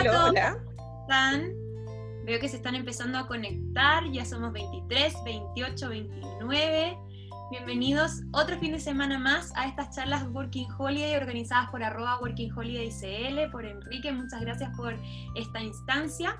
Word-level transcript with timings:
Hola 0.00 0.10
todos. 0.12 0.30
hola. 0.30 0.58
¿Cómo 0.76 1.00
están? 1.02 1.54
Veo 2.24 2.38
que 2.38 2.48
se 2.48 2.56
están 2.56 2.74
empezando 2.74 3.18
a 3.18 3.26
conectar. 3.26 4.04
Ya 4.12 4.24
somos 4.24 4.52
23, 4.52 5.14
28, 5.24 5.88
29. 5.88 6.98
Bienvenidos 7.50 8.24
otro 8.32 8.58
fin 8.58 8.72
de 8.72 8.78
semana 8.78 9.18
más 9.18 9.54
a 9.56 9.66
estas 9.66 9.96
charlas 9.96 10.22
Working 10.34 10.68
Holiday 10.76 11.16
organizadas 11.16 11.70
por 11.70 11.82
arroba 11.82 12.20
Working 12.20 12.52
Holiday 12.52 12.90
CL, 12.90 13.50
por 13.50 13.64
Enrique. 13.64 14.12
Muchas 14.12 14.42
gracias 14.42 14.70
por 14.76 14.94
esta 15.34 15.62
instancia. 15.62 16.36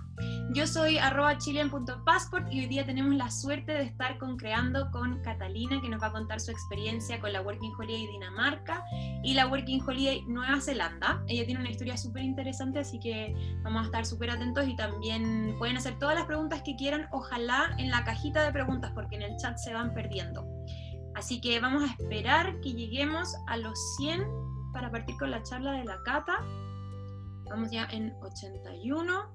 Yo 0.53 0.67
soy 0.67 0.99
arroba 0.99 1.39
chilean.passport 1.39 2.53
y 2.53 2.61
hoy 2.61 2.67
día 2.67 2.85
tenemos 2.85 3.15
la 3.15 3.31
suerte 3.31 3.73
de 3.73 3.85
estar 3.85 4.19
concreando 4.19 4.91
con 4.91 5.23
Catalina, 5.23 5.81
que 5.81 5.89
nos 5.89 6.03
va 6.03 6.09
a 6.09 6.13
contar 6.13 6.41
su 6.41 6.51
experiencia 6.51 7.19
con 7.21 7.33
la 7.33 7.41
Working 7.41 7.73
Holiday 7.79 8.07
Dinamarca 8.09 8.85
y 9.25 9.33
la 9.33 9.47
Working 9.47 9.81
Holiday 9.81 10.27
Nueva 10.27 10.61
Zelanda. 10.61 11.23
Ella 11.27 11.47
tiene 11.47 11.61
una 11.61 11.71
historia 11.71 11.97
súper 11.97 12.23
interesante, 12.23 12.81
así 12.81 13.01
que 13.01 13.35
vamos 13.63 13.81
a 13.81 13.85
estar 13.87 14.05
súper 14.05 14.29
atentos 14.29 14.69
y 14.69 14.77
también 14.77 15.55
pueden 15.59 15.79
hacer 15.79 15.99
todas 15.99 16.17
las 16.17 16.27
preguntas 16.27 16.61
que 16.63 16.77
quieran, 16.77 17.09
ojalá 17.13 17.75
en 17.79 17.91
la 17.91 18.05
cajita 18.05 18.43
de 18.43 18.53
preguntas, 18.53 18.93
porque 18.95 19.17
en 19.17 19.23
el 19.23 19.37
chat 19.39 19.57
se 19.57 19.73
van 19.73 19.95
perdiendo. 19.95 20.58
Así 21.19 21.41
que 21.41 21.59
vamos 21.59 21.83
a 21.83 21.87
esperar 21.87 22.61
que 22.61 22.73
lleguemos 22.73 23.35
a 23.49 23.57
los 23.57 23.77
100 23.97 24.25
para 24.73 24.89
partir 24.89 25.17
con 25.19 25.33
la 25.33 25.43
charla 25.43 25.73
de 25.73 25.85
la 25.85 26.01
Cata. 26.05 26.39
Vamos 27.51 27.73
ya 27.73 27.89
en 27.91 28.15
81. 28.23 29.29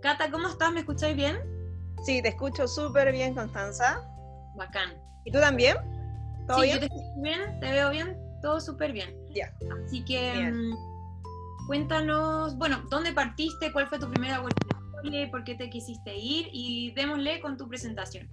Cata, 0.00 0.30
¿cómo 0.30 0.46
estás? 0.46 0.72
¿Me 0.72 0.80
escucháis 0.80 1.16
bien? 1.16 1.36
Sí, 2.04 2.22
te 2.22 2.28
escucho 2.28 2.68
súper 2.68 3.10
bien, 3.10 3.34
Constanza. 3.34 4.00
Bacán. 4.54 4.90
¿Y 5.24 5.32
tú 5.32 5.40
también? 5.40 5.76
¿Todo 6.46 6.58
sí, 6.58 6.66
bien? 6.66 6.74
yo 6.74 6.80
te 6.80 6.86
escucho 6.86 7.20
bien, 7.20 7.60
te 7.60 7.70
veo 7.72 7.90
bien, 7.90 8.16
todo 8.40 8.60
súper 8.60 8.92
bien. 8.92 9.12
Ya. 9.34 9.52
Así 9.84 10.04
que 10.04 10.34
Bien. 10.34 10.70
mm, 10.70 10.76
cuéntanos, 11.66 12.56
bueno, 12.58 12.80
¿dónde 12.90 13.12
partiste? 13.12 13.72
¿Cuál 13.72 13.88
fue 13.88 13.98
tu 13.98 14.08
primera 14.08 14.40
Holiday? 14.40 15.28
¿Por 15.32 15.42
qué 15.42 15.56
te 15.56 15.68
quisiste 15.68 16.14
ir? 16.16 16.48
Y 16.52 16.92
démosle 16.92 17.40
con 17.40 17.56
tu 17.56 17.66
presentación. 17.68 18.30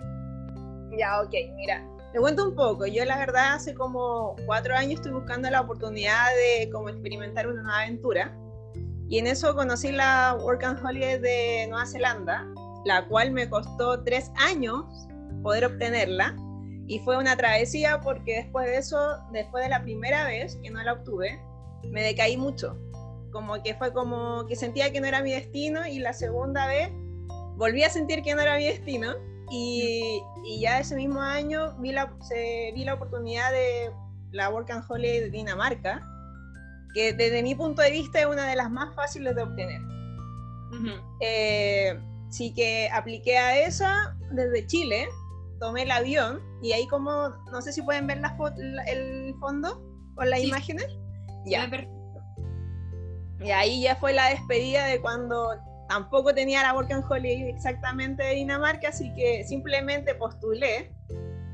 Ya, 0.96 1.20
ok, 1.22 1.34
mira. 1.56 1.84
Te 2.12 2.20
cuento 2.20 2.50
un 2.50 2.56
poco. 2.56 2.86
Yo 2.86 3.06
la 3.06 3.18
verdad 3.18 3.54
hace 3.54 3.74
como 3.74 4.36
cuatro 4.46 4.76
años 4.76 4.96
estoy 4.96 5.14
buscando 5.14 5.50
la 5.50 5.62
oportunidad 5.62 6.28
de 6.36 6.70
como 6.70 6.90
experimentar 6.90 7.48
una 7.48 7.62
nueva 7.64 7.82
aventura. 7.84 8.38
Y 9.08 9.18
en 9.18 9.28
eso 9.28 9.56
conocí 9.56 9.92
la 9.94 10.38
Work 10.42 10.64
and 10.64 10.86
Holiday 10.86 11.20
de 11.20 11.68
Nueva 11.70 11.86
Zelanda, 11.86 12.48
la 12.86 13.08
cual 13.08 13.32
me 13.32 13.50
costó 13.50 14.04
tres 14.04 14.30
años 14.36 14.84
poder 15.42 15.66
obtenerla. 15.66 16.36
Y 16.88 17.00
fue 17.00 17.18
una 17.18 17.38
travesía 17.38 18.02
porque 18.02 18.44
después 18.44 18.66
de 18.66 18.78
eso, 18.78 19.18
después 19.32 19.64
de 19.64 19.70
la 19.70 19.82
primera 19.82 20.26
vez 20.26 20.58
que 20.58 20.70
no 20.70 20.84
la 20.84 20.94
obtuve, 20.94 21.42
me 21.90 22.04
decaí 22.04 22.36
mucho. 22.36 22.78
Como 23.32 23.64
que 23.64 23.74
fue 23.76 23.94
como 23.94 24.46
que 24.48 24.58
sentía 24.58 24.92
que 24.92 25.00
no 25.00 25.08
era 25.08 25.22
mi 25.22 25.32
destino 25.32 25.88
y 25.88 26.00
la 26.00 26.12
segunda 26.12 26.68
vez 26.68 26.92
volví 27.56 27.84
a 27.84 27.90
sentir 27.90 28.22
que 28.22 28.36
no 28.36 28.42
era 28.42 28.58
mi 28.58 28.66
destino 28.66 29.16
y, 29.52 30.24
y 30.46 30.62
ya 30.62 30.80
ese 30.80 30.96
mismo 30.96 31.20
año 31.22 31.76
vi 31.80 31.92
la, 31.92 32.12
se, 32.22 32.72
vi 32.74 32.86
la 32.86 32.94
oportunidad 32.94 33.52
de 33.52 33.92
la 34.32 34.50
Work 34.50 34.72
and 34.72 34.86
Holiday 34.88 35.20
de 35.20 35.30
Dinamarca, 35.30 36.02
que 36.94 37.14
desde 37.14 37.44
mi 37.44 37.54
punto 37.54 37.82
de 37.82 37.92
vista 37.92 38.20
es 38.22 38.26
una 38.26 38.48
de 38.48 38.56
las 38.56 38.72
más 38.72 38.96
fáciles 38.96 39.36
de 39.36 39.44
obtener. 39.44 39.82
Ujú. 40.72 41.02
Eh, 41.20 42.00
sí 42.30 42.54
que 42.54 42.90
apliqué 42.94 43.38
a 43.38 43.60
esa 43.60 44.16
desde 44.32 44.66
Chile, 44.68 45.08
tomé 45.60 45.84
el 45.84 45.92
avión 45.92 46.42
y 46.62 46.72
ahí 46.72 46.88
como, 46.88 47.30
no 47.52 47.62
sé 47.62 47.74
si 47.74 47.82
pueden 47.82 48.08
ver 48.08 48.20
la 48.22 48.36
el 48.88 49.36
fondo 49.40 49.82
con 50.16 50.30
las 50.30 50.40
Sí. 50.40 50.48
imágenes. 50.48 50.88
Se 51.44 51.52
Ya. 51.52 51.70
Y 53.42 53.52
ahí 53.52 53.82
ya 53.82 53.96
fue 53.96 54.14
la 54.14 54.30
despedida 54.30 54.86
de 54.86 55.02
cuando 55.02 55.56
tampoco 55.92 56.34
tenía 56.34 56.64
la 56.64 56.74
Work 56.74 56.90
and 56.94 57.04
Holiday 57.10 57.50
exactamente 57.50 58.24
de 58.24 58.36
Dinamarca, 58.36 58.88
así 58.90 59.14
que 59.14 59.44
simplemente 59.44 60.16
postulé 60.16 60.96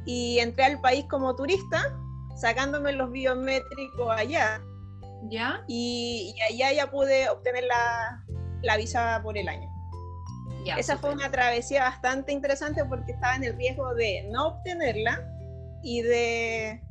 y 0.05 0.37
entré 0.37 0.65
al 0.65 0.79
país 0.79 1.05
como 1.09 1.35
turista, 1.35 1.97
sacándome 2.35 2.91
los 2.91 3.11
biométricos 3.11 4.11
allá, 4.15 4.61
¿Ya? 5.31 5.63
y, 5.67 6.35
y 6.37 6.41
allá 6.53 6.71
ya 6.71 6.91
pude 6.91 7.27
obtener 7.29 7.63
la, 7.63 8.23
la 8.61 8.77
visa 8.77 9.19
por 9.23 9.35
el 9.39 9.49
año. 9.49 9.67
Ya. 10.63 10.75
Esa 10.75 10.97
fue 10.99 11.09
súper. 11.13 11.25
una 11.25 11.31
travesía 11.31 11.81
bastante 11.85 12.31
interesante 12.31 12.85
porque 12.85 13.13
estaba 13.13 13.35
en 13.37 13.43
el 13.43 13.57
riesgo 13.57 13.95
de 13.95 14.27
no 14.31 14.49
obtenerla 14.49 15.19
y 15.81 16.03
de, 16.03 16.83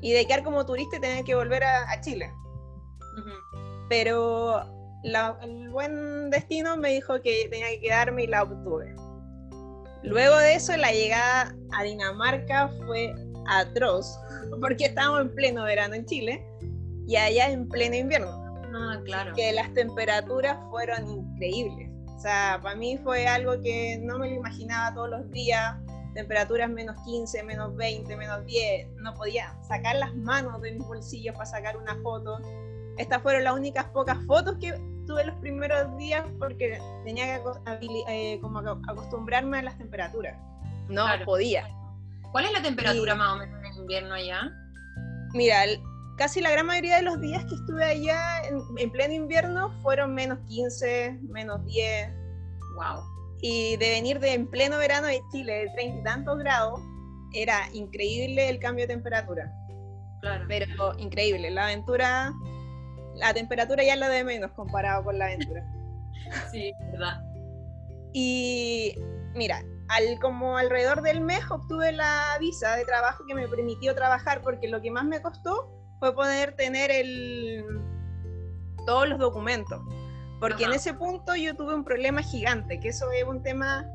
y 0.00 0.12
de 0.12 0.26
quedar 0.26 0.42
como 0.42 0.66
turista 0.66 0.96
y 0.96 1.00
tener 1.00 1.24
que 1.24 1.36
volver 1.36 1.62
a- 1.62 1.88
a 1.92 2.00
Chile 2.00 2.32
Ujú. 3.18 3.86
pero 3.88 4.64
la- 5.02 5.38
el 5.42 5.70
buen 5.70 6.30
destino 6.30 6.76
me 6.76 6.90
dijo 6.90 7.20
que 7.22 7.48
tenía 7.50 7.68
que 7.70 7.80
quedarme 7.80 8.24
y 8.24 8.26
la 8.26 8.42
obtuve. 8.42 8.94
Luego 10.02 10.36
de 10.38 10.54
eso, 10.54 10.76
la 10.76 10.92
llegada 10.92 11.54
a 11.72 11.82
Dinamarca 11.82 12.68
fue 12.86 13.14
atroz, 13.48 14.18
porque 14.60 14.86
estábamos 14.86 15.22
en 15.22 15.34
pleno 15.34 15.64
verano 15.64 15.94
en 15.94 16.06
Chile 16.06 16.46
y 17.06 17.16
allá 17.16 17.50
en 17.50 17.68
pleno 17.68 17.96
invierno, 17.96 18.30
Ah, 18.74 19.00
claro. 19.04 19.34
que 19.34 19.52
las 19.52 19.72
temperaturas 19.74 20.56
fueron 20.70 21.06
increíbles. 21.08 21.90
O 22.16 22.18
sea, 22.20 22.58
para 22.62 22.76
mí 22.76 22.98
fue 23.02 23.26
algo 23.26 23.60
que 23.62 23.98
no 24.02 24.18
me 24.18 24.28
lo 24.30 24.36
imaginaba 24.36 24.94
todos 24.94 25.10
los 25.10 25.30
días, 25.30 25.74
temperaturas 26.14 26.68
menos 26.70 26.96
15, 27.04 27.42
menos 27.42 27.74
20, 27.76 28.16
menos 28.16 28.44
10, 28.46 28.86
no 28.96 29.14
podía 29.14 29.56
sacar 29.66 29.96
las 29.96 30.14
manos 30.14 30.60
de 30.60 30.72
mis 30.72 30.86
bolsillos 30.86 31.34
para 31.34 31.46
sacar 31.46 31.76
una 31.76 31.96
foto. 32.02 32.38
Estas 32.98 33.22
fueron 33.22 33.44
las 33.44 33.54
únicas 33.54 33.84
pocas 33.86 34.18
fotos 34.26 34.56
que 34.60 34.72
tuve 35.06 35.24
los 35.24 35.34
primeros 35.36 35.96
días 35.96 36.24
porque 36.38 36.78
tenía 37.04 37.24
que 37.36 37.42
eh, 38.08 38.38
como 38.40 38.60
aco- 38.60 38.80
acostumbrarme 38.88 39.58
a 39.58 39.62
las 39.62 39.78
temperaturas. 39.78 40.36
No 40.88 41.04
Claro. 41.04 41.24
podía. 41.24 41.68
¿Cuál 42.32 42.44
es 42.46 42.52
la 42.52 42.62
temperatura 42.62 43.14
Y- 43.14 43.16
más 43.18 43.32
o 43.32 43.36
menos 43.38 43.64
en 43.64 43.74
invierno 43.80 44.14
allá? 44.14 44.50
Mira, 45.32 45.64
el- 45.64 45.80
casi 46.16 46.40
la 46.40 46.50
gran 46.50 46.66
mayoría 46.66 46.96
de 46.96 47.02
los 47.02 47.20
días 47.20 47.44
que 47.46 47.54
estuve 47.54 47.84
allá 47.84 48.42
en, 48.48 48.60
en 48.76 48.90
pleno 48.90 49.14
invierno 49.14 49.70
fueron 49.82 50.14
menos 50.14 50.38
15, 50.48 51.18
menos 51.22 51.64
10. 51.64 52.10
Wow. 52.76 53.02
Y 53.40 53.76
de 53.78 53.90
venir 53.90 54.20
de 54.20 54.34
en 54.34 54.46
pleno 54.48 54.76
verano 54.78 55.06
de 55.06 55.22
Chile, 55.32 55.52
de 55.64 55.70
treinta 55.70 55.98
y 56.00 56.02
tantos 56.04 56.38
grados, 56.38 56.80
era 57.32 57.60
increíble 57.72 58.48
el 58.48 58.58
cambio 58.58 58.86
de 58.86 58.94
temperatura. 58.94 59.50
Claro. 60.20 60.44
Pero 60.48 60.66
increíble, 60.98 61.50
la 61.50 61.64
aventura, 61.64 62.32
la 63.20 63.34
temperatura 63.34 63.84
ya 63.84 63.94
es 63.94 64.00
lo 64.00 64.08
de 64.08 64.24
menos 64.24 64.50
comparado 64.52 65.04
con 65.04 65.18
la 65.18 65.26
aventura. 65.26 65.64
Sí, 66.52 66.72
verdad. 66.92 67.20
Y 68.12 68.94
mira, 69.34 69.64
al, 69.88 70.18
como 70.20 70.56
alrededor 70.56 71.02
del 71.02 71.20
mes 71.20 71.40
obtuve 71.50 71.90
la 71.90 72.36
visa 72.38 72.76
de 72.76 72.84
trabajo 72.84 73.24
que 73.26 73.34
me 73.34 73.48
permitió 73.48 73.94
trabajar 73.96 74.40
porque 74.40 74.68
lo 74.68 74.80
que 74.80 74.92
más 74.92 75.04
me 75.04 75.20
costó 75.20 75.68
fue 75.98 76.14
poder 76.14 76.54
tener 76.54 76.92
el, 76.92 77.64
todos 78.86 79.08
los 79.08 79.18
documentos. 79.18 79.80
Porque 80.38 80.64
en 80.64 80.72
ese 80.72 80.94
punto 80.94 81.34
yo 81.36 81.54
tuve 81.54 81.74
un 81.74 81.84
problema 81.84 82.22
gigante, 82.22 82.80
que 82.80 82.88
eso 82.88 83.10
es 83.12 83.24
un 83.24 83.42
tema 83.42 83.86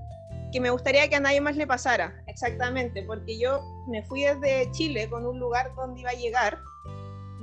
que 0.51 0.59
me 0.61 0.69
gustaría 0.69 1.09
que 1.09 1.15
a 1.15 1.19
nadie 1.19 1.41
más 1.41 1.55
le 1.55 1.65
pasara, 1.65 2.21
exactamente, 2.27 3.01
porque 3.03 3.39
yo 3.39 3.61
me 3.87 4.03
fui 4.03 4.23
desde 4.23 4.71
Chile 4.71 5.09
con 5.09 5.25
un 5.25 5.39
lugar 5.39 5.73
donde 5.75 6.01
iba 6.01 6.11
a 6.11 6.13
llegar 6.13 6.59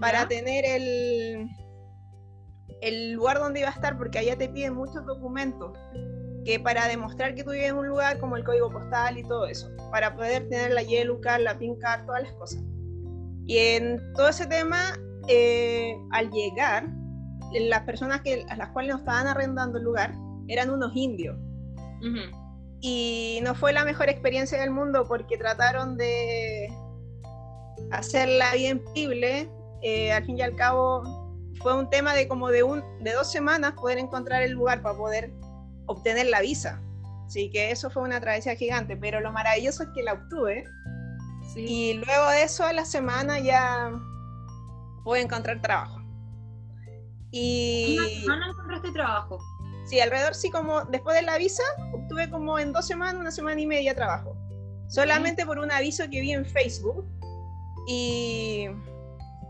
para 0.00 0.22
¿Ya? 0.22 0.28
tener 0.28 0.64
el, 0.64 1.48
el 2.82 3.12
lugar 3.12 3.38
donde 3.38 3.60
iba 3.60 3.68
a 3.68 3.72
estar, 3.72 3.96
porque 3.96 4.18
allá 4.18 4.36
te 4.36 4.48
piden 4.48 4.74
muchos 4.74 5.06
documentos 5.06 5.72
que 6.44 6.58
para 6.58 6.88
demostrar 6.88 7.34
que 7.34 7.44
tú 7.44 7.52
vives 7.52 7.70
en 7.70 7.76
un 7.76 7.88
lugar 7.88 8.18
como 8.18 8.36
el 8.36 8.44
código 8.44 8.70
postal 8.70 9.16
y 9.16 9.22
todo 9.22 9.46
eso, 9.46 9.70
para 9.90 10.14
poder 10.14 10.48
tener 10.48 10.72
la 10.72 10.82
Yellow 10.82 11.20
Card, 11.20 11.42
la 11.42 11.56
Pink 11.56 11.78
Card, 11.78 12.04
todas 12.04 12.24
las 12.24 12.32
cosas. 12.32 12.62
Y 13.46 13.58
en 13.58 14.00
todo 14.14 14.28
ese 14.28 14.46
tema, 14.46 14.98
eh, 15.28 15.96
al 16.10 16.30
llegar, 16.30 16.88
las 17.52 17.82
personas 17.82 18.22
que, 18.22 18.44
a 18.48 18.56
las 18.56 18.70
cuales 18.70 18.92
nos 18.92 19.00
estaban 19.00 19.26
arrendando 19.26 19.78
el 19.78 19.84
lugar 19.84 20.12
eran 20.48 20.70
unos 20.70 20.92
indios. 20.96 21.36
Ujú. 22.00 22.36
Y 22.80 23.38
no 23.44 23.54
fue 23.54 23.72
la 23.72 23.84
mejor 23.84 24.08
experiencia 24.08 24.60
del 24.60 24.70
mundo 24.70 25.06
porque 25.06 25.36
trataron 25.38 25.96
de 25.96 26.68
hacerla 27.92 28.54
bien 28.54 28.82
posible. 28.82 29.48
Eh, 29.82 30.12
al 30.12 30.24
fin 30.24 30.38
y 30.38 30.42
al 30.42 30.56
cabo, 30.56 31.21
fue 31.62 31.76
un 31.76 31.88
tema 31.88 32.14
de 32.14 32.28
como 32.28 32.48
de, 32.48 32.62
un, 32.62 32.82
de 33.00 33.12
dos 33.12 33.30
semanas 33.30 33.72
poder 33.72 33.98
encontrar 33.98 34.42
el 34.42 34.52
lugar 34.52 34.82
para 34.82 34.96
poder 34.96 35.32
obtener 35.86 36.26
la 36.26 36.40
visa. 36.40 36.80
Así 37.26 37.50
que 37.50 37.70
eso 37.70 37.88
fue 37.90 38.02
una 38.02 38.20
travesía 38.20 38.54
gigante, 38.56 38.96
pero 38.96 39.20
lo 39.20 39.32
maravilloso 39.32 39.84
es 39.84 39.88
que 39.94 40.02
la 40.02 40.14
obtuve. 40.14 40.64
Sí. 41.54 41.64
Y 41.66 41.94
luego 41.94 42.30
de 42.30 42.42
eso, 42.42 42.64
a 42.64 42.72
la 42.72 42.84
semana 42.84 43.38
ya 43.38 43.90
pude 45.04 45.20
encontrar 45.20 45.60
trabajo. 45.60 46.00
Y 47.30 47.96
Una 47.98 48.08
semana 48.08 48.46
encontraste 48.50 48.92
trabajo. 48.92 49.38
sí, 49.86 50.00
alrededor 50.00 50.34
sí, 50.34 50.50
como 50.50 50.84
después 50.84 51.16
de 51.16 51.22
la 51.22 51.38
visa, 51.38 51.62
obtuve 51.92 52.28
como 52.28 52.58
en 52.58 52.72
dos 52.72 52.86
semanas, 52.86 53.20
una 53.20 53.30
semana 53.30 53.60
y 53.60 53.66
media 53.66 53.94
trabajo. 53.94 54.36
Solamente 54.88 55.46
por 55.46 55.58
un 55.58 55.72
aviso 55.72 56.04
que 56.10 56.20
vi 56.20 56.32
en 56.32 56.44
Facebook. 56.44 57.06
Y. 57.88 58.68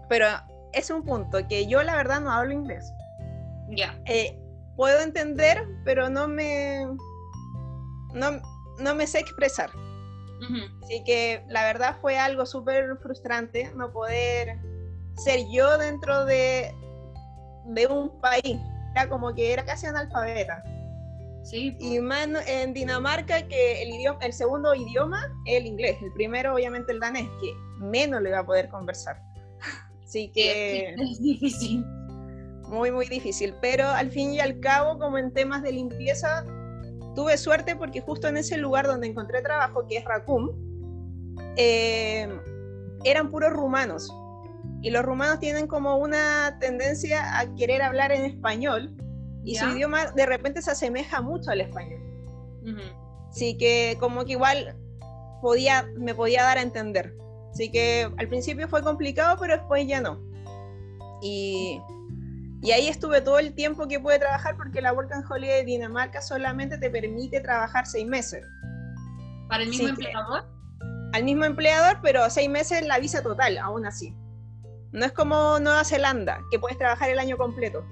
Pero 0.09 0.27
es 0.73 0.91
un 0.91 1.05
punto 1.05 1.47
que 1.49 1.67
yo 1.67 1.83
la 1.83 1.97
verdad 1.97 2.21
no 2.21 2.31
hablo 2.31 2.53
inglés. 2.53 2.93
Ya. 3.69 3.99
Eh, 4.07 4.39
puedo 4.77 5.01
entender, 5.01 5.67
pero 5.85 6.09
no 6.11 6.29
me, 6.29 6.87
no, 8.15 8.43
no 8.79 8.95
me 8.95 9.07
sé 9.07 9.21
expresar. 9.21 9.71
Así 10.83 11.05
que 11.05 11.45
la 11.49 11.63
verdad 11.63 11.97
fue 12.01 12.19
algo 12.19 12.47
súper 12.47 12.97
frustrante 12.97 13.71
no 13.77 13.93
poder 13.93 14.59
ser 15.17 15.47
yo 15.49 15.79
dentro 15.79 16.25
de, 16.25 16.75
de 17.67 17.87
un 17.87 18.21
país. 18.21 18.59
Era 18.91 19.09
como 19.09 19.33
que 19.33 19.53
era 19.53 19.65
casi 19.65 19.87
analfabeta. 19.87 20.65
Sí. 21.45 21.77
Y 21.81 21.99
más 22.01 22.29
en 22.49 22.73
Dinamarca 22.73 23.47
que 23.47 23.83
el, 23.83 23.91
idioma, 23.91 24.19
el 24.23 24.33
segundo 24.33 24.75
idioma 24.75 25.29
es 25.47 25.59
el 25.59 25.67
inglés, 25.67 25.97
el 26.03 26.13
primero 26.13 26.55
obviamente 26.55 26.93
el 26.93 27.01
danés, 27.01 27.29
que 27.41 27.53
menos 27.79 28.23
le 28.23 28.31
va 28.31 28.41
a 28.41 28.47
poder 28.47 28.69
conversar. 28.69 29.21
Así 30.13 30.29
que... 30.29 30.95
Es 30.99 31.23
difícil. 31.23 31.87
Muy, 32.69 32.91
muy 32.91 33.07
difícil. 33.07 33.55
Pero 33.63 33.89
al 33.89 34.11
fin 34.11 34.35
y 34.35 34.41
al 34.41 34.61
cabo, 34.61 34.99
como 34.99 35.17
en 35.17 35.33
temas 35.33 35.63
de 35.63 35.73
limpieza, 35.73 36.45
tuve 37.15 37.39
suerte 37.39 37.77
porque 37.77 38.03
justo 38.03 38.29
en 38.29 38.37
ese 38.37 38.59
lugar 38.59 38.87
donde 38.87 39.07
encontré 39.07 39.41
trabajo, 39.41 39.87
que 39.89 39.97
es 39.97 40.05
Racum, 40.05 40.51
eh, 41.57 42.29
eran 43.05 43.31
puros 43.31 43.55
rumanos. 43.55 44.15
Y 44.83 44.91
los 44.91 45.03
rumanos 45.03 45.41
tienen 45.41 45.67
como 45.67 45.97
una 45.97 46.59
tendencia 46.61 47.39
a 47.39 47.55
querer 47.55 47.81
hablar 47.81 48.13
en 48.13 48.27
español 48.27 48.95
y 49.45 49.55
su 49.55 49.67
idioma 49.71 50.11
de 50.11 50.27
repente 50.27 50.61
se 50.61 50.73
asemeja 50.73 51.23
mucho 51.23 51.53
al 51.53 51.63
español. 51.63 52.03
Así 53.31 53.57
que 53.57 53.97
como 53.99 54.27
que 54.27 54.33
igual 54.33 54.77
podía, 55.41 55.89
me 55.97 56.15
podía 56.15 56.43
dar 56.43 56.59
a 56.59 56.63
entender. 56.63 57.15
Así 57.53 57.71
que 57.71 58.11
al 58.17 58.29
principio 58.29 58.67
fue 58.67 58.83
complicado, 58.83 59.37
pero 59.39 59.57
después 59.57 59.87
ya 59.87 60.01
no. 60.01 60.19
Y, 61.21 61.81
y 62.63 62.71
ahí 62.73 62.89
estuve 62.89 63.21
todo 63.21 63.39
el 63.39 63.55
tiempo 63.55 63.87
que 63.87 64.01
pude 64.01 64.19
trabajar 64.19 64.57
porque 64.57 64.81
la 64.81 64.93
Work 64.93 65.13
and 65.13 65.31
Holiday 65.31 65.59
de 65.59 65.65
Dinamarca 65.65 66.23
solamente 66.23 66.79
te 66.79 66.89
permite 66.89 67.41
trabajar 67.41 67.87
seis 67.87 68.07
meses. 68.07 68.45
¿Para 69.49 69.65
el 69.65 69.69
mismo 69.69 69.89
empleador? 69.89 70.45
Al 71.13 71.25
mismo 71.25 71.45
empleador, 71.45 71.99
pero 72.03 72.29
seis 72.31 72.49
meses 72.49 72.87
la 72.87 72.99
visa 72.99 73.23
total, 73.23 73.59
aún 73.59 73.85
así. 73.85 74.17
No 74.93 75.05
es 75.05 75.13
como 75.13 75.59
Nueva 75.59 75.85
Zelanda, 75.85 76.41
que 76.51 76.59
puedes 76.59 76.79
trabajar 76.79 77.11
el 77.11 77.19
año 77.19 77.37
completo. 77.37 77.85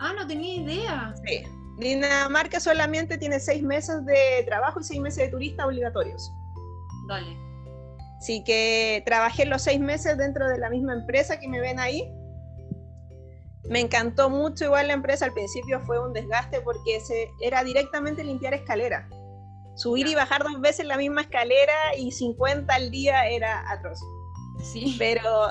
Ah, 0.00 0.12
no 0.16 0.26
tenía 0.26 0.62
idea. 0.62 1.14
Sí. 1.26 1.44
Dinamarca 1.78 2.60
solamente 2.60 3.18
tiene 3.18 3.40
seis 3.40 3.64
meses 3.64 4.04
de 4.06 4.44
trabajo 4.46 4.78
y 4.78 4.84
seis 4.84 5.00
meses 5.00 5.24
de 5.24 5.28
turista 5.28 5.66
obligatorios. 5.66 6.30
Dale. 7.08 7.36
Así 8.24 8.42
que 8.42 9.02
trabajé 9.04 9.44
los 9.44 9.60
seis 9.60 9.78
meses 9.78 10.16
dentro 10.16 10.48
de 10.48 10.56
la 10.56 10.70
misma 10.70 10.94
empresa 10.94 11.38
que 11.38 11.46
me 11.46 11.60
ven 11.60 11.78
ahí. 11.78 12.10
Me 13.68 13.80
encantó 13.80 14.30
mucho 14.30 14.64
igual 14.64 14.86
la 14.86 14.94
empresa. 14.94 15.26
Al 15.26 15.34
principio 15.34 15.82
fue 15.82 16.02
un 16.02 16.14
desgaste 16.14 16.62
porque 16.62 17.00
se, 17.00 17.28
era 17.42 17.62
directamente 17.62 18.24
limpiar 18.24 18.54
escalera. 18.54 19.06
Subir 19.76 20.06
y 20.06 20.14
bajar 20.14 20.42
dos 20.42 20.58
veces 20.62 20.86
la 20.86 20.96
misma 20.96 21.20
escalera 21.20 21.74
y 21.98 22.12
50 22.12 22.74
al 22.74 22.90
día 22.90 23.28
era 23.28 23.70
atroz. 23.70 24.00
Sí. 24.72 24.96
Pero 24.98 25.48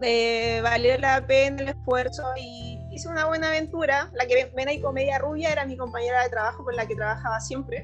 eh, 0.00 0.60
valió 0.62 0.96
la 0.96 1.26
pena 1.26 1.60
el 1.60 1.68
esfuerzo 1.70 2.22
y 2.36 2.78
hice 2.92 3.08
una 3.08 3.26
buena 3.26 3.48
aventura. 3.48 4.12
La 4.12 4.26
que 4.26 4.52
ven 4.54 4.68
ahí 4.68 4.80
comedia 4.80 5.18
rubia 5.18 5.50
era 5.50 5.66
mi 5.66 5.76
compañera 5.76 6.22
de 6.22 6.28
trabajo 6.28 6.62
con 6.62 6.76
la 6.76 6.86
que 6.86 6.94
trabajaba 6.94 7.40
siempre. 7.40 7.82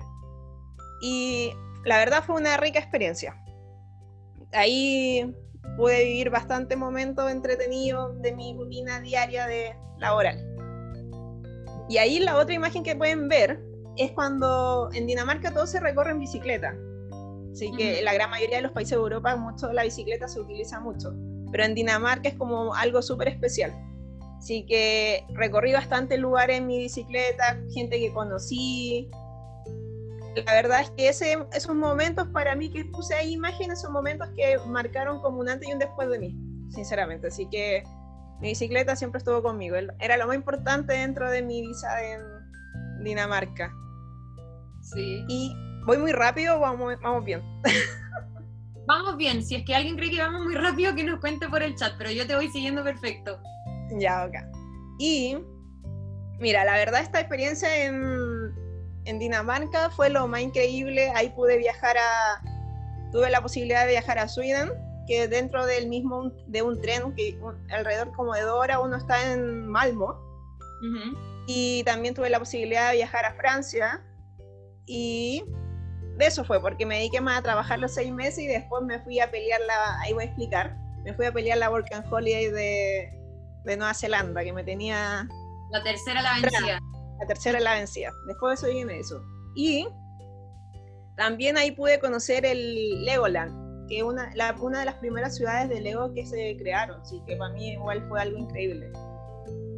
Y 1.02 1.52
la 1.84 1.98
verdad 1.98 2.22
fue 2.22 2.36
una 2.36 2.56
rica 2.56 2.78
experiencia. 2.78 3.42
Ahí 4.56 5.34
pude 5.76 6.04
vivir 6.04 6.30
bastante 6.30 6.76
momentos 6.76 7.30
entretenidos 7.30 8.20
de 8.22 8.34
mi 8.34 8.54
rutina 8.54 9.00
diaria 9.00 9.46
de 9.46 9.76
laboral. 9.98 10.42
Y 11.90 11.98
ahí 11.98 12.18
la 12.20 12.36
otra 12.36 12.54
imagen 12.54 12.82
que 12.82 12.96
pueden 12.96 13.28
ver 13.28 13.62
es 13.96 14.12
cuando 14.12 14.88
en 14.94 15.06
Dinamarca 15.06 15.52
todo 15.52 15.66
se 15.66 15.78
recorre 15.78 16.12
en 16.12 16.20
bicicleta. 16.20 16.74
Así 17.52 17.70
que 17.72 18.02
la 18.02 18.14
gran 18.14 18.30
mayoría 18.30 18.56
de 18.56 18.62
los 18.62 18.72
países 18.72 18.92
de 18.92 19.02
Europa 19.02 19.36
mucho 19.36 19.72
la 19.72 19.84
bicicleta 19.84 20.26
se 20.26 20.40
utiliza 20.40 20.80
mucho. 20.80 21.14
Pero 21.52 21.64
en 21.64 21.74
Dinamarca 21.74 22.28
es 22.28 22.34
como 22.34 22.74
algo 22.74 23.02
súper 23.02 23.28
especial. 23.28 23.74
Así 24.38 24.64
que 24.66 25.24
recorrí 25.34 25.72
bastante 25.72 26.18
lugares 26.18 26.58
en 26.58 26.66
mi 26.66 26.78
bicicleta, 26.78 27.58
gente 27.72 27.98
que 27.98 28.12
conocí. 28.12 29.10
La 30.44 30.52
verdad 30.52 30.82
es 30.82 30.90
que 30.90 31.08
ese, 31.08 31.38
esos 31.52 31.74
momentos 31.74 32.28
para 32.28 32.54
mí 32.54 32.70
que 32.70 32.84
puse 32.84 33.14
ahí 33.14 33.32
imágenes 33.32 33.80
son 33.80 33.92
momentos 33.92 34.28
que 34.36 34.58
marcaron 34.66 35.20
como 35.20 35.40
un 35.40 35.48
antes 35.48 35.68
y 35.68 35.72
un 35.72 35.78
después 35.78 36.10
de 36.10 36.18
mí, 36.18 36.36
sinceramente. 36.70 37.28
Así 37.28 37.48
que 37.48 37.82
mi 38.40 38.48
bicicleta 38.48 38.96
siempre 38.96 39.18
estuvo 39.18 39.42
conmigo. 39.42 39.76
Era 39.98 40.16
lo 40.18 40.26
más 40.26 40.36
importante 40.36 40.92
dentro 40.92 41.30
de 41.30 41.42
mi 41.42 41.62
visa 41.62 42.02
en 42.02 42.20
Dinamarca. 43.02 43.72
Sí. 44.82 45.24
Y 45.28 45.54
voy 45.86 45.98
muy 45.98 46.12
rápido, 46.12 46.60
vamos, 46.60 46.94
vamos 47.00 47.24
bien. 47.24 47.42
Vamos 48.88 49.16
bien, 49.16 49.42
si 49.42 49.56
es 49.56 49.64
que 49.64 49.74
alguien 49.74 49.96
cree 49.96 50.12
que 50.12 50.20
vamos 50.20 50.44
muy 50.44 50.54
rápido, 50.54 50.94
que 50.94 51.02
nos 51.02 51.18
cuente 51.18 51.48
por 51.48 51.60
el 51.60 51.74
chat, 51.74 51.94
pero 51.98 52.08
yo 52.12 52.24
te 52.24 52.36
voy 52.36 52.48
siguiendo 52.48 52.84
perfecto. 52.84 53.36
Ya, 53.98 54.24
ok. 54.24 54.34
Y 55.00 55.36
mira, 56.38 56.64
la 56.64 56.74
verdad 56.74 57.00
esta 57.00 57.18
experiencia 57.18 57.84
en, 57.84 58.35
en 59.06 59.18
Dinamarca 59.18 59.90
fue 59.90 60.10
lo 60.10 60.26
más 60.28 60.42
increíble. 60.42 61.10
Ahí 61.14 61.30
pude 61.30 61.56
viajar 61.58 61.96
a, 61.96 62.42
tuve 63.12 63.30
la 63.30 63.40
posibilidad 63.40 63.84
de 63.86 63.92
viajar 63.92 64.18
a 64.18 64.28
Sweden, 64.28 64.70
que 65.06 65.28
dentro 65.28 65.64
del 65.64 65.88
mismo, 65.88 66.32
de 66.46 66.62
un 66.62 66.80
tren, 66.80 67.14
que 67.14 67.38
alrededor 67.70 68.12
como 68.12 68.34
de 68.34 68.42
dos 68.42 68.58
horas 68.58 68.78
uno 68.82 68.96
está 68.96 69.32
en 69.32 69.66
Malmo. 69.66 70.20
Y 71.46 71.84
también 71.84 72.14
tuve 72.14 72.28
la 72.28 72.38
posibilidad 72.38 72.90
de 72.90 72.96
viajar 72.96 73.24
a 73.24 73.34
Francia. 73.34 74.04
Y 74.84 75.44
de 76.16 76.26
eso 76.26 76.44
fue, 76.44 76.60
porque 76.60 76.86
me 76.86 76.96
dediqué 76.96 77.20
más 77.20 77.38
a 77.38 77.42
trabajar 77.42 77.78
los 77.78 77.94
seis 77.94 78.12
meses 78.12 78.40
y 78.40 78.46
después 78.46 78.82
me 78.84 79.00
fui 79.00 79.20
a 79.20 79.30
pelear 79.30 79.60
la, 79.66 80.00
ahí 80.00 80.12
voy 80.12 80.24
a 80.24 80.26
explicar, 80.26 80.76
me 81.04 81.12
fui 81.14 81.26
a 81.26 81.32
pelear 81.32 81.58
la 81.58 81.70
Work 81.70 81.92
and 81.92 82.12
Holiday 82.12 82.50
de, 82.50 83.12
de 83.64 83.76
Nueva 83.76 83.94
Zelanda, 83.94 84.42
que 84.42 84.52
me 84.52 84.64
tenía... 84.64 85.28
La 85.70 85.82
tercera 85.82 86.22
la 86.22 86.34
vencida. 86.40 86.78
La 87.18 87.26
tercera 87.26 87.60
la 87.60 87.74
vencida. 87.74 88.12
Después 88.26 88.60
de 88.60 88.66
eso 88.66 88.74
viene 88.74 88.98
eso. 88.98 89.22
Y 89.54 89.88
también 91.16 91.56
ahí 91.56 91.70
pude 91.70 91.98
conocer 91.98 92.44
el 92.44 93.04
Legoland, 93.04 93.88
que 93.88 93.98
es 93.98 94.02
una, 94.02 94.28
de 94.28 94.84
las 94.84 94.94
primeras 94.96 95.36
ciudades 95.36 95.68
de 95.68 95.80
Lego 95.80 96.12
que 96.12 96.26
se 96.26 96.56
crearon, 96.58 97.00
así 97.00 97.22
que 97.26 97.36
para 97.36 97.52
mí 97.54 97.72
igual 97.72 98.06
fue 98.08 98.20
algo 98.20 98.38
increíble. 98.38 98.92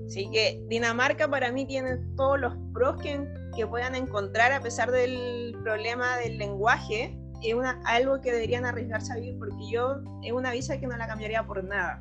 Así 0.06 0.28
que 0.30 0.60
Dinamarca 0.68 1.28
para 1.28 1.52
mí 1.52 1.66
tiene 1.66 1.98
todos 2.16 2.40
los 2.40 2.54
pros 2.72 3.00
que, 3.02 3.24
puedan 3.68 3.96
encontrar 3.96 4.52
a 4.52 4.60
pesar 4.60 4.92
del 4.92 5.52
problema 5.64 6.16
del 6.18 6.38
lenguaje. 6.38 7.18
Es 7.42 7.56
algo 7.84 8.20
que 8.20 8.30
deberían 8.30 8.64
arriesgarse 8.64 9.12
a 9.12 9.16
vivir 9.16 9.36
porque 9.36 9.68
yo 9.68 9.96
es 10.22 10.30
una 10.30 10.52
visa 10.52 10.78
que 10.78 10.86
no 10.86 10.96
la 10.96 11.08
cambiaría 11.08 11.44
por 11.44 11.64
nada. 11.64 12.00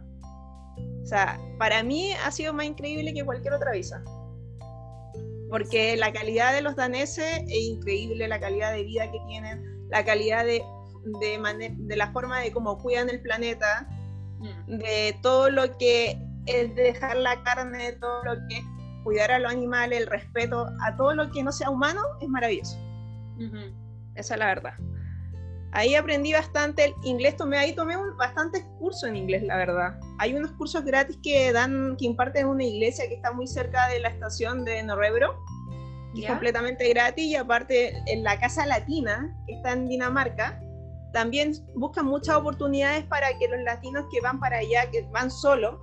O 1.02 1.06
sea, 1.08 1.40
para 1.58 1.82
mí 1.82 2.14
ha 2.24 2.32
sido 2.32 2.54
más 2.54 2.68
increíble 2.68 3.12
que 3.12 3.26
cualquier 3.26 3.56
otra 3.56 3.72
visa. 3.72 4.04
Porque 5.50 5.96
la 5.96 6.12
calidad 6.12 6.54
de 6.54 6.62
los 6.62 6.76
daneses 6.76 7.42
es 7.48 7.62
increíble, 7.62 8.28
la 8.28 8.40
calidad 8.40 8.74
de 8.74 8.84
vida 8.84 9.12
que 9.12 9.20
tienen, 9.28 9.64
la 9.90 10.04
calidad 10.04 10.46
de, 10.46 10.62
de, 11.22 11.76
de 11.78 11.96
la 11.96 12.12
forma 12.12 12.40
de 12.42 12.52
cómo 12.52 12.78
cuidan 12.78 13.10
el 13.10 13.22
planeta, 13.22 13.88
mm. 14.40 14.78
de 14.78 15.18
todo 15.22 15.50
lo 15.50 15.78
que 15.78 16.20
es 16.46 16.76
dejar 16.76 17.18
la 17.18 17.42
carne, 17.44 17.94
todo 17.94 18.24
lo 18.24 18.48
que 18.48 18.58
es 18.58 18.66
cuidar 19.04 19.32
a 19.32 19.40
los 19.40 19.52
animales, 19.52 20.02
el 20.02 20.08
respeto 20.08 20.68
a 20.82 20.96
todo 20.98 21.14
lo 21.16 21.32
que 21.32 21.44
no 21.44 21.52
sea 21.52 21.70
humano, 21.70 22.02
es 22.20 22.28
maravilloso. 22.28 22.78
Esa 24.16 24.34
es 24.34 24.40
la 24.40 24.48
verdad. 24.48 24.74
Ahí 25.78 25.94
aprendí 25.94 26.34
bastante 26.34 26.86
el 26.86 26.96
inglés, 27.04 27.38
tomé 27.38 27.56
ahí 27.60 27.72
tomé 27.72 27.96
un, 27.96 28.18
bastantes 28.18 28.66
cursos 28.80 29.04
en 29.04 29.16
inglés, 29.16 29.44
la 29.44 29.58
verdad. 29.58 30.00
Hay 30.18 30.34
unos 30.34 30.52
cursos 30.54 30.84
gratis 30.84 31.20
que 31.22 31.54
dan, 31.54 31.96
que 32.00 32.06
imparten 32.06 32.46
en 32.46 32.48
una 32.48 32.64
iglesia 32.64 33.08
que 33.08 33.14
está 33.14 33.32
muy 33.32 33.46
cerca 33.46 33.88
de 33.90 34.00
la 34.00 34.10
estación 34.10 34.66
de 34.66 34.82
Norrebro, 34.82 35.40
que 36.16 36.22
es 36.22 36.28
completamente 36.28 36.90
gratis, 36.90 37.26
y 37.26 37.36
aparte 37.36 37.96
en 38.08 38.24
la 38.24 38.40
Casa 38.40 38.66
Latina, 38.66 39.32
que 39.46 39.54
está 39.54 39.74
en 39.74 39.88
Dinamarca, 39.88 40.60
también 41.14 41.54
buscan 41.76 42.08
muchas 42.08 42.38
oportunidades 42.38 43.04
para 43.06 43.38
que 43.38 43.48
los 43.48 43.62
latinos 43.62 44.06
que 44.12 44.20
van 44.20 44.40
para 44.40 44.58
allá, 44.58 44.90
que 44.90 45.04
van 45.12 45.30
solo, 45.30 45.80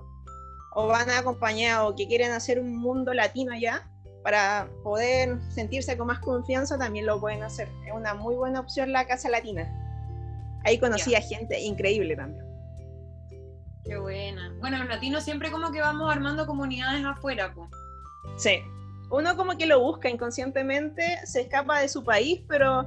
o 0.73 0.87
van 0.87 1.09
acompañados, 1.09 1.93
o 1.93 1.95
que 1.95 2.05
quieren 2.05 2.33
hacer 2.33 2.59
un 2.59 2.75
mundo 2.75 3.13
latino 3.13 3.53
allá, 3.53 3.89
para 4.25 4.67
poder 4.83 5.39
sentirse 5.51 5.97
con 5.97 6.07
más 6.07 6.19
confianza 6.19 6.77
también 6.77 7.05
lo 7.05 7.17
pueden 7.21 7.43
hacer. 7.43 7.69
Es 7.87 7.93
una 7.93 8.13
muy 8.13 8.35
buena 8.35 8.59
opción 8.59 8.91
la 8.91 9.07
Casa 9.07 9.29
Latina. 9.29 9.83
Ahí 10.65 10.79
conocí 10.79 11.15
a 11.15 11.21
gente 11.21 11.59
increíble 11.61 12.15
también. 12.15 12.45
Qué 13.83 13.97
buena. 13.97 14.53
Bueno, 14.59 14.79
los 14.79 14.87
latinos 14.87 15.23
siempre 15.23 15.51
como 15.51 15.71
que 15.71 15.79
vamos 15.79 16.11
armando 16.11 16.45
comunidades 16.45 17.05
afuera, 17.05 17.53
pues. 17.53 17.69
Sí. 18.37 18.59
Uno 19.11 19.37
como 19.37 19.55
que 19.57 19.67
lo 19.67 19.79
busca 19.79 20.09
inconscientemente, 20.09 21.19
se 21.25 21.41
escapa 21.41 21.79
de 21.79 21.87
su 21.87 22.03
país, 22.03 22.41
pero 22.47 22.83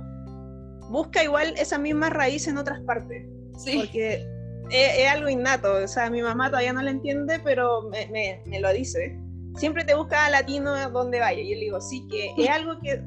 busca 0.90 1.22
igual 1.22 1.54
esa 1.56 1.78
misma 1.78 2.10
raíz 2.10 2.48
en 2.48 2.58
otras 2.58 2.80
partes. 2.80 3.24
Sí. 3.56 3.78
Porque 3.78 4.26
es, 4.70 5.08
algo 5.08 5.28
innato. 5.28 5.72
O 5.72 5.88
sea, 5.88 6.10
mi 6.10 6.20
mamá 6.20 6.48
todavía 6.48 6.72
no 6.72 6.82
lo 6.82 6.90
entiende, 6.90 7.40
pero 7.44 7.82
me, 7.82 8.08
me, 8.08 8.42
me 8.46 8.60
lo 8.60 8.72
dice 8.72 9.16
siempre 9.58 9.84
te 9.84 9.94
busca 9.94 10.26
a 10.26 10.30
latino 10.30 10.90
donde 10.90 11.20
vaya. 11.20 11.40
Y 11.40 11.50
yo 11.50 11.54
le 11.54 11.60
digo, 11.60 11.80
sí, 11.80 12.06
que 12.08 12.32
es 12.36 12.50
algo 12.50 12.78
que, 12.80 13.02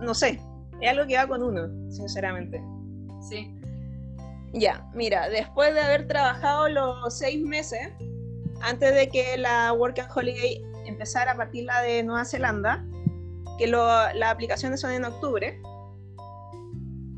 no 0.00 0.14
sé, 0.14 0.40
es 0.80 0.90
algo 0.90 1.06
que 1.06 1.16
va 1.16 1.26
con 1.26 1.42
uno, 1.42 1.68
sinceramente. 1.90 2.62
Sí. 3.28 3.54
Ya, 4.54 4.88
mira, 4.94 5.28
después 5.28 5.74
de 5.74 5.80
haber 5.80 6.06
trabajado 6.06 6.68
los 6.68 7.18
seis 7.18 7.44
meses, 7.44 7.90
antes 8.62 8.94
de 8.94 9.08
que 9.08 9.36
la 9.36 9.72
Work 9.72 9.98
and 9.98 10.10
Holiday 10.14 10.64
empezara 10.86 11.32
a 11.32 11.36
partir 11.36 11.64
la 11.64 11.82
de 11.82 12.04
Nueva 12.04 12.24
Zelanda, 12.24 12.84
que 13.58 13.66
las 13.66 14.30
aplicaciones 14.30 14.80
son 14.80 14.92
en 14.92 15.04
octubre, 15.04 15.60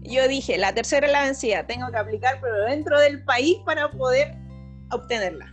yo 0.02 0.26
dije, 0.28 0.56
la 0.56 0.72
tercera 0.72 1.06
es 1.06 1.12
la 1.12 1.24
vencida, 1.24 1.66
tengo 1.66 1.90
que 1.90 1.98
aplicar, 1.98 2.38
pero 2.40 2.58
dentro 2.64 2.98
del 3.00 3.22
país 3.24 3.58
para 3.66 3.90
poder 3.90 4.34
obtenerla. 4.90 5.52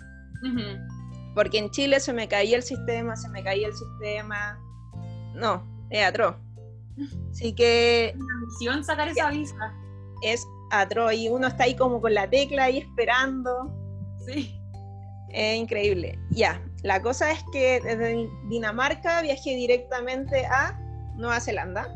Porque 1.36 1.58
en 1.58 1.70
Chile 1.72 2.00
se 2.00 2.14
me 2.14 2.30
caía 2.30 2.56
el 2.56 2.64
sistema, 2.64 3.16
se 3.18 3.28
me 3.30 3.44
caía 3.44 3.68
el 3.68 3.74
sistema. 3.74 4.60
No, 5.34 5.68
es 5.90 6.06
atroz. 6.06 6.36
Así 7.32 7.54
que. 7.54 8.14
Una 8.16 8.46
misión 8.46 8.84
sacar 8.84 9.08
esa 9.08 9.30
visa. 9.32 9.74
Es 10.22 10.46
atroz 10.82 11.14
y 11.14 11.30
uno 11.30 11.48
está 11.48 11.66
ahí 11.66 11.76
como 11.76 12.02
con 12.02 12.14
la 12.14 12.30
tecla 12.30 12.66
ahí 12.66 12.80
esperando. 12.80 13.74
Sí. 14.26 14.60
Es 15.30 15.58
increíble. 15.58 16.20
Ya, 16.32 16.62
la 16.84 17.02
cosa 17.02 17.32
es 17.32 17.44
que 17.52 17.82
desde 17.82 18.30
Dinamarca 18.50 19.22
viajé 19.22 19.56
directamente 19.56 20.46
a 20.46 20.80
Nueva 21.16 21.40
Zelanda. 21.40 21.88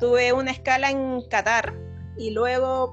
Tuve 0.00 0.32
una 0.32 0.50
escala 0.50 0.90
en 0.90 1.22
Qatar 1.30 1.72
y 2.18 2.30
luego 2.30 2.92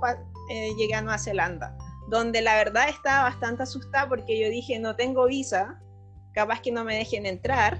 eh, 0.51 0.69
llegué 0.77 0.93
a 0.93 1.01
Nueva 1.01 1.17
Zelanda 1.17 1.75
donde 2.09 2.41
la 2.41 2.55
verdad 2.55 2.89
estaba 2.89 3.23
bastante 3.29 3.63
asustada 3.63 4.09
porque 4.09 4.39
yo 4.39 4.49
dije, 4.49 4.79
no 4.79 4.95
tengo 4.95 5.27
visa, 5.27 5.79
capaz 6.33 6.61
que 6.61 6.71
no 6.71 6.83
me 6.83 6.95
dejen 6.95 7.25
entrar. 7.25 7.79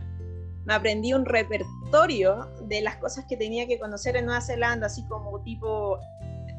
Me 0.65 0.73
aprendí 0.75 1.13
un 1.13 1.25
repertorio 1.25 2.47
de 2.61 2.81
las 2.81 2.97
cosas 2.97 3.25
que 3.27 3.35
tenía 3.35 3.67
que 3.67 3.79
conocer 3.79 4.15
en 4.15 4.25
Nueva 4.25 4.41
Zelanda, 4.41 4.85
así 4.85 5.03
como 5.07 5.41
tipo 5.41 5.97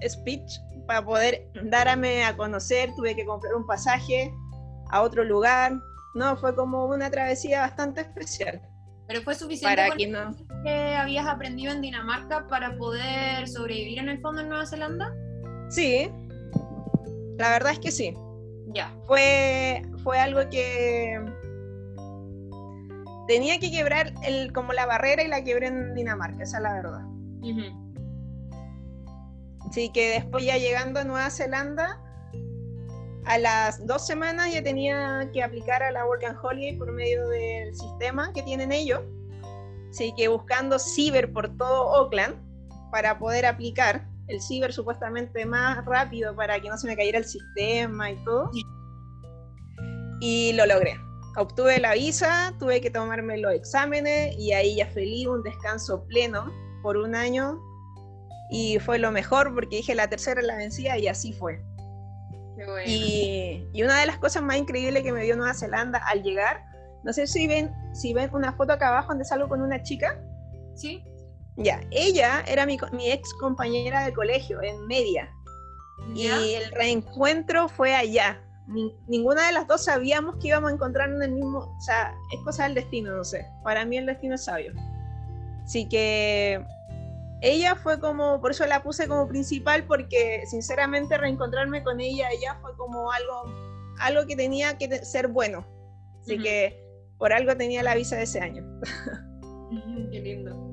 speech, 0.08 0.58
para 0.86 1.04
poder 1.04 1.50
darme 1.64 2.24
a 2.24 2.36
conocer. 2.36 2.90
Tuve 2.96 3.14
que 3.14 3.24
comprar 3.24 3.54
un 3.54 3.66
pasaje 3.66 4.32
a 4.90 5.02
otro 5.02 5.24
lugar. 5.24 5.72
No, 6.14 6.36
fue 6.36 6.54
como 6.54 6.86
una 6.86 7.10
travesía 7.10 7.60
bastante 7.60 8.00
especial. 8.00 8.60
Pero 9.06 9.22
fue 9.22 9.34
suficiente 9.34 9.76
para 9.76 9.96
que 9.96 10.06
no. 10.06 10.36
que 10.64 10.94
habías 10.94 11.26
aprendido 11.26 11.72
en 11.72 11.80
Dinamarca 11.80 12.46
para 12.46 12.76
poder 12.76 13.48
sobrevivir 13.48 13.98
en 13.98 14.08
el 14.08 14.20
fondo 14.20 14.40
en 14.40 14.48
Nueva 14.48 14.66
Zelanda. 14.66 15.12
Sí, 15.68 16.10
la 17.38 17.50
verdad 17.50 17.72
es 17.72 17.78
que 17.80 17.90
sí. 17.90 18.14
Ya. 18.68 18.94
Fue, 19.06 19.82
fue 20.04 20.18
algo 20.18 20.40
que 20.50 21.20
tenía 23.26 23.58
que 23.58 23.70
quebrar 23.70 24.12
el, 24.24 24.52
como 24.52 24.72
la 24.72 24.86
barrera 24.86 25.22
y 25.22 25.28
la 25.28 25.42
quebré 25.42 25.68
en 25.68 25.94
Dinamarca, 25.94 26.42
esa 26.42 26.58
es 26.58 26.62
la 26.62 26.74
verdad. 26.74 27.00
Así 29.70 29.90
que 29.90 30.10
después 30.10 30.44
ya 30.44 30.58
llegando 30.58 30.98
a 30.98 31.04
Nueva 31.04 31.30
Zelanda, 31.30 32.00
a 33.24 33.38
las 33.38 33.86
dos 33.86 34.04
semanas 34.04 34.52
ya 34.52 34.64
tenía 34.64 35.30
que 35.32 35.44
aplicar 35.44 35.80
a 35.80 35.92
la 35.92 36.04
Work 36.04 36.24
and 36.24 36.36
Holiday 36.42 36.76
por 36.76 36.90
medio 36.90 37.28
del 37.28 37.72
sistema 37.76 38.32
que 38.32 38.42
tienen 38.42 38.72
ellos. 38.72 39.00
Así 39.88 40.12
que 40.16 40.26
buscando 40.26 40.76
ciber 40.80 41.32
por 41.32 41.56
todo 41.56 41.94
Auckland 41.94 42.34
para 42.90 43.16
poder 43.20 43.46
aplicar 43.46 44.08
el 44.26 44.40
ciber 44.40 44.72
supuestamente 44.72 45.44
más 45.46 45.84
rápido 45.84 46.34
para 46.34 46.60
que 46.60 46.68
no 46.68 46.76
se 46.76 46.88
me 46.88 46.96
cayera 46.96 47.18
el 47.18 47.24
sistema 47.24 48.10
y 48.10 48.16
todo. 48.24 48.50
Y 50.20 50.52
lo 50.54 50.66
logré. 50.66 50.96
Obtuve 51.36 51.78
la 51.78 51.94
visa, 51.94 52.52
tuve 52.58 52.80
que 52.80 52.90
tomarme 52.90 53.38
los 53.38 53.52
exámenes 53.52 54.36
y 54.36 54.52
ahí 54.52 54.76
ya 54.76 54.88
feliz, 54.88 55.28
un 55.28 55.44
descanso 55.44 56.04
pleno 56.06 56.52
por 56.82 56.96
un 56.96 57.14
año. 57.14 57.69
Y 58.50 58.78
fue 58.80 58.98
lo 58.98 59.12
mejor 59.12 59.54
porque 59.54 59.76
dije 59.76 59.94
la 59.94 60.08
tercera 60.08 60.42
la 60.42 60.56
vencía 60.56 60.98
y 60.98 61.06
así 61.08 61.32
fue. 61.32 61.62
y, 62.84 63.68
y, 63.72 63.82
una 63.82 64.00
de 64.00 64.06
las 64.06 64.18
cosas 64.18 64.42
más 64.42 64.56
increíbles 64.56 65.02
que 65.02 65.12
me 65.12 65.22
dio 65.22 65.36
Nueva 65.36 65.54
Zelanda 65.54 65.98
al 66.06 66.22
llegar, 66.22 66.64
no 67.04 67.12
sé 67.12 67.26
si 67.26 67.46
ven, 67.46 67.72
si 67.94 68.12
ven 68.12 68.30
una 68.34 68.52
foto 68.52 68.72
acá 68.72 68.88
abajo 68.88 69.08
donde 69.08 69.24
salgo 69.24 69.48
con 69.48 69.62
una 69.62 69.82
chica. 69.82 70.20
Sí. 70.74 71.04
Ya, 71.56 71.80
ella 71.90 72.42
era 72.46 72.66
mi, 72.66 72.78
ex 73.04 73.32
compañera 73.34 74.04
de 74.04 74.12
colegio 74.12 74.62
en 74.62 74.86
media. 74.86 75.30
Y 76.14 76.26
el 76.26 76.70
reencuentro 76.72 77.68
fue 77.68 77.94
allá. 77.94 78.40
ninguna 79.06 79.46
de 79.46 79.52
las 79.52 79.66
dos 79.66 79.84
sabíamos 79.84 80.36
que 80.36 80.48
íbamos 80.48 80.70
a 80.70 80.74
encontrar 80.74 81.10
en 81.10 81.22
el 81.22 81.32
mismo. 81.32 81.58
O 81.58 81.80
sea, 81.80 82.14
es 82.32 82.40
cosa 82.44 82.64
del 82.64 82.74
destino, 82.74 83.14
no 83.14 83.24
sé. 83.24 83.46
Para 83.62 83.84
mí 83.84 83.98
el 83.98 84.06
destino 84.06 84.34
es 84.34 84.44
sabio. 84.44 84.72
Así 85.64 85.88
que 85.88 86.64
ella 87.42 87.74
fue 87.76 87.98
como, 87.98 88.40
por 88.40 88.50
eso 88.50 88.66
la 88.66 88.82
puse 88.82 89.08
como 89.08 89.26
principal, 89.26 89.84
porque 89.84 90.42
sinceramente 90.46 91.16
reencontrarme 91.16 91.82
con 91.82 92.00
ella, 92.00 92.28
ella 92.30 92.58
fue 92.60 92.76
como 92.76 93.10
algo, 93.10 93.44
algo 93.98 94.26
que 94.26 94.36
tenía 94.36 94.76
que 94.76 95.04
ser 95.04 95.28
bueno. 95.28 95.66
Así 96.20 96.38
que 96.38 96.78
por 97.18 97.32
algo 97.32 97.56
tenía 97.56 97.82
la 97.82 97.94
visa 97.94 98.16
de 98.16 98.24
ese 98.24 98.40
año. 98.40 98.64
Qué 100.10 100.20
lindo. 100.20 100.70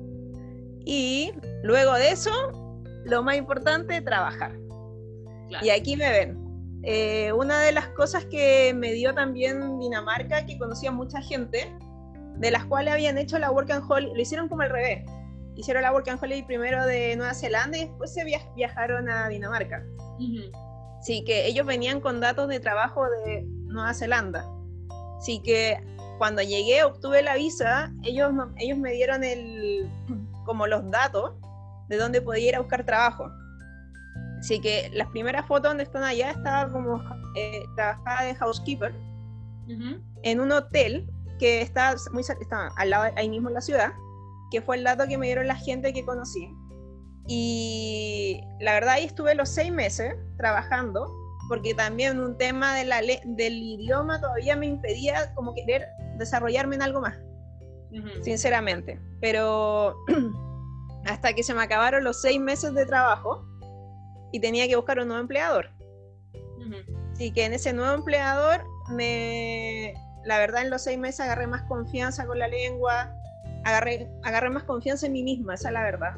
Y 0.84 1.32
luego 1.62 1.94
de 1.94 2.10
eso, 2.10 2.30
lo 3.04 3.22
más 3.22 3.36
importante, 3.36 4.00
trabajar. 4.02 4.52
Y 5.62 5.70
aquí 5.70 5.96
me 5.96 6.10
ven. 6.10 6.48
Eh, 6.84 7.32
una 7.32 7.60
de 7.60 7.72
las 7.72 7.88
cosas 7.88 8.24
que 8.26 8.72
me 8.74 8.92
dio 8.92 9.14
también 9.14 9.78
Dinamarca, 9.78 10.46
que 10.46 10.58
conocía 10.58 10.92
mucha 10.92 11.20
gente, 11.22 11.72
de 12.36 12.50
las 12.50 12.64
cuales 12.66 12.94
habían 12.94 13.18
hecho 13.18 13.38
la 13.38 13.50
Work 13.50 13.70
and 13.70 13.90
Holiday, 13.90 14.14
lo 14.14 14.20
hicieron 14.20 14.48
como 14.48 14.62
al 14.62 14.70
revés. 14.70 15.04
Hicieron 15.58 15.82
la 15.82 15.92
Work 15.92 16.08
and 16.08 16.22
Holiday 16.22 16.46
primero 16.46 16.86
de 16.86 17.16
Nueva 17.16 17.34
Zelanda 17.34 17.76
y 17.76 17.86
después 17.86 18.14
se 18.14 18.24
viajaron 18.54 19.10
a 19.10 19.28
Dinamarca. 19.28 19.84
Así 21.00 21.24
que 21.24 21.46
ellos 21.46 21.66
venían 21.66 22.00
con 22.00 22.20
datos 22.20 22.48
de 22.48 22.60
trabajo 22.60 23.04
de 23.10 23.42
Nueva 23.66 23.92
Zelanda. 23.92 24.48
Así 25.18 25.42
que 25.42 25.76
cuando 26.18 26.42
llegué, 26.42 26.84
obtuve 26.84 27.22
la 27.22 27.34
visa, 27.34 27.92
ellos, 28.04 28.32
ellos 28.56 28.78
me 28.78 28.92
dieron 28.92 29.24
el, 29.24 29.90
como 30.46 30.68
los 30.68 30.88
datos 30.92 31.34
de 31.88 31.96
dónde 31.96 32.22
podía 32.22 32.50
ir 32.50 32.56
a 32.56 32.60
buscar 32.60 32.84
trabajo. 32.84 33.28
Así 34.38 34.60
que 34.60 34.90
las 34.94 35.08
primeras 35.08 35.44
fotos 35.46 35.70
donde 35.70 35.82
están 35.82 36.04
allá 36.04 36.30
estaba 36.30 36.70
como 36.70 37.02
eh, 37.34 37.64
trabajaba 37.74 38.22
de 38.22 38.34
housekeeper 38.36 38.94
en 40.22 40.40
un 40.40 40.52
hotel 40.52 41.10
que 41.40 41.62
está 41.62 41.96
muy 42.12 42.22
está 42.22 42.68
al 42.76 42.90
lado 42.90 43.12
ahí 43.16 43.28
mismo 43.28 43.48
en 43.48 43.54
la 43.54 43.60
ciudad, 43.60 43.92
que 44.50 44.62
fue 44.62 44.76
el 44.76 44.84
dato 44.84 45.06
que 45.06 45.18
me 45.18 45.26
dieron 45.26 45.46
la 45.46 45.56
gente 45.56 45.92
que 45.92 46.04
conocí. 46.04 46.48
Y 47.26 48.40
la 48.60 48.72
verdad 48.72 48.94
ahí 48.94 49.04
estuve 49.04 49.34
los 49.34 49.48
seis 49.48 49.72
meses 49.72 50.14
trabajando, 50.38 51.12
porque 51.48 51.74
también 51.74 52.20
un 52.20 52.36
tema 52.36 52.74
de 52.74 52.84
la 52.84 53.00
del 53.00 53.62
idioma 53.62 54.20
todavía 54.20 54.56
me 54.56 54.66
impedía 54.66 55.34
como 55.34 55.54
querer 55.54 55.86
desarrollarme 56.18 56.76
en 56.76 56.82
algo 56.82 57.00
más 57.00 57.18
sinceramente. 58.22 59.00
Pero 59.20 59.96
hasta 61.06 61.32
que 61.32 61.42
se 61.42 61.54
me 61.54 61.62
acabaron 61.62 62.04
los 62.04 62.20
seis 62.20 62.40
meses 62.40 62.74
de 62.74 62.86
trabajo 62.86 63.44
y 64.32 64.40
tenía 64.40 64.66
que 64.68 64.76
buscar 64.76 64.98
un 64.98 65.08
nuevo 65.08 65.20
empleador. 65.20 65.70
Así 67.12 67.32
que 67.32 67.46
en 67.46 67.54
ese 67.54 67.72
nuevo 67.72 67.94
empleador, 67.94 68.62
me, 68.90 69.94
la 70.24 70.38
verdad 70.38 70.62
en 70.62 70.70
los 70.70 70.82
seis 70.82 70.98
meses 70.98 71.20
agarré 71.20 71.46
más 71.46 71.62
confianza 71.62 72.26
con 72.26 72.38
la 72.38 72.46
lengua, 72.46 73.12
agarré, 73.64 74.08
agarré 74.22 74.50
más 74.50 74.64
confianza 74.64 75.06
en 75.06 75.12
mí 75.12 75.22
misma, 75.22 75.54
esa 75.54 75.68
es 75.68 75.74
la 75.74 75.82
verdad. 75.82 76.16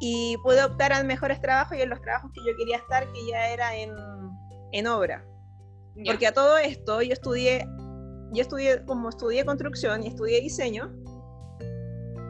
Y 0.00 0.36
pude 0.42 0.62
optar 0.62 0.92
a 0.92 1.02
mejores 1.02 1.40
trabajos 1.40 1.76
y 1.76 1.82
en 1.82 1.90
los 1.90 2.00
trabajos 2.00 2.30
que 2.32 2.40
yo 2.40 2.56
quería 2.56 2.76
estar, 2.76 3.04
que 3.12 3.26
ya 3.26 3.48
era 3.48 3.74
en, 3.74 3.90
en 4.72 4.86
obra. 4.86 5.24
Porque 6.06 6.28
a 6.28 6.32
todo 6.32 6.58
esto 6.58 7.02
yo 7.02 7.12
estudié 7.12 7.66
yo 8.32 8.42
estudié, 8.42 8.84
como 8.84 9.08
estudié 9.08 9.44
construcción 9.44 10.02
y 10.02 10.08
estudié 10.08 10.40
diseño, 10.40 10.92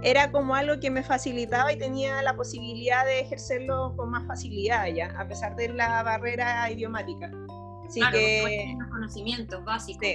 era 0.03 0.31
como 0.31 0.55
algo 0.55 0.79
que 0.79 0.91
me 0.91 1.03
facilitaba 1.03 1.73
y 1.73 1.79
tenía 1.79 2.23
la 2.23 2.37
posibilidad 2.37 3.05
de 3.05 3.21
ejercerlo 3.21 3.95
con 3.97 4.11
más 4.11 4.27
facilidad 4.27 4.87
ya, 4.87 5.13
a 5.19 5.27
pesar 5.27 5.57
de 5.57 5.71
la 5.71 6.03
barrera 6.05 6.71
idiomática. 6.71 7.31
Así 7.87 8.01
que 8.13 8.77
los 8.79 8.89
conocimientos 8.91 9.65
básicos. 9.65 10.09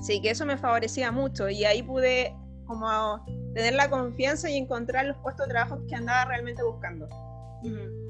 Sí. 0.00 0.20
que 0.20 0.30
eso 0.30 0.44
me 0.44 0.58
favorecía 0.58 1.10
mucho 1.10 1.48
y 1.48 1.64
ahí 1.64 1.82
pude 1.82 2.36
como 2.68 3.24
tener 3.54 3.74
la 3.74 3.90
confianza 3.90 4.48
y 4.48 4.56
encontrar 4.56 5.06
los 5.06 5.16
puestos 5.16 5.46
de 5.46 5.54
trabajo 5.54 5.80
que 5.88 5.96
andaba 5.96 6.26
realmente 6.26 6.62
buscando. 6.62 7.08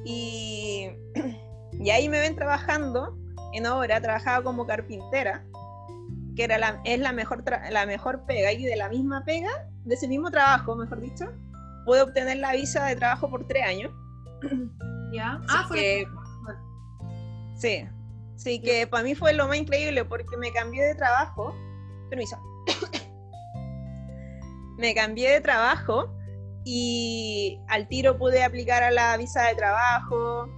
y, 0.04 0.90
y 1.72 1.90
ahí 1.90 2.10
me 2.10 2.20
ven 2.20 2.36
trabajando 2.36 3.16
en 3.54 3.64
obra, 3.64 4.02
trabajaba 4.02 4.44
como 4.44 4.66
carpintera 4.66 5.42
que 6.38 6.44
era 6.44 6.56
la, 6.56 6.80
es 6.84 7.00
la 7.00 7.12
mejor, 7.12 7.42
la 7.68 7.84
mejor 7.84 8.24
pega, 8.24 8.52
y 8.52 8.64
de 8.64 8.76
la 8.76 8.88
misma 8.88 9.24
pega, 9.24 9.50
de 9.84 9.96
ese 9.96 10.06
mismo 10.06 10.30
trabajo, 10.30 10.76
mejor 10.76 11.00
dicho, 11.00 11.26
pude 11.84 12.00
obtener 12.00 12.36
la 12.36 12.52
visa 12.52 12.84
de 12.84 12.94
trabajo 12.94 13.28
por 13.28 13.44
tres 13.48 13.64
años. 13.64 13.90
¿Ya? 15.12 15.40
ah, 15.48 15.64
fue. 15.66 16.06
sí, 17.56 17.84
sí, 18.36 18.60
que 18.60 18.86
para 18.86 19.02
mí 19.02 19.16
fue 19.16 19.32
lo 19.32 19.48
más 19.48 19.56
increíble 19.56 20.04
porque 20.04 20.36
me 20.36 20.52
cambié 20.52 20.84
de 20.84 20.94
trabajo. 20.94 21.52
Permiso. 22.08 22.36
Me 24.78 24.94
cambié 24.94 25.30
de 25.32 25.40
trabajo 25.40 26.14
y 26.64 27.60
al 27.68 27.88
tiro 27.88 28.16
pude 28.16 28.42
aplicar 28.42 28.82
a 28.82 28.90
la 28.90 29.16
visa 29.16 29.48
de 29.48 29.54
trabajo. 29.54 30.48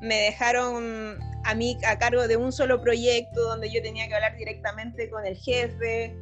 Me 0.00 0.16
dejaron 0.16 1.18
a 1.44 1.54
mí 1.54 1.78
a 1.86 1.98
cargo 1.98 2.28
de 2.28 2.36
un 2.36 2.52
solo 2.52 2.80
proyecto 2.80 3.40
donde 3.42 3.70
yo 3.70 3.82
tenía 3.82 4.06
que 4.06 4.14
hablar 4.14 4.36
directamente 4.36 5.10
con 5.10 5.26
el 5.26 5.36
jefe. 5.36 6.16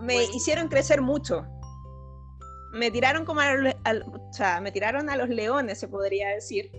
Me 0.00 0.24
hicieron 0.24 0.68
crecer 0.68 1.02
mucho. 1.02 1.44
Me 2.72 2.90
tiraron 2.90 3.24
como 3.24 3.40
a 3.40 3.52
los, 3.54 3.74
o 3.84 4.32
sea, 4.32 4.60
me 4.60 4.70
tiraron 4.70 5.10
a 5.10 5.16
los 5.16 5.28
leones, 5.28 5.80
se 5.80 5.88
podría 5.88 6.28
decir. 6.28 6.70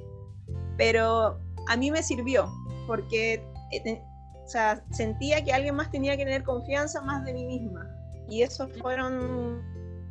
Pero 0.78 1.38
a 1.68 1.78
mí 1.78 1.92
me 1.92 2.02
sirvió 2.02 2.50
porque 2.88 3.44
eh, 3.72 4.02
o 4.44 4.48
sea, 4.48 4.84
sentía 4.92 5.44
que 5.44 5.54
alguien 5.54 5.76
más 5.76 5.92
tenía 5.92 6.18
que 6.18 6.24
tener 6.24 6.44
confianza 6.44 7.02
más 7.02 7.26
de 7.26 7.34
mí 7.34 7.46
misma. 7.46 7.90
Y 8.30 8.44
esos 8.44 8.70
fueron 8.78 9.62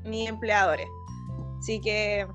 mis 0.05 0.29
empleadores. 0.29 0.87
Así 1.59 1.81
que 1.81 2.27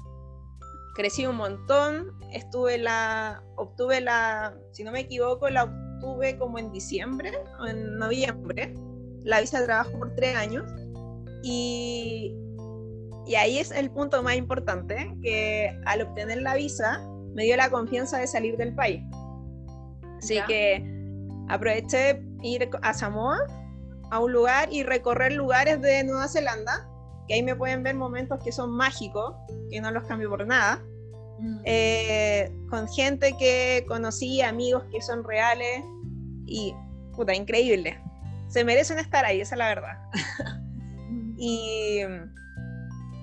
crecí 0.96 1.26
un 1.26 1.36
montón, 1.36 2.12
estuve 2.32 2.78
la, 2.78 3.44
obtuve 3.58 4.02
la, 4.02 4.56
si 4.72 4.84
no 4.84 4.92
me 4.92 5.02
equivoco, 5.02 5.50
la 5.50 5.66
obtuve 5.66 6.38
como 6.38 6.58
en 6.58 6.72
diciembre 6.72 7.32
o 7.60 7.68
en 7.68 7.98
noviembre, 7.98 8.74
la 9.24 9.42
visa 9.42 9.60
de 9.60 9.66
trabajo 9.66 9.92
por 10.00 10.16
tres 10.16 10.36
años. 10.36 10.72
Y, 11.44 12.36
y 13.26 13.36
ahí 13.36 13.58
es 13.60 13.72
el 13.72 13.92
punto 13.92 14.24
más 14.24 14.36
importante, 14.36 15.16
que 15.22 15.78
al 15.86 16.02
obtener 16.02 16.42
la 16.42 16.56
visa 16.56 17.06
me 17.34 17.44
dio 17.44 17.58
la 17.58 17.70
confianza 17.70 18.18
de 18.20 18.28
salir 18.28 18.56
del 18.58 18.74
país. 18.74 19.04
Así 20.18 20.40
que 20.48 20.84
aproveché 21.50 22.24
ir 22.42 22.70
a 22.82 22.94
Samoa, 22.94 23.38
a 24.12 24.20
un 24.20 24.32
lugar 24.32 24.72
y 24.72 24.84
recorrer 24.84 25.34
lugares 25.34 25.82
de 25.82 26.04
Nueva 26.04 26.28
Zelanda 26.28 26.90
que 27.28 27.36
ahí 27.36 27.44
me 27.44 27.56
pueden 27.56 27.84
ver 27.84 27.96
momentos 27.96 28.44
que 28.44 28.52
son 28.52 28.72
mágicos, 28.72 29.36
que 29.70 29.82
no 29.82 29.92
los 29.92 30.04
cambio 30.04 30.30
por 30.30 30.46
nada, 30.46 30.84
mm. 31.40 31.60
eh, 31.66 32.52
con 32.70 32.88
gente 32.88 33.36
que 33.38 33.86
conocí, 33.88 34.42
amigos 34.42 34.84
que 34.92 35.02
son 35.02 35.24
reales 35.24 35.84
y, 36.46 36.74
puta, 37.16 37.34
increíble. 37.34 38.00
Se 38.48 38.64
merecen 38.64 39.00
estar 39.00 39.26
ahí, 39.26 39.42
esa 39.42 39.56
es 39.56 39.60
la 39.60 39.68
verdad. 39.68 39.98
Y, 41.38 42.00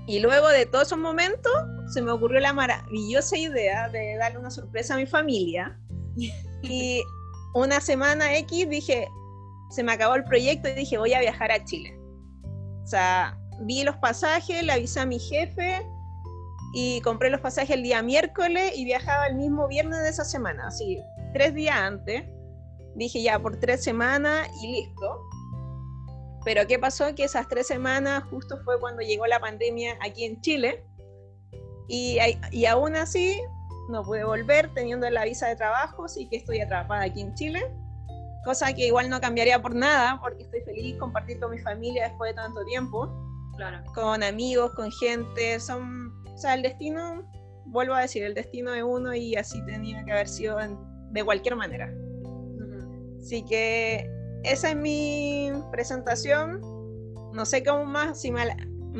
y 0.06 0.20
luego 0.20 0.46
de 0.48 0.66
todos 0.66 0.88
esos 0.88 0.98
momentos, 0.98 1.50
se 1.94 2.02
me 2.02 2.10
ocurrió 2.10 2.40
la 2.40 2.52
maravillosa 2.52 3.38
idea 3.38 3.88
de 3.88 4.16
darle 4.16 4.38
una 4.38 4.50
sorpresa 4.50 4.94
a 4.94 4.98
mi 4.98 5.06
familia. 5.06 5.78
y 6.62 7.02
una 7.54 7.80
semana 7.80 8.36
X 8.36 8.68
dije, 8.68 9.08
se 9.70 9.82
me 9.82 9.92
acabó 9.92 10.14
el 10.14 10.24
proyecto 10.24 10.68
y 10.68 10.72
dije, 10.72 10.98
voy 10.98 11.14
a 11.14 11.20
viajar 11.20 11.50
a 11.50 11.64
Chile. 11.64 11.98
O 12.82 12.86
sea, 12.86 13.38
vi 13.62 13.84
los 13.84 13.96
pasajes, 13.96 14.62
le 14.62 14.72
avisé 14.72 15.00
a 15.00 15.06
mi 15.06 15.18
jefe 15.18 15.86
y 16.74 17.00
compré 17.02 17.30
los 17.30 17.40
pasajes 17.40 17.76
el 17.76 17.82
día 17.82 18.02
miércoles 18.02 18.72
y 18.74 18.84
viajaba 18.84 19.26
el 19.26 19.36
mismo 19.36 19.68
viernes 19.68 20.00
de 20.00 20.08
esa 20.08 20.24
semana, 20.24 20.68
así, 20.68 20.98
tres 21.32 21.54
días 21.54 21.76
antes. 21.76 22.24
Dije 22.94 23.22
ya 23.22 23.38
por 23.38 23.58
tres 23.58 23.82
semanas 23.82 24.48
y 24.62 24.72
listo. 24.72 25.20
Pero 26.44 26.66
¿qué 26.66 26.78
pasó? 26.78 27.14
Que 27.14 27.24
esas 27.24 27.48
tres 27.48 27.66
semanas 27.66 28.24
justo 28.24 28.58
fue 28.64 28.78
cuando 28.80 29.02
llegó 29.02 29.26
la 29.26 29.40
pandemia 29.40 29.96
aquí 30.00 30.24
en 30.24 30.40
Chile 30.40 30.84
y, 31.88 32.18
y 32.50 32.66
aún 32.66 32.96
así 32.96 33.40
no 33.88 34.02
pude 34.02 34.24
volver 34.24 34.72
teniendo 34.74 35.08
la 35.08 35.24
visa 35.24 35.48
de 35.48 35.56
trabajo, 35.56 36.04
así 36.04 36.28
que 36.28 36.36
estoy 36.36 36.60
atrapada 36.60 37.04
aquí 37.04 37.20
en 37.20 37.34
Chile. 37.34 37.62
Cosa 38.44 38.72
que 38.72 38.86
igual 38.86 39.08
no 39.08 39.20
cambiaría 39.20 39.62
por 39.62 39.74
nada, 39.74 40.18
porque 40.20 40.42
estoy 40.42 40.62
feliz 40.62 40.96
compartir 40.98 41.38
con 41.38 41.52
mi 41.52 41.58
familia 41.60 42.08
después 42.08 42.32
de 42.32 42.34
tanto 42.34 42.64
tiempo 42.64 43.31
con 43.94 44.22
amigos, 44.22 44.72
con 44.74 44.90
gente, 44.90 45.60
son, 45.60 46.12
o 46.26 46.36
sea, 46.36 46.54
el 46.54 46.62
destino, 46.62 47.22
vuelvo 47.66 47.94
a 47.94 48.00
decir, 48.00 48.24
el 48.24 48.34
destino 48.34 48.72
de 48.72 48.82
uno 48.82 49.14
y 49.14 49.36
así 49.36 49.64
tenía 49.66 50.04
que 50.04 50.12
haber 50.12 50.28
sido 50.28 50.58
de 51.10 51.24
cualquier 51.24 51.56
manera. 51.56 51.92
Así 53.20 53.44
que 53.44 54.10
esa 54.42 54.70
es 54.70 54.76
mi 54.76 55.50
presentación. 55.70 56.60
No 57.32 57.46
sé 57.46 57.62
cómo 57.62 57.84
más, 57.84 58.20
si 58.20 58.32
me, 58.32 58.42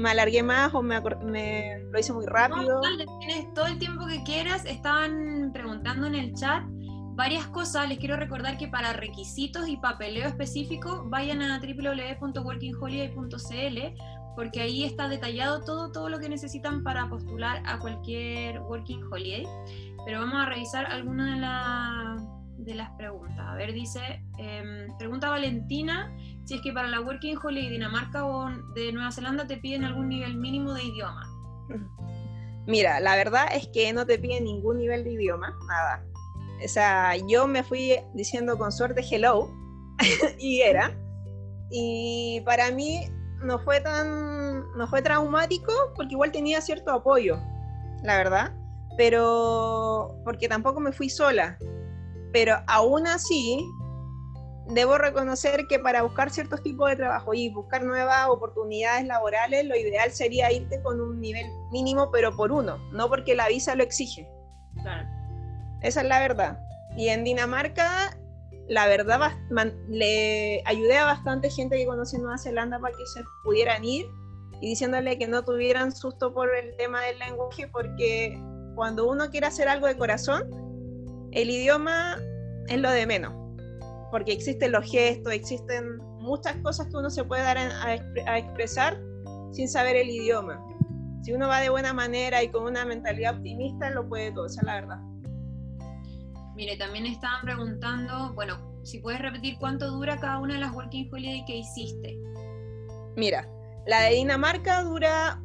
alargué 0.09 0.43
más 0.43 0.73
o 0.75 0.83
me, 0.83 1.01
me, 1.25 1.83
lo 1.91 1.99
hice 1.99 2.13
muy 2.13 2.27
rápido. 2.27 2.81
No, 2.81 3.19
tienes 3.19 3.53
todo 3.55 3.67
el 3.67 3.79
tiempo 3.79 4.07
que 4.07 4.23
quieras. 4.23 4.65
Estaban 4.65 5.51
preguntando 5.53 6.07
en 6.07 6.15
el 6.15 6.33
chat 6.35 6.63
varias 7.15 7.47
cosas. 7.49 7.89
Les 7.89 7.99
quiero 7.99 8.17
recordar 8.17 8.57
que 8.59 8.69
para 8.69 8.93
requisitos 8.93 9.67
y 9.69 9.77
papeleo 9.77 10.29
específico 10.29 11.03
vayan 11.07 11.43
a 11.43 11.59
www.workingholiday.cl 11.59 14.22
porque 14.35 14.61
ahí 14.61 14.85
está 14.85 15.09
detallado 15.09 15.63
todo, 15.65 15.93
todo 15.93 16.09
lo 16.09 16.19
que 16.19 16.29
necesitan 16.29 16.83
para 16.83 17.09
postular 17.09 17.63
a 17.67 17.79
cualquier 17.79 18.61
Working 18.61 19.05
Holiday. 19.11 19.47
Pero 20.05 20.21
vamos 20.21 20.43
a 20.43 20.47
revisar 20.47 20.87
algunas 20.87 22.21
de, 22.59 22.75
las 22.75 22.91
preguntas. 22.97 23.47
A 23.47 23.55
ver, 23.55 23.73
dice, 23.73 24.01
em, 24.39 24.97
pregunta 24.99 25.29
Valentina, 25.29 26.15
si 26.45 26.55
es 26.55 26.61
que 26.63 26.73
para 26.73 26.89
la 26.89 27.01
Working 27.01 27.39
Holiday 27.43 27.71
Dinamarca 27.71 28.25
o 28.25 28.51
de 28.75 28.93
Nueva 28.93 29.13
Zelanda 29.13 29.47
te 29.47 29.59
piden 29.59 29.85
algún 29.85 30.09
nivel 30.09 30.37
mínimo 30.37 30.73
de 30.73 30.85
idioma. 30.85 31.29
Mira, 32.67 33.01
la 33.01 33.17
verdad 33.17 33.47
es 33.53 33.67
que 33.69 33.93
no 33.93 34.07
te 34.07 34.19
piden 34.19 34.45
ningún 34.45 34.79
nivel 34.79 35.05
de 35.05 35.13
idioma, 35.13 35.57
nada. 35.67 36.05
O 36.65 36.69
sea, 36.69 37.17
yo 37.29 37.49
me 37.49 37.65
fui 37.65 37.97
diciendo 38.15 38.57
con 38.57 38.71
suerte 38.71 39.03
hello 39.11 39.51
y 40.39 40.61
era. 40.61 40.97
Y 41.71 42.41
para 42.45 42.71
mí 42.71 43.07
no 43.43 43.59
fue 43.59 43.81
tan, 43.81 44.71
no 44.77 44.87
fue 44.87 45.03
traumático 45.03 45.73
porque 45.97 46.13
igual 46.13 46.33
tenía 46.33 46.61
cierto 46.61 46.93
apoyo, 46.93 47.39
la 48.03 48.17
verdad, 48.17 48.53
pero 48.97 50.17
porque 50.25 50.49
tampoco 50.49 50.81
me 50.81 50.93
fui 50.93 51.09
sola. 51.09 51.59
Pero 52.33 52.57
aún 52.67 53.07
así, 53.07 53.63
debo 54.69 54.97
reconocer 54.99 55.67
que 55.69 55.79
para 55.79 56.03
buscar 56.03 56.31
ciertos 56.31 56.63
tipos 56.63 56.89
de 56.89 56.97
trabajo 56.97 57.35
y 57.35 57.51
buscar 57.51 57.85
nuevas 57.85 58.29
oportunidades 58.29 59.07
laborales, 59.07 59.67
lo 59.67 59.77
ideal 59.77 60.11
sería 60.11 60.51
irte 60.51 60.81
con 60.83 61.01
un 61.01 61.21
nivel 61.21 61.47
mínimo, 61.71 62.11
pero 62.11 62.35
por 62.35 62.53
uno, 62.53 62.79
no 62.93 63.09
porque 63.09 63.35
la 63.35 63.49
visa 63.49 63.75
lo 63.75 63.83
exige. 63.83 64.29
Claro. 64.81 65.09
Esa 65.83 66.01
es 66.01 66.07
la 66.07 66.21
verdad. 66.21 66.59
Y 66.97 67.09
en 67.09 67.25
Dinamarca 67.25 68.17
la 68.69 68.87
verdad 68.87 69.33
le 69.89 70.63
ayudé 70.65 70.97
a 70.97 71.05
bastante 71.05 71.51
gente 71.51 71.77
que 71.77 71.87
conoce 71.87 72.19
Nueva 72.19 72.39
Zelanda 72.39 72.79
para 72.79 72.97
que 72.97 73.07
se 73.07 73.23
pudieran 73.45 73.85
ir 73.85 74.07
y 74.61 74.69
diciéndole 74.69 75.19
que 75.19 75.27
no 75.27 75.45
tuvieran 75.45 75.93
susto 75.95 76.33
por 76.33 76.55
el 76.55 76.77
tema 76.77 77.03
del 77.03 77.19
lenguaje 77.19 77.69
porque 77.69 78.39
cuando 78.75 79.09
uno 79.09 79.31
quiere 79.31 79.47
hacer 79.47 79.69
algo 79.69 79.87
de 79.87 79.97
corazón, 79.97 80.45
el 81.33 81.51
idioma 81.51 82.19
es 82.69 82.79
lo 82.79 82.91
de 82.91 83.07
menos, 83.07 83.35
porque 84.11 84.33
existen 84.33 84.73
los 84.73 84.91
gestos, 84.91 85.33
existen 85.33 85.99
muchas 86.21 86.57
cosas 86.57 86.87
que 86.87 86.97
uno 86.97 87.11
se 87.11 87.25
puede 87.25 87.43
dar 87.43 87.59
a, 87.59 88.39
expresar 88.39 89.01
sin 89.53 89.69
saber 89.69 89.97
el 89.97 90.09
idioma. 90.09 90.65
Si 91.23 91.33
uno 91.33 91.49
va 91.49 91.61
de 91.61 91.71
buena 91.71 91.93
manera 91.93 92.43
y 92.43 92.49
con 92.49 92.65
una 92.65 92.85
mentalidad 92.85 93.37
optimista, 93.37 93.91
lo 93.91 94.09
puede 94.09 94.33
todo, 94.33 94.47
esa 94.47 94.61
es 94.61 94.67
la 94.67 94.75
verdad. 94.75 95.12
Mire, 96.55 96.77
también 96.77 97.07
estaban 97.07 97.43
preguntando, 97.43 98.33
bueno, 98.35 98.59
si 98.85 98.99
puedes 98.99 99.21
repetir 99.21 99.57
cuánto 99.59 99.91
dura 99.91 100.19
cada 100.19 100.39
una 100.39 100.55
de 100.55 100.61
las 100.61 100.73
Working 100.73 101.09
Holiday 101.13 101.45
que 101.47 101.57
hiciste. 101.57 102.19
Mira, 103.17 103.49
la 103.87 104.03
de 104.03 104.15
Dinamarca 104.17 104.83
dura 104.83 105.41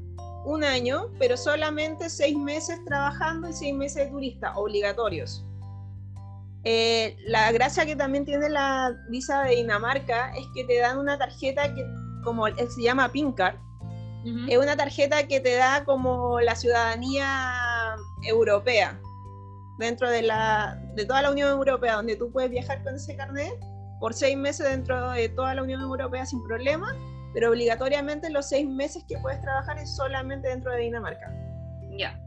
un 0.46 0.64
año, 0.64 1.12
pero 1.20 1.38
solamente 1.38 2.10
seis 2.10 2.38
meses 2.38 2.80
trabajando 2.86 3.50
y 3.50 3.54
seis 3.54 3.74
meses 3.74 4.06
de 4.06 4.12
turista, 4.12 4.58
obligatorios. 4.58 5.46
Eh, 6.64 7.16
la 7.26 7.52
gracia 7.52 7.86
que 7.86 7.96
también 7.96 8.26
tiene 8.26 8.50
la 8.50 8.94
visa 9.10 9.44
de 9.44 9.56
Dinamarca 9.56 10.34
es 10.36 10.46
que 10.54 10.66
te 10.66 10.80
dan 10.80 10.98
una 10.98 11.18
tarjeta 11.18 11.74
que, 11.74 11.86
como 12.24 12.48
se 12.48 12.82
llama 12.82 13.10
Pink 13.10 13.36
Card, 13.36 13.56
es 14.50 14.58
una 14.58 14.76
tarjeta 14.76 15.26
que 15.26 15.40
te 15.40 15.56
da 15.56 15.86
como 15.86 16.42
la 16.42 16.54
ciudadanía 16.54 17.96
europea 18.24 19.00
dentro 19.78 20.10
de, 20.10 20.22
la, 20.24 20.80
de 20.96 21.06
toda 21.06 21.22
la 21.22 21.32
Unión 21.32 21.50
Europea, 21.50 21.96
donde 21.96 22.16
tú 22.16 22.32
puedes 22.32 22.50
viajar 22.50 22.84
con 22.84 22.96
ese 22.96 23.16
carnet 23.16 23.54
por 24.00 24.14
seis 24.14 24.38
meses 24.38 24.70
dentro 24.70 25.12
de 25.12 25.30
toda 25.30 25.56
la 25.56 25.64
Unión 25.64 25.82
Europea 25.82 26.26
sin 26.26 26.44
problema, 26.44 26.96
pero 27.34 27.50
obligatoriamente 27.50 28.30
los 28.30 28.50
seis 28.50 28.68
meses 28.68 29.04
que 29.08 29.18
puedes 29.20 29.42
trabajar 29.42 29.78
es 29.78 29.96
solamente 29.96 30.50
dentro 30.50 30.72
de 30.72 30.80
Dinamarca. 30.80 31.32
Ya. 31.98 32.20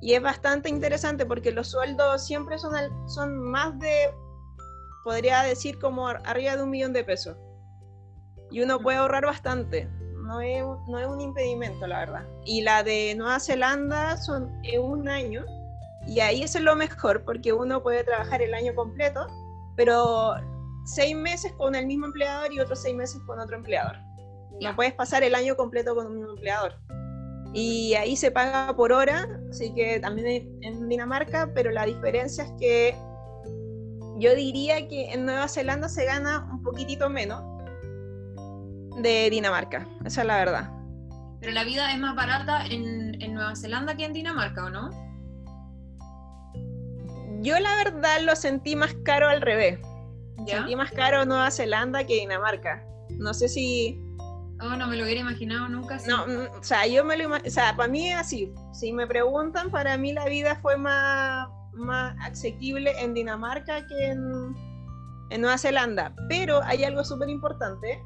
Y 0.00 0.14
es 0.14 0.22
bastante 0.22 0.68
interesante 0.68 1.24
porque 1.26 1.52
los 1.52 1.68
sueldos 1.70 2.26
siempre 2.26 2.58
son, 2.58 2.74
son 3.08 3.36
más 3.38 3.78
de, 3.78 4.10
podría 5.04 5.42
decir, 5.42 5.78
como 5.78 6.08
arriba 6.08 6.56
de 6.56 6.62
un 6.62 6.70
millón 6.70 6.92
de 6.92 7.04
pesos. 7.04 7.36
Y 8.50 8.60
uno 8.62 8.78
puede 8.78 8.98
ahorrar 8.98 9.24
bastante. 9.24 9.88
No 10.26 10.40
es, 10.40 10.62
no 10.88 10.98
es 10.98 11.06
un 11.06 11.20
impedimento, 11.20 11.86
la 11.86 12.00
verdad. 12.00 12.26
Y 12.44 12.62
la 12.62 12.82
de 12.82 13.14
Nueva 13.16 13.40
Zelanda 13.40 14.16
son 14.16 14.52
un 14.80 15.08
año 15.08 15.44
y 16.06 16.20
ahí 16.20 16.42
es 16.42 16.60
lo 16.60 16.76
mejor 16.76 17.24
porque 17.24 17.52
uno 17.52 17.82
puede 17.82 18.04
trabajar 18.04 18.40
el 18.40 18.54
año 18.54 18.74
completo, 18.74 19.26
pero 19.76 20.34
seis 20.84 21.16
meses 21.16 21.52
con 21.52 21.74
el 21.74 21.86
mismo 21.86 22.06
empleador 22.06 22.52
y 22.52 22.60
otros 22.60 22.80
seis 22.80 22.94
meses 22.94 23.20
con 23.26 23.40
otro 23.40 23.56
empleador. 23.56 23.96
No 24.60 24.74
puedes 24.74 24.94
pasar 24.94 25.22
el 25.22 25.34
año 25.34 25.56
completo 25.56 25.94
con 25.94 26.06
un 26.06 26.16
mismo 26.16 26.30
empleador. 26.30 26.74
Y 27.52 27.94
ahí 27.94 28.16
se 28.16 28.30
paga 28.30 28.74
por 28.76 28.92
hora, 28.92 29.28
así 29.50 29.74
que 29.74 29.98
también 30.00 30.58
en 30.62 30.88
Dinamarca, 30.88 31.50
pero 31.54 31.70
la 31.70 31.86
diferencia 31.86 32.44
es 32.44 32.52
que 32.58 32.96
yo 34.18 34.34
diría 34.34 34.86
que 34.88 35.12
en 35.12 35.26
Nueva 35.26 35.48
Zelanda 35.48 35.88
se 35.88 36.04
gana 36.04 36.48
un 36.50 36.62
poquitito 36.62 37.10
menos 37.10 37.42
de 39.02 39.28
Dinamarca, 39.30 39.86
esa 40.04 40.22
es 40.22 40.26
la 40.26 40.36
verdad. 40.36 40.70
Pero 41.40 41.52
la 41.52 41.64
vida 41.64 41.92
es 41.92 41.98
más 41.98 42.14
barata 42.14 42.64
en, 42.66 43.20
en 43.20 43.34
Nueva 43.34 43.54
Zelanda 43.56 43.94
que 43.96 44.04
en 44.04 44.12
Dinamarca, 44.12 44.64
¿o 44.64 44.70
no? 44.70 45.05
Yo 47.42 47.58
la 47.58 47.74
verdad 47.76 48.20
lo 48.22 48.36
sentí 48.36 48.76
más 48.76 48.94
caro 49.04 49.28
al 49.28 49.40
revés. 49.40 49.78
Sentí 50.46 50.76
más 50.76 50.90
caro 50.92 51.24
Nueva 51.24 51.50
Zelanda 51.50 52.04
que 52.04 52.14
Dinamarca. 52.14 52.84
No 53.10 53.34
sé 53.34 53.48
si... 53.48 54.00
Oh, 54.60 54.76
no 54.76 54.86
me 54.86 54.96
lo 54.96 55.04
hubiera 55.04 55.20
imaginado 55.20 55.68
nunca. 55.68 55.98
No, 56.06 56.24
o 56.56 56.62
sea, 56.62 56.86
yo 56.86 57.04
me 57.04 57.16
lo 57.16 57.28
O 57.28 57.50
sea, 57.50 57.76
para 57.76 57.88
mí 57.88 58.10
es 58.10 58.16
así. 58.16 58.52
Si 58.72 58.92
me 58.92 59.06
preguntan, 59.06 59.70
para 59.70 59.96
mí 59.98 60.12
la 60.12 60.26
vida 60.26 60.56
fue 60.56 60.76
más, 60.76 61.48
más 61.72 62.16
asequible 62.20 62.92
en 63.00 63.12
Dinamarca 63.12 63.86
que 63.86 64.06
en, 64.08 64.54
en 65.30 65.40
Nueva 65.40 65.58
Zelanda. 65.58 66.14
Pero 66.28 66.62
hay 66.62 66.84
algo 66.84 67.04
súper 67.04 67.28
importante, 67.28 68.02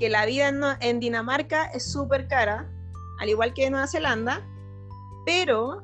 que 0.00 0.08
la 0.08 0.26
vida 0.26 0.48
en, 0.48 0.60
en 0.80 1.00
Dinamarca 1.00 1.66
es 1.66 1.92
súper 1.92 2.26
cara, 2.26 2.68
al 3.20 3.28
igual 3.28 3.54
que 3.54 3.66
en 3.66 3.72
Nueva 3.72 3.86
Zelanda, 3.86 4.44
pero 5.24 5.82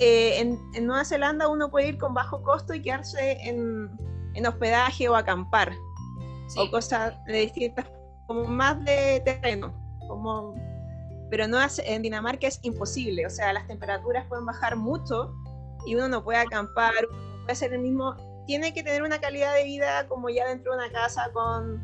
eh, 0.00 0.40
en, 0.40 0.86
Nueva 0.86 1.04
Zelanda 1.04 1.48
uno 1.48 1.70
puede 1.70 1.88
ir 1.88 1.98
con 1.98 2.14
bajo 2.14 2.42
costo 2.42 2.72
y 2.74 2.82
quedarse 2.82 3.38
en, 3.42 3.90
hospedaje 4.46 5.08
o 5.08 5.16
acampar, 5.16 5.72
o 6.56 6.70
cosas 6.70 7.14
de 7.26 7.40
distintas, 7.40 7.86
como 8.28 8.44
más 8.44 8.82
de 8.84 9.20
terreno, 9.24 9.74
como, 10.06 10.54
pero 11.28 11.48
no 11.48 11.58
en 11.84 12.02
Dinamarca 12.02 12.46
es 12.46 12.60
imposible, 12.62 13.26
o 13.26 13.30
sea, 13.30 13.52
las 13.52 13.66
temperaturas 13.66 14.26
pueden 14.28 14.46
bajar 14.46 14.76
mucho 14.76 15.34
y 15.86 15.96
uno 15.96 16.08
no 16.08 16.22
puede 16.22 16.38
acampar, 16.38 16.92
puede 17.40 17.52
hacer 17.52 17.72
el 17.72 17.80
mismo, 17.80 18.14
tiene 18.46 18.72
que 18.72 18.84
tener 18.84 19.02
una 19.02 19.20
calidad 19.20 19.52
de 19.54 19.64
vida 19.64 20.06
como 20.06 20.28
ya 20.28 20.46
dentro 20.46 20.72
de 20.72 20.78
una 20.78 20.92
casa 20.92 21.28
con... 21.32 21.82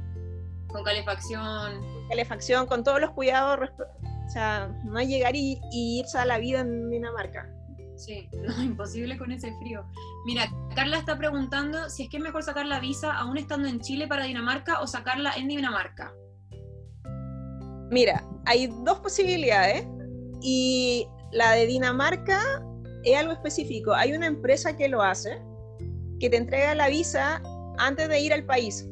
Con 0.69 0.85
calefacción. 0.85 1.81
calefacción, 2.09 2.67
con 2.67 2.85
todos 2.85 3.01
los 3.01 3.11
cuidados, 3.11 3.69
o 3.79 4.31
sea, 4.31 4.69
no 4.85 5.01
llegar 5.03 5.35
y 5.35 5.61
irse 5.73 6.19
a 6.19 6.25
la 6.25 6.39
vida 6.39 6.61
en 6.61 6.91
Dinamarca. 6.91 7.49
Sí, 7.97 8.29
no, 8.43 8.63
imposible 8.63 9.17
con 9.19 9.33
ese 9.33 9.53
frío. 9.59 9.85
Mira, 10.27 10.51
Carla 10.75 10.99
está 10.99 11.17
preguntando 11.19 11.89
si 11.91 12.05
es 12.05 12.09
que 12.09 12.19
es 12.19 12.23
mejor 12.23 12.43
sacar 12.43 12.67
la 12.67 12.81
visa 12.81 13.13
aún 13.13 13.37
estando 13.39 13.69
en 13.69 13.81
Chile 13.81 14.07
para 14.07 14.25
Dinamarca 14.25 14.81
o 14.81 14.87
sacarla 14.87 15.33
en 15.37 15.49
Dinamarca. 15.49 16.15
Mira, 17.91 18.27
hay 18.47 18.69
dos 18.85 18.99
posibilidades 19.01 19.87
y 20.41 21.07
la 21.33 21.53
de 21.53 21.67
Dinamarca 21.67 22.41
es 23.05 23.17
algo 23.17 23.33
específico. 23.33 23.93
Hay 23.93 24.13
una 24.13 24.27
empresa 24.27 24.77
que 24.77 24.89
lo 24.89 25.03
hace, 25.03 25.41
que 26.19 26.31
te 26.31 26.37
entrega 26.37 26.75
la 26.75 26.89
visa 26.89 27.43
antes 27.79 28.09
de 28.09 28.21
ir 28.21 28.33
al 28.33 28.45
país. 28.45 28.89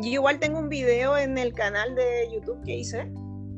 Yo 0.00 0.08
igual 0.08 0.38
tengo 0.38 0.58
un 0.58 0.68
video 0.68 1.16
en 1.16 1.36
el 1.38 1.52
canal 1.52 1.94
de 1.94 2.28
YouTube 2.32 2.62
que 2.64 2.76
hice 2.76 3.12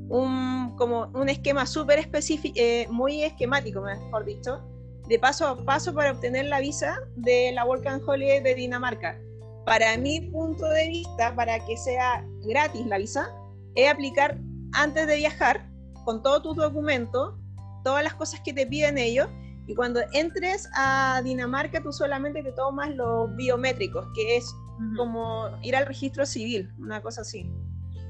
un, 0.08 0.74
como 0.76 1.10
un 1.14 1.28
esquema 1.28 1.66
súper 1.66 1.98
específico, 1.98 2.54
eh, 2.56 2.86
muy 2.90 3.22
esquemático, 3.22 3.80
mejor 3.80 4.24
dicho, 4.24 4.62
de 5.08 5.18
paso 5.18 5.46
a 5.46 5.64
paso 5.64 5.94
para 5.94 6.12
obtener 6.12 6.46
la 6.46 6.60
visa 6.60 6.96
de 7.16 7.52
la 7.52 7.64
Work 7.64 7.86
and 7.86 8.02
Holiday 8.06 8.40
de 8.40 8.54
Dinamarca. 8.54 9.18
Para 9.66 9.96
mi 9.96 10.20
punto 10.20 10.66
de 10.66 10.88
vista, 10.88 11.34
para 11.34 11.58
que 11.64 11.76
sea 11.76 12.24
gratis 12.46 12.86
la 12.86 12.98
visa, 12.98 13.28
es 13.74 13.90
aplicar 13.90 14.38
antes 14.72 15.06
de 15.06 15.16
viajar 15.16 15.68
con 16.04 16.22
todos 16.22 16.42
tus 16.42 16.56
documentos, 16.56 17.34
todas 17.82 18.04
las 18.04 18.14
cosas 18.14 18.40
que 18.40 18.52
te 18.52 18.66
piden 18.66 18.98
ellos, 18.98 19.28
y 19.66 19.74
cuando 19.74 20.00
entres 20.12 20.68
a 20.74 21.22
Dinamarca 21.24 21.82
tú 21.82 21.92
solamente 21.92 22.42
te 22.42 22.52
tomas 22.52 22.94
los 22.94 23.34
biométricos, 23.36 24.06
que 24.14 24.36
es 24.36 24.54
como 24.96 25.48
ir 25.62 25.76
al 25.76 25.86
registro 25.86 26.26
civil, 26.26 26.70
una 26.78 27.00
cosa 27.00 27.22
así. 27.22 27.50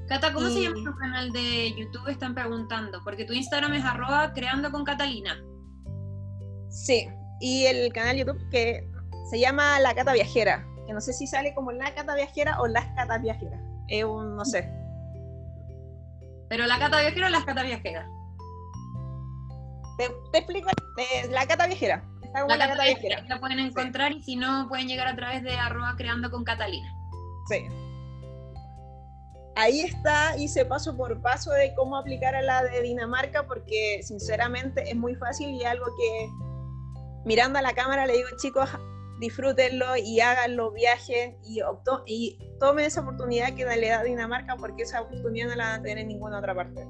Cata, 0.07 0.33
¿cómo 0.33 0.49
se 0.49 0.61
llama 0.61 0.75
tu 0.83 0.95
canal 0.99 1.31
de 1.31 1.73
YouTube? 1.75 2.07
Están 2.09 2.35
preguntando, 2.35 3.01
porque 3.03 3.25
tu 3.25 3.33
Instagram 3.33 3.73
es 3.73 3.83
arroba 3.83 4.33
creando 4.33 4.71
con 4.71 4.83
Catalina. 4.83 5.41
Sí, 6.69 7.07
y 7.39 7.65
el 7.65 7.91
canal 7.91 8.17
YouTube 8.17 8.49
que 8.51 8.87
se 9.31 9.39
llama 9.39 9.79
La 9.79 9.95
Cata 9.95 10.13
Viajera, 10.13 10.63
que 10.85 10.93
no 10.93 11.01
sé 11.01 11.11
si 11.11 11.25
sale 11.25 11.55
como 11.55 11.71
La 11.71 11.93
Cata 11.95 12.13
Viajera 12.13 12.61
o 12.61 12.67
Las 12.67 12.85
Catas 12.95 13.19
Viajeras, 13.21 13.59
es 13.87 14.03
un, 14.03 14.35
no 14.35 14.45
sé. 14.45 14.69
¿Pero 16.49 16.67
La 16.67 16.77
Cata 16.77 17.01
Viajera 17.01 17.27
o 17.27 17.29
Las 17.31 17.45
Catas 17.45 17.65
Viajeras? 17.65 18.07
Te, 19.97 20.37
explico, 20.37 20.69
La 21.31 21.47
Cata 21.47 21.65
Viajera. 21.65 22.07
la, 22.47 22.57
Cata, 22.59 22.83
Viajera. 22.83 23.23
La 23.27 23.39
pueden 23.39 23.57
encontrar 23.57 24.11
y 24.11 24.21
si 24.21 24.35
no, 24.35 24.67
pueden 24.67 24.87
llegar 24.87 25.07
a 25.07 25.15
través 25.15 25.41
de 25.41 25.57
arroba 25.57 25.95
creando 25.97 26.29
con 26.29 26.43
Catalina. 26.43 26.91
Sí 27.49 27.84
ahí 29.55 29.81
está, 29.81 30.37
hice 30.37 30.65
paso 30.65 30.95
por 30.95 31.21
paso 31.21 31.51
de 31.51 31.73
cómo 31.75 31.97
aplicar 31.97 32.35
a 32.35 32.41
la 32.41 32.63
de 32.63 32.81
Dinamarca, 32.81 33.47
porque 33.47 34.01
sinceramente 34.03 34.89
es 34.89 34.95
muy 34.95 35.15
fácil 35.15 35.49
y 35.49 35.63
algo 35.63 35.85
que 35.85 36.29
mirando 37.25 37.59
a 37.59 37.61
la 37.61 37.73
cámara 37.73 38.05
le 38.05 38.13
digo, 38.13 38.29
chicos, 38.37 38.69
disfrútenlo 39.19 39.95
y 39.97 40.19
háganlo, 40.19 40.71
viajen 40.71 41.37
y, 41.43 41.61
y 42.05 42.37
tomen 42.59 42.85
esa 42.85 43.01
oportunidad 43.01 43.55
que 43.55 43.65
le 43.65 43.89
da 43.89 44.03
Dinamarca, 44.03 44.55
porque 44.57 44.83
esa 44.83 45.01
oportunidad 45.01 45.49
no 45.49 45.55
la 45.55 45.63
van 45.69 45.79
a 45.79 45.83
tener 45.83 45.99
en 45.99 46.07
ninguna 46.09 46.39
otra 46.39 46.53
parte. 46.53 46.85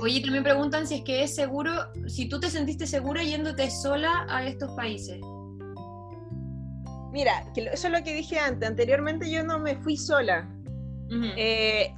Oye, 0.00 0.20
también 0.20 0.44
preguntan 0.44 0.86
si 0.86 0.96
es 0.96 1.02
que 1.02 1.22
es 1.22 1.34
seguro, 1.34 1.72
si 2.06 2.28
tú 2.28 2.40
te 2.40 2.50
sentiste 2.50 2.86
segura 2.86 3.22
yéndote 3.22 3.70
sola 3.70 4.26
a 4.28 4.46
estos 4.46 4.70
países. 4.72 5.20
Mira, 7.12 7.44
que 7.54 7.68
eso 7.72 7.88
es 7.88 7.92
lo 7.92 8.02
que 8.02 8.14
dije 8.14 8.38
antes. 8.38 8.68
Anteriormente 8.68 9.30
yo 9.30 9.44
no 9.44 9.58
me 9.58 9.76
fui 9.76 9.96
sola. 9.96 10.48
Eh, 11.36 11.94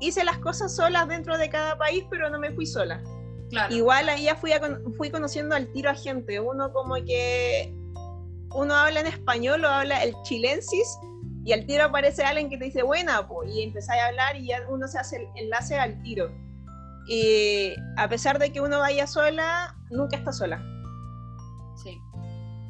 hice 0.00 0.24
las 0.24 0.38
cosas 0.38 0.74
solas 0.74 1.06
dentro 1.06 1.38
de 1.38 1.48
cada 1.48 1.78
país, 1.78 2.04
pero 2.10 2.28
no 2.28 2.40
me 2.40 2.50
fui 2.50 2.66
sola. 2.66 3.00
Igual 3.70 4.08
ahí 4.08 4.24
ya 4.24 4.34
fui, 4.34 4.50
fui 4.96 5.10
conociendo 5.10 5.54
al 5.54 5.70
tiro 5.72 5.90
a 5.90 5.94
gente. 5.94 6.40
Uno 6.40 6.72
como 6.72 6.96
que 6.96 7.72
uno 8.54 8.74
habla 8.74 9.00
en 9.00 9.06
español 9.06 9.64
o 9.64 9.68
habla 9.68 10.02
el 10.02 10.12
chilensis 10.24 10.98
y 11.44 11.52
al 11.52 11.64
tiro 11.64 11.84
aparece 11.84 12.24
alguien 12.24 12.50
que 12.50 12.58
te 12.58 12.66
dice 12.66 12.82
buena, 12.82 13.26
pues, 13.26 13.50
y 13.50 13.62
empezáis 13.62 14.02
a 14.02 14.08
hablar 14.08 14.36
y 14.36 14.48
ya 14.48 14.60
uno 14.68 14.86
se 14.88 14.98
hace 14.98 15.16
el 15.16 15.28
enlace 15.36 15.78
al 15.78 16.02
tiro. 16.02 16.30
Y 17.08 17.74
a 17.96 18.08
pesar 18.08 18.38
de 18.38 18.52
que 18.52 18.60
uno 18.60 18.80
vaya 18.80 19.06
sola, 19.06 19.74
nunca 19.90 20.16
está 20.16 20.32
sola. 20.32 20.62
Sí. 21.82 21.98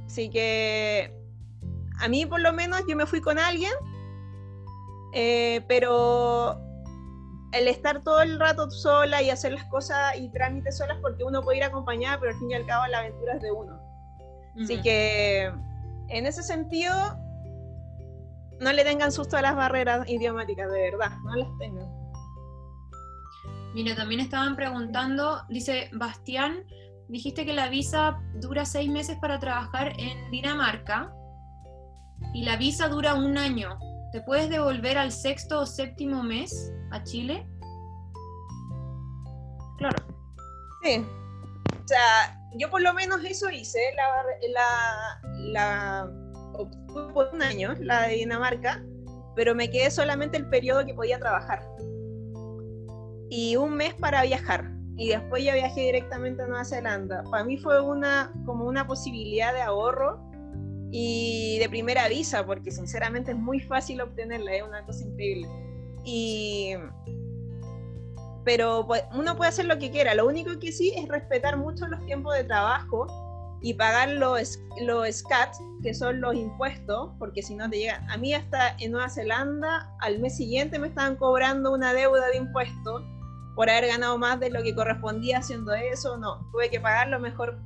Así 0.06 0.30
que 0.30 1.17
a 2.00 2.08
mí 2.08 2.26
por 2.26 2.40
lo 2.40 2.52
menos 2.52 2.82
yo 2.88 2.96
me 2.96 3.06
fui 3.06 3.20
con 3.20 3.38
alguien, 3.38 3.72
eh, 5.12 5.64
pero 5.68 6.58
el 7.52 7.66
estar 7.68 8.02
todo 8.02 8.20
el 8.20 8.38
rato 8.38 8.70
sola 8.70 9.22
y 9.22 9.30
hacer 9.30 9.52
las 9.52 9.64
cosas 9.64 10.16
y 10.16 10.28
trámites 10.30 10.78
solas 10.78 10.98
porque 11.00 11.24
uno 11.24 11.42
puede 11.42 11.58
ir 11.58 11.64
acompañada, 11.64 12.18
pero 12.20 12.32
al 12.32 12.38
fin 12.38 12.50
y 12.50 12.54
al 12.54 12.66
cabo 12.66 12.86
la 12.86 12.98
aventura 12.98 13.34
es 13.34 13.42
de 13.42 13.52
uno. 13.52 13.80
Así 14.62 14.80
que 14.80 15.52
en 16.08 16.26
ese 16.26 16.42
sentido, 16.42 16.94
no 18.60 18.72
le 18.72 18.84
tengan 18.84 19.12
susto 19.12 19.36
a 19.36 19.42
las 19.42 19.54
barreras 19.54 20.08
idiomáticas, 20.08 20.70
de 20.72 20.90
verdad, 20.90 21.16
no 21.24 21.36
las 21.36 21.48
tengan. 21.58 21.88
Mira, 23.74 23.94
también 23.94 24.20
estaban 24.20 24.56
preguntando, 24.56 25.42
dice 25.48 25.90
Bastián, 25.92 26.64
dijiste 27.08 27.46
que 27.46 27.52
la 27.52 27.68
visa 27.68 28.20
dura 28.34 28.64
seis 28.64 28.90
meses 28.90 29.16
para 29.20 29.38
trabajar 29.38 29.92
en 29.98 30.30
Dinamarca 30.30 31.12
y 32.34 32.44
la 32.44 32.56
visa 32.56 32.88
dura 32.88 33.14
un 33.14 33.38
año. 33.38 33.78
¿Te 34.12 34.20
puedes 34.22 34.48
devolver 34.48 34.96
al 34.96 35.12
sexto 35.12 35.60
o 35.60 35.66
séptimo 35.66 36.22
mes 36.22 36.72
a 36.90 37.02
Chile? 37.04 37.46
Claro. 39.78 39.96
Sí. 40.82 41.04
O 41.84 41.88
sea, 41.88 42.38
yo 42.56 42.70
por 42.70 42.80
lo 42.80 42.94
menos 42.94 43.22
eso 43.24 43.50
hice, 43.50 43.78
la, 43.96 45.20
la, 45.52 46.10
por 47.12 47.28
un 47.32 47.42
año, 47.42 47.74
la 47.80 48.08
de 48.08 48.14
Dinamarca, 48.16 48.82
pero 49.36 49.54
me 49.54 49.70
quedé 49.70 49.90
solamente 49.90 50.36
el 50.36 50.48
periodo 50.48 50.84
que 50.84 50.94
podía 50.94 51.18
trabajar. 51.18 51.62
Y 53.30 53.56
un 53.56 53.74
mes 53.74 53.94
para 53.94 54.22
viajar. 54.22 54.70
Y 54.96 55.10
después 55.10 55.44
ya 55.44 55.54
viajé 55.54 55.82
directamente 55.82 56.42
a 56.42 56.46
Nueva 56.46 56.64
Zelanda. 56.64 57.22
Para 57.30 57.44
mí 57.44 57.56
fue 57.58 57.80
una, 57.80 58.32
como 58.46 58.64
una 58.64 58.86
posibilidad 58.86 59.52
de 59.52 59.62
ahorro 59.62 60.27
y 60.90 61.58
de 61.58 61.68
primera 61.68 62.08
visa, 62.08 62.44
porque 62.46 62.70
sinceramente 62.70 63.32
es 63.32 63.36
muy 63.36 63.60
fácil 63.60 64.00
obtenerla, 64.00 64.54
es 64.54 64.62
una 64.62 64.84
cosa 64.84 65.04
increíble. 65.04 65.48
Y 66.04 66.74
pero 68.44 68.86
pues, 68.86 69.02
uno 69.12 69.36
puede 69.36 69.50
hacer 69.50 69.66
lo 69.66 69.78
que 69.78 69.90
quiera, 69.90 70.14
lo 70.14 70.26
único 70.26 70.58
que 70.58 70.72
sí 70.72 70.94
es 70.96 71.06
respetar 71.06 71.58
mucho 71.58 71.86
los 71.86 72.02
tiempos 72.06 72.34
de 72.34 72.44
trabajo 72.44 73.06
y 73.60 73.74
pagar 73.74 74.08
los, 74.10 74.58
los 74.80 75.06
SCAT, 75.16 75.54
que 75.82 75.92
son 75.92 76.22
los 76.22 76.34
impuestos, 76.34 77.10
porque 77.18 77.42
si 77.42 77.54
no 77.54 77.68
te 77.68 77.78
llegan. 77.78 78.08
A 78.10 78.16
mí 78.16 78.32
hasta 78.32 78.74
en 78.78 78.92
Nueva 78.92 79.10
Zelanda, 79.10 79.94
al 80.00 80.18
mes 80.20 80.36
siguiente 80.36 80.78
me 80.78 80.88
estaban 80.88 81.16
cobrando 81.16 81.72
una 81.72 81.92
deuda 81.92 82.26
de 82.28 82.38
impuestos 82.38 83.02
por 83.54 83.68
haber 83.68 83.88
ganado 83.88 84.16
más 84.16 84.40
de 84.40 84.48
lo 84.48 84.62
que 84.62 84.74
correspondía 84.74 85.38
haciendo 85.38 85.74
eso, 85.74 86.16
no, 86.16 86.48
tuve 86.52 86.70
que 86.70 86.80
pagarlo, 86.80 87.18
mejor 87.18 87.58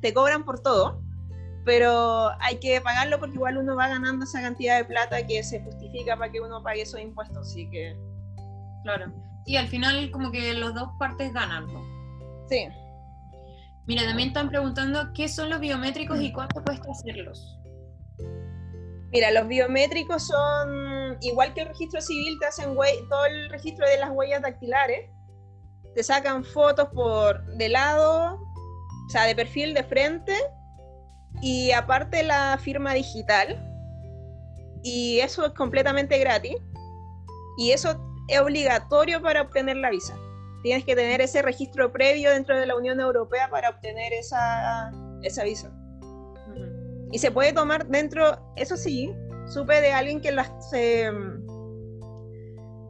te 0.00 0.12
cobran 0.12 0.44
por 0.44 0.60
todo, 0.60 1.00
pero 1.64 2.30
hay 2.40 2.58
que 2.58 2.80
pagarlo 2.80 3.18
porque 3.18 3.36
igual 3.36 3.56
uno 3.56 3.74
va 3.74 3.88
ganando 3.88 4.24
esa 4.24 4.42
cantidad 4.42 4.76
de 4.76 4.84
plata 4.84 5.26
que 5.26 5.42
se 5.42 5.62
justifica 5.62 6.16
para 6.16 6.30
que 6.30 6.40
uno 6.40 6.62
pague 6.62 6.82
esos 6.82 7.00
impuestos, 7.00 7.48
así 7.48 7.68
que... 7.70 7.96
Claro. 8.82 9.12
Y 9.46 9.56
al 9.56 9.68
final 9.68 10.10
como 10.10 10.30
que 10.30 10.52
los 10.54 10.74
dos 10.74 10.88
partes 10.98 11.32
ganan, 11.32 11.66
¿no? 11.72 11.80
Sí. 12.48 12.66
Mira, 13.86 14.04
también 14.04 14.28
están 14.28 14.50
preguntando 14.50 15.12
qué 15.14 15.28
son 15.28 15.50
los 15.50 15.60
biométricos 15.60 16.20
y 16.20 16.32
cuánto 16.32 16.62
cuesta 16.62 16.90
hacerlos. 16.90 17.58
Mira, 19.10 19.30
los 19.30 19.46
biométricos 19.48 20.26
son 20.26 21.16
igual 21.20 21.54
que 21.54 21.62
el 21.62 21.68
registro 21.68 22.00
civil, 22.00 22.36
te 22.40 22.46
hacen 22.46 22.74
todo 22.74 23.26
el 23.26 23.48
registro 23.48 23.86
de 23.86 23.98
las 23.98 24.10
huellas 24.10 24.42
dactilares, 24.42 25.10
te 25.94 26.02
sacan 26.02 26.44
fotos 26.44 26.88
por 26.88 27.44
de 27.56 27.68
lado, 27.68 28.34
o 28.34 29.10
sea, 29.10 29.24
de 29.24 29.34
perfil 29.34 29.72
de 29.72 29.84
frente 29.84 30.34
y 31.40 31.72
aparte 31.72 32.22
la 32.22 32.58
firma 32.58 32.94
digital. 32.94 33.60
Y 34.82 35.20
eso 35.20 35.46
es 35.46 35.52
completamente 35.52 36.18
gratis. 36.18 36.56
Y 37.56 37.70
eso 37.70 38.00
es 38.28 38.40
obligatorio 38.40 39.22
para 39.22 39.42
obtener 39.42 39.76
la 39.76 39.90
visa. 39.90 40.16
Tienes 40.62 40.84
que 40.84 40.96
tener 40.96 41.20
ese 41.20 41.42
registro 41.42 41.92
previo 41.92 42.30
dentro 42.30 42.58
de 42.58 42.66
la 42.66 42.76
Unión 42.76 43.00
Europea 43.00 43.48
para 43.50 43.70
obtener 43.70 44.12
esa, 44.12 44.90
esa 45.22 45.44
visa. 45.44 45.70
Y 47.12 47.18
se 47.18 47.30
puede 47.30 47.52
tomar 47.52 47.86
dentro, 47.86 48.52
eso 48.56 48.76
sí, 48.76 49.14
supe 49.46 49.80
de 49.80 49.92
alguien 49.92 50.20
que 50.20 50.32
las 50.32 50.50
se, 50.70 51.12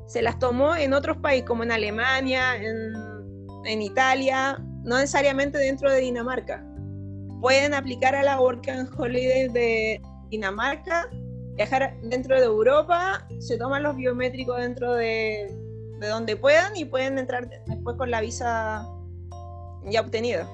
se 0.06 0.22
las 0.22 0.38
tomó 0.38 0.76
en 0.76 0.94
otros 0.94 1.18
países, 1.18 1.46
como 1.46 1.62
en 1.62 1.72
Alemania, 1.72 2.56
en, 2.56 2.94
en 3.66 3.82
Italia, 3.82 4.56
no 4.84 4.96
necesariamente 4.96 5.58
dentro 5.58 5.90
de 5.90 6.00
Dinamarca 6.00 6.64
pueden 7.44 7.74
aplicar 7.74 8.14
a 8.14 8.22
la 8.22 8.40
Work 8.40 8.70
and 8.70 8.88
Holiday 8.98 9.48
de 9.48 10.00
Dinamarca, 10.30 11.10
viajar 11.56 11.94
dentro 12.04 12.40
de 12.40 12.46
Europa, 12.46 13.28
se 13.38 13.58
toman 13.58 13.82
los 13.82 13.96
biométricos 13.96 14.56
dentro 14.56 14.94
de, 14.94 15.54
donde 16.00 16.36
puedan 16.36 16.74
y 16.74 16.86
pueden 16.86 17.18
entrar 17.18 17.50
después 17.66 17.98
con 17.98 18.10
la 18.10 18.22
visa 18.22 18.88
ya 19.84 20.00
obtenida. 20.00 20.48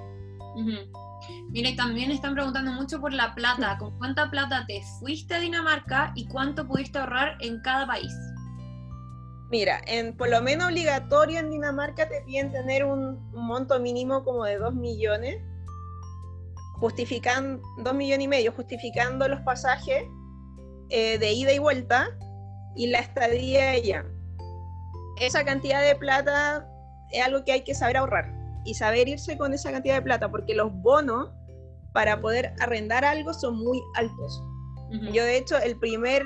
Mira, 1.53 1.71
y 1.71 1.77
también 1.77 2.11
están 2.11 2.35
preguntando 2.35 2.73
mucho 2.73 3.01
por 3.01 3.13
la 3.13 3.37
plata. 3.37 3.79
¿Con 3.79 3.97
cuánta 3.97 4.29
plata 4.29 4.65
te 4.67 4.83
fuiste 4.99 5.35
a 5.35 5.39
Dinamarca 5.39 6.11
y 6.17 6.27
cuánto 6.27 6.67
pudiste 6.67 6.99
ahorrar 6.99 7.37
en 7.39 7.61
cada 7.61 7.87
país? 7.87 8.13
Mira, 9.53 9.81
en, 9.87 10.17
por 10.17 10.29
lo 10.29 10.43
menos 10.43 10.67
obligatorio 10.67 11.39
en 11.39 11.51
Dinamarca 11.51 12.09
te 12.09 12.21
piden 12.23 12.51
tener 12.51 12.85
un, 12.85 13.31
un 13.33 13.47
monto 13.47 13.79
mínimo 13.79 14.25
como 14.25 14.45
de 14.45 14.59
2 14.59 14.75
millones 14.75 15.41
justificando, 16.81 17.63
dos 17.79 17.95
millones 17.95 18.25
y 18.25 18.29
medio, 18.29 18.53
justificando 18.53 19.29
los 19.29 19.41
pasajes 19.43 20.03
eh, 20.89 21.19
de 21.19 21.33
ida 21.33 21.53
y 21.53 21.59
vuelta 21.59 22.09
y 22.75 22.89
la 22.89 22.99
estadía 22.99 23.73
allá. 23.73 24.05
Esa 25.21 25.45
cantidad 25.45 25.83
de 25.83 25.95
plata 25.95 26.67
es 27.13 27.25
algo 27.25 27.45
que 27.45 27.53
hay 27.53 27.63
que 27.63 27.75
saber 27.75 27.99
ahorrar 27.99 28.35
y 28.65 28.75
saber 28.75 29.09
irse 29.09 29.37
con 29.37 29.53
esa 29.53 29.71
cantidad 29.71 29.95
de 29.95 30.03
plata, 30.03 30.31
porque 30.31 30.55
los 30.55 30.73
bonos 30.73 31.31
para 31.93 32.21
poder 32.21 32.55
arrendar 32.61 33.05
algo 33.05 33.35
son 33.35 33.57
muy 33.57 33.81
altos. 33.95 34.43
Yo 35.13 35.23
de 35.23 35.37
hecho 35.37 35.57
el 35.59 35.79
primer 35.79 36.25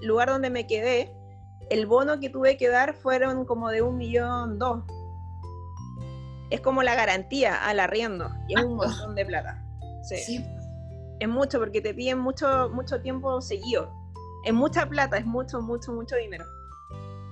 lugar 0.00 0.28
donde 0.28 0.50
me 0.50 0.66
quedé, 0.66 1.14
el 1.70 1.86
bono 1.86 2.18
que 2.18 2.30
tuve 2.30 2.56
que 2.56 2.68
dar 2.68 2.94
fueron 2.94 3.44
como 3.44 3.70
de 3.70 3.82
un 3.82 3.98
millón 3.98 4.58
dos. 4.58 4.82
Es 6.50 6.60
como 6.60 6.82
la 6.82 6.94
garantía 6.94 7.54
al 7.64 7.80
arriendo 7.80 8.30
y 8.48 8.58
es 8.58 8.64
un 8.64 8.76
montón 8.76 9.14
de 9.14 9.24
plata. 9.24 9.63
Sí. 10.08 10.44
Es 11.20 11.28
mucho 11.28 11.58
porque 11.58 11.80
te 11.80 11.94
piden 11.94 12.18
mucho, 12.18 12.68
mucho 12.70 13.00
tiempo 13.00 13.40
seguido. 13.40 13.90
Es 14.44 14.52
mucha 14.52 14.86
plata, 14.86 15.16
es 15.16 15.26
mucho, 15.26 15.60
mucho, 15.62 15.92
mucho 15.92 16.16
dinero. 16.16 16.44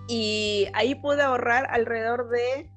Y 0.09 0.67
ahí 0.75 0.95
pude 0.95 1.23
ahorrar 1.23 1.67
alrededor 1.71 2.29
de... 2.31 2.71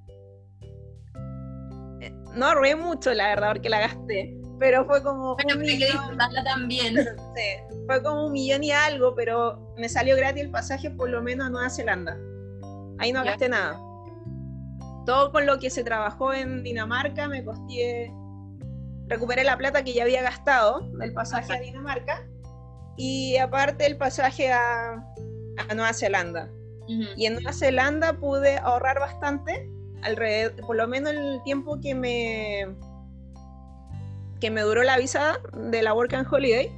Eh, 2.01 2.11
no 2.33 2.47
ahorré 2.47 2.75
mucho, 2.75 3.13
la 3.13 3.27
verdad, 3.27 3.53
porque 3.53 3.69
la 3.69 3.79
gasté. 3.79 4.37
Pero 4.59 4.85
fue 4.85 5.01
como... 5.03 5.35
Bueno, 5.35 5.55
un 5.55 5.61
millón... 5.61 6.17
también. 6.43 6.95
sí, 7.35 7.75
fue 7.87 8.03
como 8.03 8.27
un 8.27 8.31
millón 8.31 8.63
y 8.63 8.71
algo, 8.71 9.15
pero 9.15 9.73
me 9.77 9.89
salió 9.89 10.15
gratis 10.15 10.43
el 10.43 10.51
pasaje 10.51 10.89
por 10.89 11.09
lo 11.09 11.21
menos 11.21 11.47
a 11.47 11.49
Nueva 11.49 11.69
Zelanda. 11.69 12.17
Ahí 12.99 13.11
no 13.11 13.23
gasté 13.23 13.49
nada. 13.49 13.79
Todo 15.05 15.31
con 15.31 15.45
lo 15.45 15.59
que 15.59 15.69
se 15.69 15.83
trabajó 15.83 16.33
en 16.33 16.63
Dinamarca 16.63 17.27
me 17.27 17.43
costé 17.43 18.11
recuperé 19.07 19.43
la 19.43 19.57
plata 19.57 19.83
que 19.83 19.93
ya 19.93 20.03
había 20.03 20.21
gastado 20.21 20.81
del 20.99 21.13
pasaje 21.13 21.53
a 21.53 21.59
Dinamarca 21.59 22.27
y 22.97 23.37
aparte 23.37 23.85
el 23.85 23.97
pasaje 23.97 24.51
a, 24.51 24.93
a 25.69 25.73
Nueva 25.73 25.93
Zelanda. 25.93 26.49
Y 26.87 27.25
en 27.25 27.33
Nueva 27.33 27.51
Zelanda 27.51 28.13
pude 28.13 28.57
ahorrar 28.57 28.99
bastante, 28.99 29.67
alrededor, 30.03 30.55
por 30.67 30.75
lo 30.75 30.87
menos 30.87 31.13
el 31.13 31.41
tiempo 31.43 31.79
que 31.81 31.95
me 31.95 32.67
que 34.39 34.51
me 34.51 34.61
duró 34.61 34.83
la 34.83 34.97
visa 34.97 35.39
de 35.53 35.81
la 35.81 35.93
Work 35.93 36.13
and 36.13 36.31
Holiday, 36.31 36.71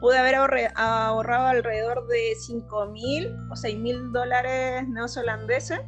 pude 0.00 0.18
haber 0.18 0.34
ahorrado 0.34 1.46
alrededor 1.46 2.06
de 2.08 2.34
5 2.34 2.86
mil 2.86 3.36
o 3.50 3.56
6 3.56 3.78
mil 3.78 4.12
dólares 4.12 4.88
neozelandeses. 4.88 5.80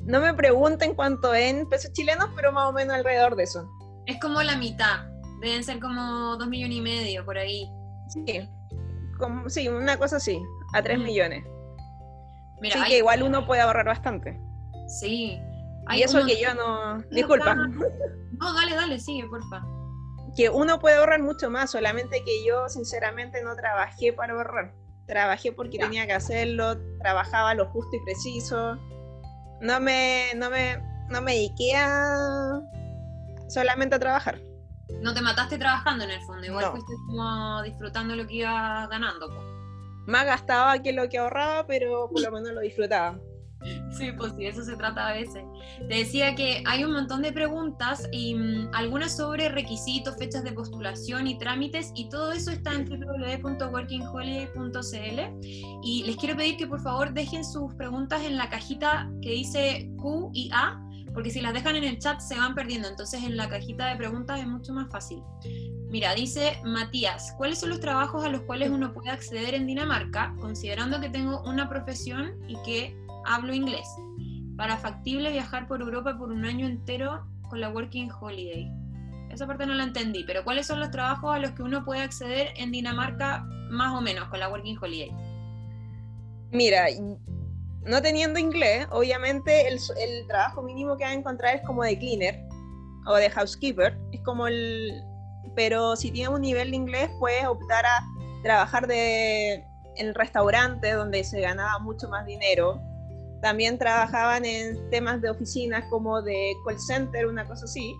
No 0.00 0.20
me 0.20 0.34
pregunten 0.34 0.94
cuánto 0.94 1.34
en 1.34 1.66
pesos 1.68 1.92
chilenos, 1.92 2.28
pero 2.36 2.52
más 2.52 2.68
o 2.68 2.72
menos 2.72 2.96
alrededor 2.96 3.36
de 3.36 3.44
eso. 3.44 3.70
Es 4.06 4.20
como 4.20 4.42
la 4.42 4.56
mitad. 4.56 5.06
Deben 5.40 5.64
ser 5.64 5.80
como 5.80 6.36
dos 6.36 6.48
millones 6.48 6.78
y 6.78 6.80
medio 6.80 7.24
por 7.24 7.38
ahí. 7.38 7.70
Sí, 8.08 8.48
como, 9.18 9.48
sí 9.48 9.68
una 9.68 9.98
cosa 9.98 10.16
así, 10.16 10.40
a 10.74 10.82
tres 10.82 10.98
millones. 10.98 11.44
Mira, 12.60 12.84
sí, 12.84 12.90
que 12.90 12.98
igual 12.98 13.22
uno 13.22 13.46
puede 13.46 13.62
ahorrar 13.62 13.86
bastante. 13.86 14.40
Sí. 14.88 15.38
y 15.90 16.02
eso 16.02 16.24
que 16.24 16.40
yo 16.40 16.54
no. 16.54 17.02
Disculpa. 17.10 17.54
No, 17.54 18.52
dale, 18.52 18.74
dale, 18.74 18.98
sigue, 18.98 19.26
porfa. 19.28 19.64
Que 20.36 20.50
uno 20.50 20.80
puede 20.80 20.96
ahorrar 20.96 21.22
mucho 21.22 21.50
más, 21.50 21.70
solamente 21.70 22.22
que 22.24 22.44
yo, 22.46 22.68
sinceramente, 22.68 23.42
no 23.42 23.54
trabajé 23.54 24.12
para 24.12 24.32
ahorrar. 24.32 24.74
Trabajé 25.06 25.52
porque 25.52 25.78
tenía 25.78 26.06
que 26.06 26.14
hacerlo, 26.14 26.76
trabajaba 26.98 27.54
lo 27.54 27.66
justo 27.66 27.94
y 27.94 28.04
preciso. 28.04 28.76
No 29.60 29.78
me, 29.80 30.32
no 30.36 30.50
me, 30.50 30.78
no 31.10 31.22
me 31.22 31.34
dediqué 31.34 31.76
a 31.76 32.60
solamente 33.48 33.96
a 33.96 33.98
trabajar. 33.98 34.40
No 35.02 35.14
te 35.14 35.20
mataste 35.20 35.58
trabajando 35.58 36.04
en 36.04 36.10
el 36.10 36.22
fondo, 36.22 36.46
igual 36.46 36.70
fuiste 36.70 36.92
como 37.06 37.62
disfrutando 37.62 38.16
lo 38.16 38.26
que 38.26 38.34
ibas 38.34 38.88
ganando. 38.88 39.28
Más 40.06 40.26
gastaba 40.26 40.78
que 40.80 40.92
lo 40.92 41.08
que 41.08 41.18
ahorraba, 41.18 41.66
pero 41.66 42.08
por 42.10 42.20
lo 42.20 42.30
menos 42.30 42.52
lo 42.52 42.60
disfrutaba. 42.60 43.18
Sí, 43.96 44.12
pues 44.16 44.32
sí, 44.36 44.46
eso 44.46 44.62
se 44.62 44.76
trata 44.76 45.08
a 45.08 45.14
veces. 45.14 45.42
Te 45.88 45.94
decía 45.94 46.34
que 46.34 46.62
hay 46.66 46.84
un 46.84 46.92
montón 46.92 47.22
de 47.22 47.32
preguntas 47.32 48.06
y 48.12 48.34
mm, 48.34 48.74
algunas 48.74 49.16
sobre 49.16 49.48
requisitos, 49.48 50.18
fechas 50.18 50.44
de 50.44 50.52
postulación 50.52 51.26
y 51.26 51.38
trámites 51.38 51.90
y 51.94 52.10
todo 52.10 52.32
eso 52.32 52.50
está 52.50 52.74
en 52.74 52.84
www.workingholiday.cl 52.84 55.46
y 55.82 56.02
les 56.04 56.16
quiero 56.16 56.36
pedir 56.36 56.58
que 56.58 56.66
por 56.66 56.82
favor 56.82 57.14
dejen 57.14 57.42
sus 57.44 57.74
preguntas 57.74 58.22
en 58.22 58.36
la 58.36 58.50
cajita 58.50 59.10
que 59.22 59.30
dice 59.30 59.90
Q 59.96 60.30
y 60.34 60.50
A 60.52 60.83
porque 61.14 61.30
si 61.30 61.40
las 61.40 61.54
dejan 61.54 61.76
en 61.76 61.84
el 61.84 61.98
chat 62.00 62.20
se 62.20 62.36
van 62.36 62.54
perdiendo, 62.54 62.88
entonces 62.88 63.22
en 63.22 63.36
la 63.36 63.48
cajita 63.48 63.86
de 63.86 63.96
preguntas 63.96 64.40
es 64.40 64.46
mucho 64.46 64.72
más 64.72 64.90
fácil. 64.90 65.22
Mira, 65.88 66.12
dice 66.12 66.58
Matías, 66.64 67.32
¿cuáles 67.38 67.60
son 67.60 67.70
los 67.70 67.78
trabajos 67.78 68.24
a 68.24 68.28
los 68.28 68.42
cuales 68.42 68.70
uno 68.70 68.92
puede 68.92 69.10
acceder 69.10 69.54
en 69.54 69.64
Dinamarca, 69.64 70.34
considerando 70.40 71.00
que 71.00 71.08
tengo 71.08 71.40
una 71.44 71.68
profesión 71.68 72.32
y 72.48 72.56
que 72.64 72.96
hablo 73.24 73.54
inglés? 73.54 73.86
Para 74.56 74.76
factible 74.76 75.30
viajar 75.30 75.68
por 75.68 75.80
Europa 75.80 76.18
por 76.18 76.32
un 76.32 76.44
año 76.44 76.66
entero 76.66 77.24
con 77.48 77.60
la 77.60 77.68
Working 77.68 78.10
Holiday. 78.20 78.68
Esa 79.30 79.46
parte 79.46 79.66
no 79.66 79.74
la 79.74 79.84
entendí, 79.84 80.24
pero 80.24 80.42
¿cuáles 80.42 80.66
son 80.66 80.80
los 80.80 80.90
trabajos 80.90 81.34
a 81.34 81.38
los 81.38 81.52
que 81.52 81.62
uno 81.62 81.84
puede 81.84 82.02
acceder 82.02 82.48
en 82.56 82.72
Dinamarca 82.72 83.44
más 83.70 83.94
o 83.94 84.00
menos 84.00 84.28
con 84.28 84.40
la 84.40 84.48
Working 84.48 84.78
Holiday? 84.80 85.12
Mira, 86.50 86.86
no 87.86 88.00
teniendo 88.00 88.38
inglés, 88.38 88.86
obviamente 88.90 89.68
el, 89.68 90.26
trabajo 90.26 90.62
mínimo 90.62 90.96
que 90.96 91.04
va 91.04 91.10
a 91.10 91.14
encontrar 91.14 91.56
es 91.56 91.62
como 91.62 91.84
de 91.84 91.98
cleaner 91.98 92.40
o 93.06 93.14
de 93.14 93.30
housekeeper. 93.30 93.98
Es 94.12 94.20
como 94.22 94.46
el. 94.46 95.02
Pero 95.54 95.94
si 95.94 96.10
tienes 96.10 96.34
un 96.34 96.40
nivel 96.40 96.70
de 96.70 96.76
inglés, 96.76 97.10
puedes 97.18 97.44
optar 97.44 97.84
a 97.84 98.02
trabajar 98.42 98.86
de, 98.86 99.54
en 99.96 100.08
el 100.08 100.14
restaurante 100.14 100.92
donde 100.92 101.22
se 101.24 101.40
ganaba 101.40 101.78
mucho 101.78 102.08
más 102.08 102.26
dinero. 102.26 102.80
También 103.42 103.78
trabajaban 103.78 104.46
en 104.46 104.90
temas 104.90 105.20
de 105.20 105.30
oficinas 105.30 105.84
como 105.90 106.22
de 106.22 106.54
call 106.66 106.80
center, 106.80 107.26
una 107.26 107.46
cosa 107.46 107.66
así. 107.66 107.94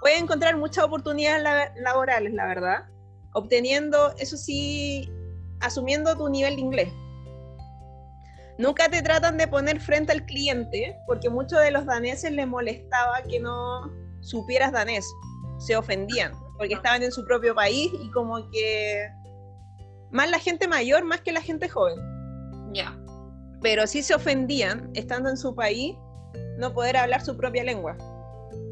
Puedes 0.00 0.22
encontrar 0.22 0.56
muchas 0.56 0.84
oportunidades 0.84 1.72
laborales, 1.80 2.32
la 2.32 2.46
verdad, 2.46 2.84
obteniendo, 3.32 4.14
eso 4.18 4.36
sí, 4.36 5.10
asumiendo 5.60 6.16
tu 6.16 6.28
nivel 6.28 6.54
de 6.54 6.60
inglés 6.60 6.92
nunca 8.62 8.88
te 8.88 9.02
tratan 9.02 9.36
de 9.36 9.48
poner 9.48 9.80
frente 9.80 10.12
al 10.12 10.24
cliente, 10.24 10.96
porque 11.06 11.28
muchos 11.28 11.60
de 11.60 11.70
los 11.70 11.84
daneses 11.84 12.32
les 12.32 12.46
molestaba 12.46 13.22
que 13.28 13.40
no 13.40 13.92
supieras 14.20 14.72
danés, 14.72 15.04
se 15.58 15.76
ofendían, 15.76 16.32
porque 16.56 16.74
estaban 16.74 17.02
en 17.02 17.12
su 17.12 17.24
propio 17.26 17.54
país 17.54 17.90
y 18.00 18.10
como 18.12 18.48
que 18.50 19.08
más 20.10 20.30
la 20.30 20.38
gente 20.38 20.68
mayor 20.68 21.04
más 21.04 21.20
que 21.20 21.32
la 21.32 21.40
gente 21.42 21.68
joven. 21.68 21.98
Ya. 22.72 22.96
Pero 23.60 23.86
sí 23.86 24.02
se 24.02 24.14
ofendían, 24.14 24.90
estando 24.94 25.28
en 25.28 25.36
su 25.36 25.54
país, 25.54 25.96
no 26.58 26.72
poder 26.72 26.96
hablar 26.96 27.20
su 27.20 27.36
propia 27.36 27.64
lengua. 27.64 27.96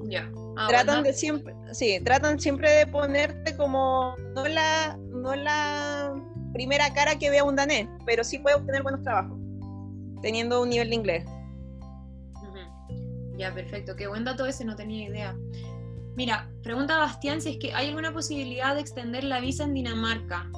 Ya. 0.05 0.31
Ah, 0.57 0.67
tratan 0.69 1.03
de 1.03 1.13
siempre, 1.13 1.55
sí, 1.73 2.01
tratan 2.05 2.39
siempre 2.39 2.71
de 2.71 2.87
ponerte 2.87 3.57
como 3.57 4.15
no 4.35 4.47
la, 4.47 4.97
no 5.09 5.35
la 5.35 6.13
primera 6.53 6.93
cara 6.93 7.19
que 7.19 7.31
vea 7.31 7.45
un 7.45 7.57
danés, 7.57 7.89
pero 8.05 8.25
sí 8.25 8.39
puede 8.39 8.57
obtener 8.57 8.83
buenos 8.83 9.03
trabajos, 9.03 9.40
teniendo 10.23 10.63
un 10.63 10.71
nivel 10.71 10.91
de 10.91 10.95
inglés. 10.95 11.25
Ya, 13.37 13.55
perfecto. 13.55 13.97
Qué 13.97 14.07
buen 14.07 14.25
dato 14.25 14.45
ese, 14.45 14.67
no 14.67 14.77
tenía 14.77 15.09
idea. 15.09 15.35
Mira, 16.15 16.51
pregunta 16.63 16.99
Bastián 16.99 17.41
si 17.41 17.53
es 17.53 17.57
que 17.57 17.73
hay 17.73 17.89
alguna 17.89 18.13
posibilidad 18.13 18.75
de 18.75 18.83
extender 18.83 19.25
la 19.25 19.41
visa 19.41 19.65
en 19.65 19.73
Dinamarca 19.73 20.51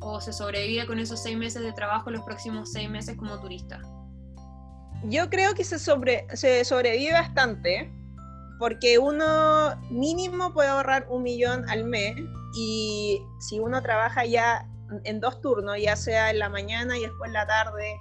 o 0.00 0.20
se 0.20 0.32
sobrevive 0.32 0.86
con 0.86 0.98
esos 0.98 1.22
seis 1.22 1.36
meses 1.36 1.62
de 1.62 1.72
trabajo 1.72 2.10
los 2.10 2.22
próximos 2.22 2.72
seis 2.72 2.88
meses 2.88 3.16
como 3.16 3.38
turista. 3.38 3.82
Yo 5.04 5.28
creo 5.28 5.54
que 5.54 5.64
se, 5.64 5.78
sobre, 5.78 6.26
se 6.34 6.64
sobrevive 6.64 7.12
bastante 7.12 7.92
porque 8.58 8.98
uno 8.98 9.76
mínimo 9.90 10.54
puede 10.54 10.68
ahorrar 10.68 11.06
un 11.10 11.24
millón 11.24 11.68
al 11.68 11.84
mes 11.84 12.14
y 12.54 13.20
si 13.40 13.58
uno 13.58 13.82
trabaja 13.82 14.24
ya 14.24 14.68
en 15.04 15.20
dos 15.20 15.40
turnos, 15.40 15.76
ya 15.80 15.96
sea 15.96 16.30
en 16.30 16.38
la 16.38 16.48
mañana 16.48 16.96
y 16.96 17.02
después 17.02 17.28
en 17.28 17.34
la 17.34 17.46
tarde, 17.46 17.96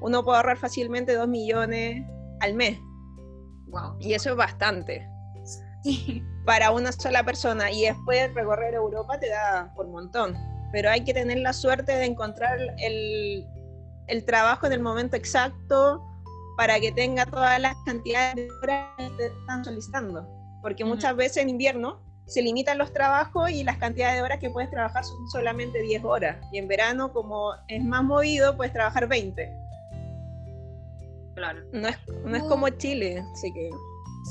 uno 0.00 0.24
puede 0.24 0.38
ahorrar 0.38 0.56
fácilmente 0.56 1.14
dos 1.14 1.28
millones 1.28 2.04
al 2.40 2.54
mes. 2.54 2.78
Wow. 3.66 3.96
Y 4.00 4.14
eso 4.14 4.30
es 4.30 4.36
bastante. 4.36 5.06
Para 6.44 6.70
una 6.70 6.92
sola 6.92 7.24
persona. 7.24 7.70
Y 7.70 7.82
después 7.82 8.32
recorrer 8.34 8.74
Europa 8.74 9.18
te 9.18 9.28
da 9.28 9.72
por 9.74 9.88
montón. 9.88 10.36
Pero 10.72 10.90
hay 10.90 11.02
que 11.02 11.14
tener 11.14 11.38
la 11.38 11.52
suerte 11.52 11.92
de 11.92 12.04
encontrar 12.04 12.58
el, 12.78 13.46
el 14.06 14.24
trabajo 14.24 14.66
en 14.66 14.72
el 14.72 14.80
momento 14.80 15.16
exacto 15.16 16.04
para 16.56 16.78
que 16.80 16.92
tenga 16.92 17.24
todas 17.24 17.60
las 17.60 17.74
cantidades 17.86 18.36
de 18.36 18.48
horas 18.62 18.86
que 18.98 19.10
te 19.16 19.26
están 19.26 19.64
solicitando. 19.64 20.28
Porque 20.60 20.84
muchas 20.84 21.16
veces 21.16 21.38
en 21.38 21.50
invierno 21.50 22.02
se 22.26 22.42
limitan 22.42 22.76
los 22.76 22.92
trabajos 22.92 23.50
y 23.50 23.64
las 23.64 23.78
cantidades 23.78 24.16
de 24.16 24.22
horas 24.22 24.38
que 24.38 24.50
puedes 24.50 24.70
trabajar 24.70 25.02
son 25.02 25.28
solamente 25.30 25.80
10 25.80 26.04
horas. 26.04 26.36
Y 26.52 26.58
en 26.58 26.68
verano, 26.68 27.12
como 27.12 27.54
es 27.68 27.82
más 27.82 28.04
movido, 28.04 28.56
puedes 28.56 28.72
trabajar 28.72 29.08
20. 29.08 29.67
Claro. 31.38 31.60
No 31.72 31.88
es, 31.88 31.96
no 32.24 32.36
es 32.36 32.42
como 32.42 32.68
Chile, 32.68 33.24
así 33.32 33.52
que... 33.52 33.70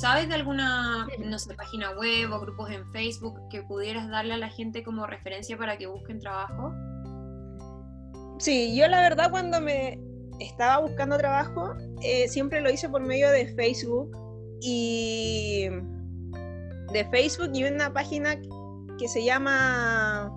¿Sabes 0.02 0.28
de 0.28 0.36
alguna, 0.36 1.08
no 1.20 1.40
sé, 1.40 1.56
página 1.56 1.92
web 1.92 2.32
o 2.32 2.40
grupos 2.42 2.70
en 2.70 2.86
Facebook 2.92 3.40
que 3.50 3.64
pudieras 3.64 4.10
darle 4.10 4.34
a 4.34 4.38
la 4.38 4.50
gente 4.50 4.84
como 4.84 5.08
referencia 5.08 5.58
para 5.58 5.78
que 5.78 5.88
busquen 5.88 6.20
trabajo? 6.20 6.74
Sí, 8.38 8.76
yo 8.78 8.88
la 8.88 9.02
verdad 9.02 9.32
cuando 9.32 9.60
me 9.60 10.00
estaba 10.40 10.82
buscando 10.82 11.18
trabajo, 11.18 11.74
eh, 12.04 12.28
siempre 12.28 12.62
lo 12.62 12.70
hice 12.70 12.90
por 12.90 13.02
medio 13.02 13.32
de 13.32 13.48
Facebook 13.56 14.12
y 14.62 15.68
de 16.92 17.06
Facebook 17.10 17.52
y 17.54 17.64
una 17.64 17.92
página 17.92 18.36
que 19.00 19.08
se 19.08 19.24
llama 19.24 20.32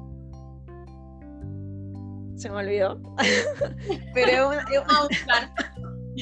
se 2.37 2.49
me 2.49 2.57
olvidó 2.57 3.01
pero 4.15 4.53
es 4.53 4.59
una, 5.27 5.55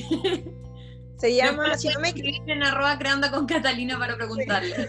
se 1.19 1.35
llama 1.35 1.77
si 1.77 1.89
no 1.89 2.01
me 2.01 2.11
en 2.11 2.63
arroba 2.63 2.99
creando 2.99 3.31
con 3.31 3.47
Catalina 3.47 3.99
para 3.99 4.17
preguntarle 4.17 4.89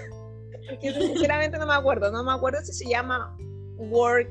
sinceramente 0.82 1.58
no 1.58 1.66
me 1.66 1.74
acuerdo 1.74 2.12
no 2.12 2.24
me 2.24 2.32
acuerdo 2.32 2.60
si 2.64 2.74
se 2.74 2.90
llama 2.90 3.36
Work 3.78 4.30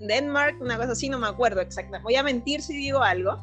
Denmark 0.00 0.56
una 0.60 0.76
cosa 0.76 0.92
así 0.92 1.08
no 1.08 1.18
me 1.18 1.28
acuerdo 1.28 1.60
exactamente 1.60 2.02
voy 2.02 2.16
a 2.16 2.22
mentir 2.22 2.60
si 2.62 2.76
digo 2.76 3.02
algo 3.02 3.38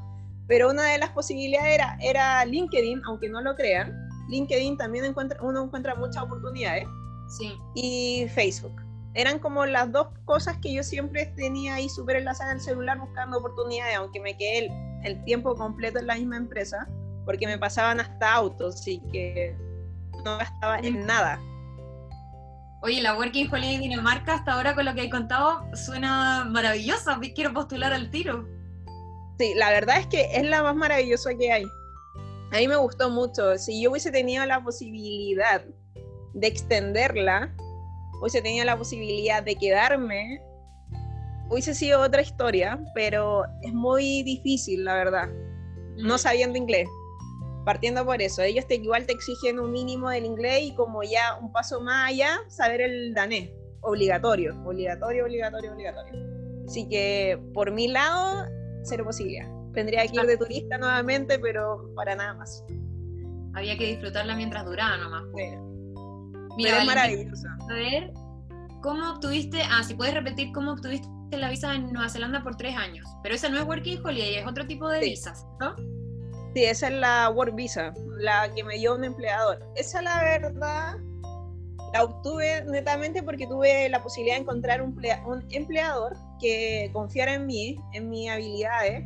pero 0.48 0.70
una 0.70 0.84
de 0.84 0.98
las 1.00 1.10
posibilidades 1.12 1.74
era, 1.74 1.98
era 2.02 2.46
LinkedIn, 2.46 3.02
aunque 3.06 3.30
no 3.30 3.42
lo 3.42 3.56
crean. 3.56 3.94
LinkedIn 4.30 4.78
también 4.78 5.06
encuentra, 5.06 5.40
uno 5.42 5.64
encuentra 5.64 5.96
muchas 5.96 6.24
oportunidades. 6.24 6.86
Sí. 7.38 7.58
Y 7.74 8.28
Facebook. 8.30 8.76
Eran 9.16 9.40
como 9.40 9.66
las 9.66 9.92
dos 9.92 10.08
cosas 10.26 10.58
que 10.58 10.74
yo 10.74 10.84
siempre 10.84 11.28
tenía 11.36 11.76
ahí 11.76 11.90
súper 11.90 12.18
enlazadas 12.18 12.52
en 12.52 12.58
el 12.58 12.64
celular 12.64 13.00
buscando 13.00 13.38
oportunidades, 13.38 13.96
aunque 13.96 14.20
me 14.20 14.38
quedé 14.38 14.70
el, 15.04 15.24
tiempo 15.26 15.56
completo 15.56 16.00
en 16.00 16.08
la 16.08 16.16
misma 16.16 16.38
empresa, 16.38 16.88
porque 17.26 17.48
me 17.48 17.58
pasaban 17.58 18.00
hasta 18.00 18.34
autos, 18.34 18.76
así 18.76 19.02
que 19.12 19.56
no 20.24 20.38
gastaba 20.38 20.80
en 20.80 21.06
nada. 21.06 21.40
Oye, 22.82 23.02
la 23.02 23.18
Working 23.18 23.52
Holiday 23.52 23.80
Dinamarca 23.80 24.36
hasta 24.36 24.54
ahora 24.54 24.76
con 24.76 24.86
lo 24.86 24.94
que 24.94 25.04
he 25.04 25.10
contado 25.10 25.66
suena 25.76 26.46
maravillosa, 26.46 27.20
quiero 27.34 27.54
postular 27.54 27.94
al 27.94 28.12
tiro. 28.12 28.48
Sí, 29.40 29.54
la 29.56 29.70
verdad 29.72 29.98
es 30.00 30.08
que 30.08 30.30
es 30.34 30.44
la 30.44 30.64
más 30.64 30.76
maravillosa 30.76 31.36
que 31.36 31.52
hay. 31.52 31.66
A 32.52 32.58
mí 32.58 32.68
me 32.68 32.76
gustó 32.78 33.10
mucho. 33.10 33.58
Si 33.58 33.82
yo 33.82 33.92
hubiese 33.92 34.12
tenido 34.12 34.46
la 34.46 34.64
posibilidad 34.64 35.66
de 36.34 36.48
extenderla, 36.48 37.54
hubiese 38.22 38.42
tenido 38.42 38.66
la 38.66 38.78
posibilidad 38.78 39.44
de 39.44 39.56
quedarme, 39.56 40.42
hubiese 41.50 41.74
sido 41.74 42.02
otra 42.02 42.22
historia, 42.22 42.80
pero 42.94 43.44
es 43.62 43.74
muy 43.74 44.24
difícil, 44.24 44.84
la 44.84 44.96
verdad, 44.96 45.30
no 45.98 46.18
sabiendo 46.18 46.58
inglés. 46.58 46.88
Partiendo 47.66 48.06
por 48.06 48.22
eso, 48.22 48.44
ellos 48.44 48.68
te, 48.68 48.76
igual 48.76 49.06
te 49.06 49.14
exigen 49.14 49.60
un 49.60 49.72
mínimo 49.72 50.10
del 50.10 50.26
inglés 50.26 50.62
y 50.64 50.76
como 50.76 51.02
ya 51.02 51.38
un 51.42 51.52
paso 51.52 51.82
más 51.82 52.12
allá, 52.12 52.40
saber 52.48 52.82
el 52.82 53.14
danés, 53.14 53.50
obligatorio, 53.82 54.56
obligatorio, 54.66 55.26
obligatorio, 55.26 55.74
obligatorio. 55.74 56.14
Así 56.68 56.88
que 56.88 57.40
por 57.54 57.72
mi 57.72 57.88
lado, 57.88 58.48
cero 58.84 59.04
posibilidad. 59.06 59.48
Tendría 59.74 60.06
que 60.08 60.16
ir 60.16 60.26
de 60.26 60.38
turista 60.38 60.78
nuevamente, 60.78 61.40
pero 61.40 61.92
para 61.96 62.16
nada 62.16 62.36
más. 62.36 62.64
Había 63.54 63.78
que 63.78 63.88
disfrutarla 63.88 64.36
mientras 64.36 64.66
duraba 64.66 64.98
nomás. 64.98 65.24
Mira, 66.58 66.80
es 66.80 66.86
maravillosa. 66.86 67.58
A 67.70 67.74
ver, 67.74 68.14
¿cómo 68.82 69.12
obtuviste? 69.12 69.60
Ah, 69.70 69.84
si 69.84 69.96
puedes 69.96 70.14
repetir 70.14 70.52
cómo 70.54 70.74
obtuviste 70.74 71.08
la 71.32 71.50
visa 71.50 71.74
en 71.74 71.92
Nueva 71.92 72.10
Zelanda 72.10 72.44
por 72.44 72.56
tres 72.56 72.76
años. 72.76 73.08
Pero 73.24 73.36
esa 73.36 73.50
no 73.50 73.58
es 73.58 73.66
Working 73.66 74.06
Holiday, 74.06 74.36
es 74.36 74.48
otro 74.48 74.66
tipo 74.66 74.88
de 74.90 75.00
visas, 75.02 75.46
¿no? 75.60 75.76
Sí, 76.56 76.64
esa 76.64 76.88
es 76.88 76.94
la 76.94 77.30
Work 77.32 77.54
Visa, 77.54 77.94
la 78.18 78.50
que 78.54 78.64
me 78.64 78.78
dio 78.78 78.96
un 78.96 79.04
empleador. 79.04 79.60
Esa, 79.76 80.02
la 80.02 80.24
verdad, 80.24 80.96
la 81.92 82.04
obtuve 82.04 82.64
netamente 82.64 83.22
porque 83.22 83.46
tuve 83.46 83.90
la 83.90 84.02
posibilidad 84.02 84.38
de 84.38 84.44
encontrar 84.44 84.82
un, 84.82 84.98
empleador 85.52 86.16
que 86.40 86.90
confiara 86.94 87.34
en 87.34 87.46
mí, 87.46 87.78
en 87.92 88.10
mis 88.10 88.30
habilidades, 88.30 89.04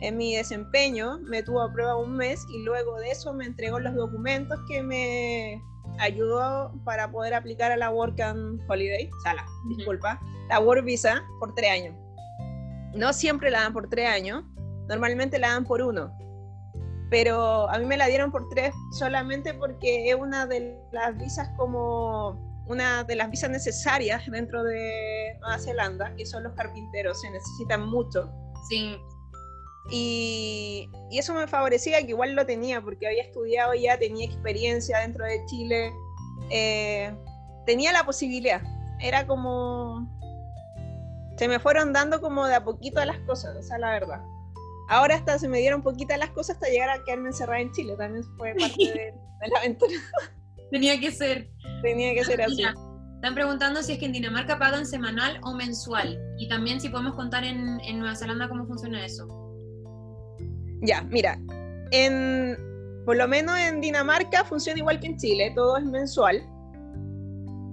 en 0.00 0.16
mi 0.16 0.34
desempeño, 0.34 1.20
me 1.20 1.42
tuvo 1.44 1.62
a 1.62 1.72
prueba 1.72 1.96
un 1.96 2.16
mes 2.16 2.44
y 2.52 2.64
luego 2.64 2.98
de 2.98 3.10
eso 3.10 3.32
me 3.32 3.44
entregó 3.44 3.78
los 3.78 3.94
documentos 3.94 4.58
que 4.68 4.82
me 4.82 5.62
ayudó 5.98 6.72
para 6.84 7.10
poder 7.10 7.34
aplicar 7.34 7.72
a 7.72 7.76
la 7.76 7.90
Work 7.90 8.20
and 8.20 8.60
Holiday, 8.68 9.10
sala, 9.22 9.44
disculpa, 9.76 10.20
la 10.48 10.60
Work 10.60 10.84
Visa 10.84 11.22
por 11.40 11.54
tres 11.54 11.70
años. 11.70 11.94
No 12.94 13.12
siempre 13.12 13.50
la 13.50 13.60
dan 13.60 13.72
por 13.72 13.88
tres 13.88 14.08
años, 14.08 14.44
normalmente 14.88 15.38
la 15.38 15.50
dan 15.50 15.64
por 15.64 15.82
uno 15.82 16.12
pero 17.10 17.68
a 17.70 17.78
mí 17.78 17.86
me 17.86 17.96
la 17.96 18.06
dieron 18.06 18.30
por 18.30 18.48
tres 18.48 18.74
solamente 18.92 19.54
porque 19.54 20.10
es 20.10 20.14
una 20.14 20.46
de 20.46 20.78
las 20.92 21.16
visas 21.16 21.48
como 21.56 22.46
una 22.66 23.02
de 23.04 23.16
las 23.16 23.30
visas 23.30 23.50
necesarias 23.50 24.22
dentro 24.30 24.62
de 24.62 25.36
Nueva 25.40 25.58
Zelanda, 25.58 26.14
que 26.16 26.26
son 26.26 26.42
los 26.42 26.52
carpinteros, 26.52 27.18
se 27.20 27.30
necesitan 27.30 27.88
mucho. 27.88 28.30
Sí. 28.68 28.98
Y, 29.90 30.90
y, 31.10 31.18
eso 31.18 31.32
me 31.34 31.46
favorecía 31.46 32.02
que 32.02 32.10
igual 32.10 32.34
lo 32.34 32.44
tenía, 32.44 32.80
porque 32.82 33.06
había 33.06 33.22
estudiado 33.22 33.74
ya, 33.74 33.98
tenía 33.98 34.26
experiencia 34.26 34.98
dentro 34.98 35.24
de 35.24 35.44
Chile, 35.46 35.92
eh, 36.50 37.14
tenía 37.66 37.92
la 37.92 38.04
posibilidad. 38.04 38.62
Era 39.00 39.26
como... 39.26 40.06
Se 41.36 41.46
me 41.46 41.60
fueron 41.60 41.92
dando 41.92 42.20
como 42.20 42.46
de 42.46 42.56
a 42.56 42.64
poquito 42.64 43.04
las 43.04 43.18
cosas, 43.20 43.56
esa 43.56 43.76
es 43.76 43.80
la 43.80 43.90
verdad. 43.90 44.20
Ahora 44.88 45.16
hasta 45.16 45.38
se 45.38 45.48
me 45.48 45.58
dieron 45.58 45.82
poquitas 45.82 46.18
las 46.18 46.30
cosas 46.30 46.56
hasta 46.56 46.68
llegar 46.68 46.88
a 46.88 47.04
quedarme 47.04 47.28
encerrada 47.28 47.60
en 47.60 47.70
Chile. 47.72 47.94
También 47.96 48.24
fue 48.36 48.54
parte 48.54 48.82
de, 48.82 49.14
la 49.48 49.58
aventura. 49.60 49.92
Tenía 50.72 50.98
que 50.98 51.12
ser. 51.12 51.48
Tenía 51.82 52.14
que 52.14 52.24
ser 52.24 52.42
así. 52.42 52.64
están 53.14 53.34
preguntando 53.34 53.82
si 53.82 53.92
es 53.92 53.98
que 53.98 54.06
en 54.06 54.12
Dinamarca 54.12 54.58
pagan 54.58 54.86
semanal 54.86 55.38
o 55.44 55.54
mensual. 55.54 56.18
Y 56.38 56.48
también 56.48 56.80
si 56.80 56.88
podemos 56.88 57.14
contar 57.14 57.44
en, 57.44 57.78
en 57.80 57.98
Nueva 58.00 58.16
Zelanda 58.16 58.48
cómo 58.48 58.66
funciona 58.66 59.04
eso. 59.04 59.47
Ya, 60.80 61.02
mira. 61.02 61.38
En, 61.90 62.56
por 63.04 63.16
lo 63.16 63.26
menos 63.26 63.58
en 63.58 63.80
Dinamarca 63.80 64.44
funciona 64.44 64.78
igual 64.78 65.00
que 65.00 65.08
en 65.08 65.16
Chile. 65.16 65.52
Todo 65.54 65.78
es 65.78 65.84
mensual 65.84 66.46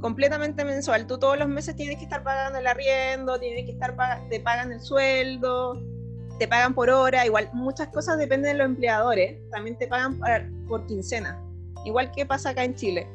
completamente 0.05 0.63
mensual. 0.63 1.07
Tú 1.07 1.17
todos 1.17 1.35
los 1.35 1.47
meses 1.47 1.75
tienes 1.75 1.97
que 1.97 2.03
estar 2.03 2.21
pagando 2.23 2.59
el 2.59 2.67
arriendo, 2.67 3.39
tienes 3.39 3.65
que 3.65 3.71
estar 3.71 3.95
te 4.29 4.39
pagan 4.39 4.71
el 4.71 4.79
sueldo, 4.79 5.81
te 6.37 6.47
pagan 6.47 6.75
por 6.75 6.91
hora, 6.91 7.25
igual 7.25 7.49
muchas 7.53 7.87
cosas 7.87 8.19
dependen 8.19 8.51
de 8.51 8.57
los 8.59 8.65
empleadores, 8.65 9.39
también 9.49 9.75
te 9.79 9.87
pagan 9.87 10.19
por, 10.67 10.85
quincena, 10.85 11.41
igual 11.85 12.11
que 12.11 12.23
pasa 12.23 12.51
acá 12.51 12.63
en 12.63 12.75
Chile. 12.75 13.07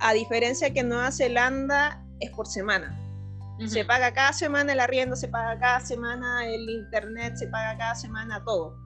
A 0.00 0.14
diferencia 0.14 0.72
que 0.72 0.80
en 0.80 0.88
Nueva 0.88 1.12
Zelanda 1.12 2.04
es 2.18 2.30
por 2.30 2.48
semana. 2.48 3.00
Se 3.64 3.84
paga 3.84 4.12
cada 4.12 4.32
semana 4.32 4.72
el 4.72 4.80
arriendo, 4.80 5.14
se 5.16 5.28
paga 5.28 5.58
cada 5.60 5.80
semana 5.80 6.44
el 6.44 6.68
internet, 6.68 7.36
se 7.36 7.46
paga 7.46 7.78
cada 7.78 7.94
semana 7.94 8.42
todo. 8.44 8.76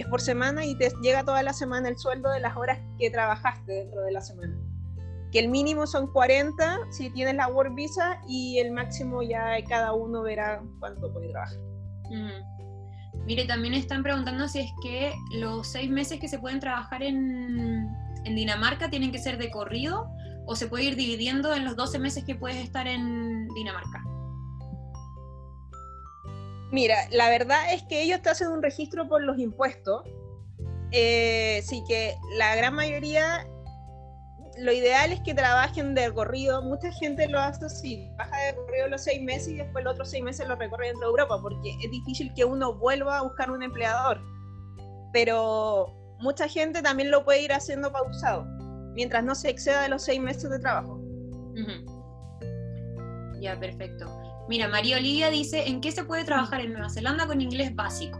Es 0.00 0.06
por 0.06 0.22
semana 0.22 0.64
y 0.64 0.74
te 0.76 0.90
llega 1.02 1.24
toda 1.24 1.42
la 1.42 1.52
semana 1.52 1.90
el 1.90 1.98
sueldo 1.98 2.30
de 2.30 2.40
las 2.40 2.56
horas 2.56 2.78
que 2.98 3.10
trabajaste 3.10 3.70
dentro 3.70 4.00
de 4.00 4.12
la 4.12 4.22
semana. 4.22 4.56
Que 5.30 5.40
el 5.40 5.48
mínimo 5.48 5.86
son 5.86 6.10
40 6.10 6.78
si 6.90 7.10
tienes 7.10 7.34
la 7.34 7.48
Work 7.48 7.74
Visa 7.74 8.18
y 8.26 8.60
el 8.60 8.72
máximo 8.72 9.22
ya 9.22 9.62
cada 9.68 9.92
uno 9.92 10.22
verá 10.22 10.62
cuánto 10.78 11.12
puede 11.12 11.28
trabajar. 11.28 11.58
Mire, 13.26 13.44
también 13.44 13.74
están 13.74 14.02
preguntando 14.02 14.48
si 14.48 14.60
es 14.60 14.70
que 14.82 15.12
los 15.32 15.66
seis 15.66 15.90
meses 15.90 16.18
que 16.18 16.28
se 16.28 16.38
pueden 16.38 16.60
trabajar 16.60 17.02
en, 17.02 17.86
en 18.24 18.34
Dinamarca 18.34 18.88
tienen 18.88 19.12
que 19.12 19.18
ser 19.18 19.36
de 19.36 19.50
corrido 19.50 20.10
o 20.46 20.56
se 20.56 20.66
puede 20.66 20.84
ir 20.84 20.96
dividiendo 20.96 21.54
en 21.54 21.66
los 21.66 21.76
12 21.76 21.98
meses 21.98 22.24
que 22.24 22.36
puedes 22.36 22.56
estar 22.56 22.86
en 22.86 23.48
Dinamarca. 23.48 24.02
Mira, 26.72 26.96
la 27.10 27.28
verdad 27.28 27.72
es 27.72 27.82
que 27.82 28.02
ellos 28.02 28.22
te 28.22 28.30
hacen 28.30 28.48
un 28.48 28.62
registro 28.62 29.08
por 29.08 29.22
los 29.22 29.38
impuestos, 29.38 30.04
eh, 30.92 31.62
sí 31.64 31.82
que 31.86 32.16
la 32.36 32.54
gran 32.56 32.74
mayoría 32.74 33.46
lo 34.58 34.72
ideal 34.72 35.12
es 35.12 35.20
que 35.20 35.34
trabajen 35.34 35.94
de 35.94 36.12
corrido. 36.12 36.62
Mucha 36.62 36.92
gente 36.92 37.28
lo 37.28 37.38
hace 37.38 37.64
así, 37.64 38.08
baja 38.16 38.36
de 38.46 38.54
corrido 38.54 38.88
los 38.88 39.02
seis 39.02 39.22
meses 39.22 39.48
y 39.48 39.56
después 39.56 39.84
los 39.84 39.94
otros 39.94 40.10
seis 40.10 40.22
meses 40.22 40.46
lo 40.46 40.56
recorre 40.56 40.88
dentro 40.88 41.06
de 41.06 41.10
Europa, 41.10 41.40
porque 41.40 41.76
es 41.82 41.90
difícil 41.90 42.32
que 42.34 42.44
uno 42.44 42.74
vuelva 42.74 43.18
a 43.18 43.22
buscar 43.22 43.50
un 43.50 43.62
empleador. 43.62 44.20
Pero 45.12 45.94
mucha 46.18 46.48
gente 46.48 46.82
también 46.82 47.10
lo 47.10 47.24
puede 47.24 47.42
ir 47.42 47.52
haciendo 47.52 47.90
pausado, 47.90 48.44
mientras 48.94 49.24
no 49.24 49.34
se 49.34 49.50
exceda 49.50 49.82
de 49.82 49.88
los 49.88 50.02
seis 50.02 50.20
meses 50.20 50.50
de 50.50 50.58
trabajo. 50.58 51.00
Ya, 53.40 53.58
perfecto. 53.58 54.06
Mira, 54.48 54.68
María 54.68 54.96
Olivia 54.96 55.30
dice, 55.30 55.66
¿en 55.68 55.80
qué 55.80 55.92
se 55.92 56.04
puede 56.04 56.24
trabajar 56.24 56.60
en 56.60 56.72
Nueva 56.72 56.90
Zelanda 56.90 57.26
con 57.26 57.40
inglés 57.40 57.74
básico? 57.74 58.18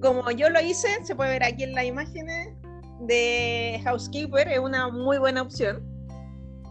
Como 0.00 0.30
yo 0.30 0.50
lo 0.50 0.60
hice, 0.60 0.88
se 1.04 1.14
puede 1.14 1.30
ver 1.30 1.44
aquí 1.44 1.64
en 1.64 1.74
las 1.74 1.84
imágenes, 1.84 2.54
de 3.00 3.80
housekeeper 3.84 4.48
es 4.48 4.58
una 4.58 4.88
muy 4.88 5.18
buena 5.18 5.42
opción 5.42 5.82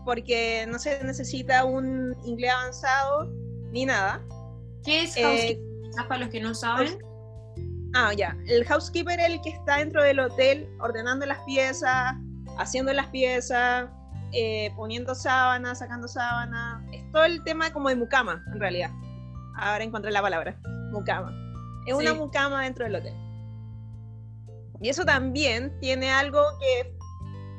porque 0.06 0.66
no 0.68 0.80
se 0.80 1.04
necesita 1.04 1.64
un 1.64 2.16
inglés 2.26 2.52
avanzado 2.52 3.32
ni 3.72 3.86
nada. 3.86 4.22
¿Qué 4.84 5.04
es 5.04 5.16
housekeeper? 5.16 5.58
Eh, 5.58 6.08
para 6.08 6.22
los 6.22 6.30
que 6.30 6.42
no 6.42 6.54
saben. 6.54 6.98
Ah, 7.94 8.12
ya. 8.14 8.36
El 8.48 8.66
housekeeper 8.66 9.20
es 9.20 9.30
el 9.30 9.42
que 9.42 9.52
está 9.52 9.78
dentro 9.78 10.04
del 10.04 10.20
hotel 10.20 10.68
ordenando 10.80 11.26
las 11.26 11.40
piezas, 11.46 12.14
haciendo 12.58 12.92
las 12.92 13.08
piezas, 13.08 13.90
eh, 14.34 14.72
poniendo 14.76 15.16
sábanas, 15.16 15.80
sacando 15.80 16.08
sábanas. 16.08 16.84
Es 16.92 17.12
todo 17.12 17.26
el 17.26 17.44
tema 17.44 17.72
como 17.72 17.90
de 17.90 17.96
mucama, 17.96 18.44
en 18.54 18.60
realidad. 18.60 18.92
Ahora 19.56 19.84
encontré 19.84 20.12
la 20.12 20.22
palabra. 20.22 20.60
Mucama. 20.92 21.32
Es 21.86 21.94
una 21.94 22.14
mucama 22.14 22.64
dentro 22.64 22.86
del 22.86 22.96
hotel. 22.96 23.14
Y 24.82 24.90
eso 24.90 25.06
también 25.06 25.78
tiene 25.80 26.12
algo 26.12 26.42
que 26.60 26.98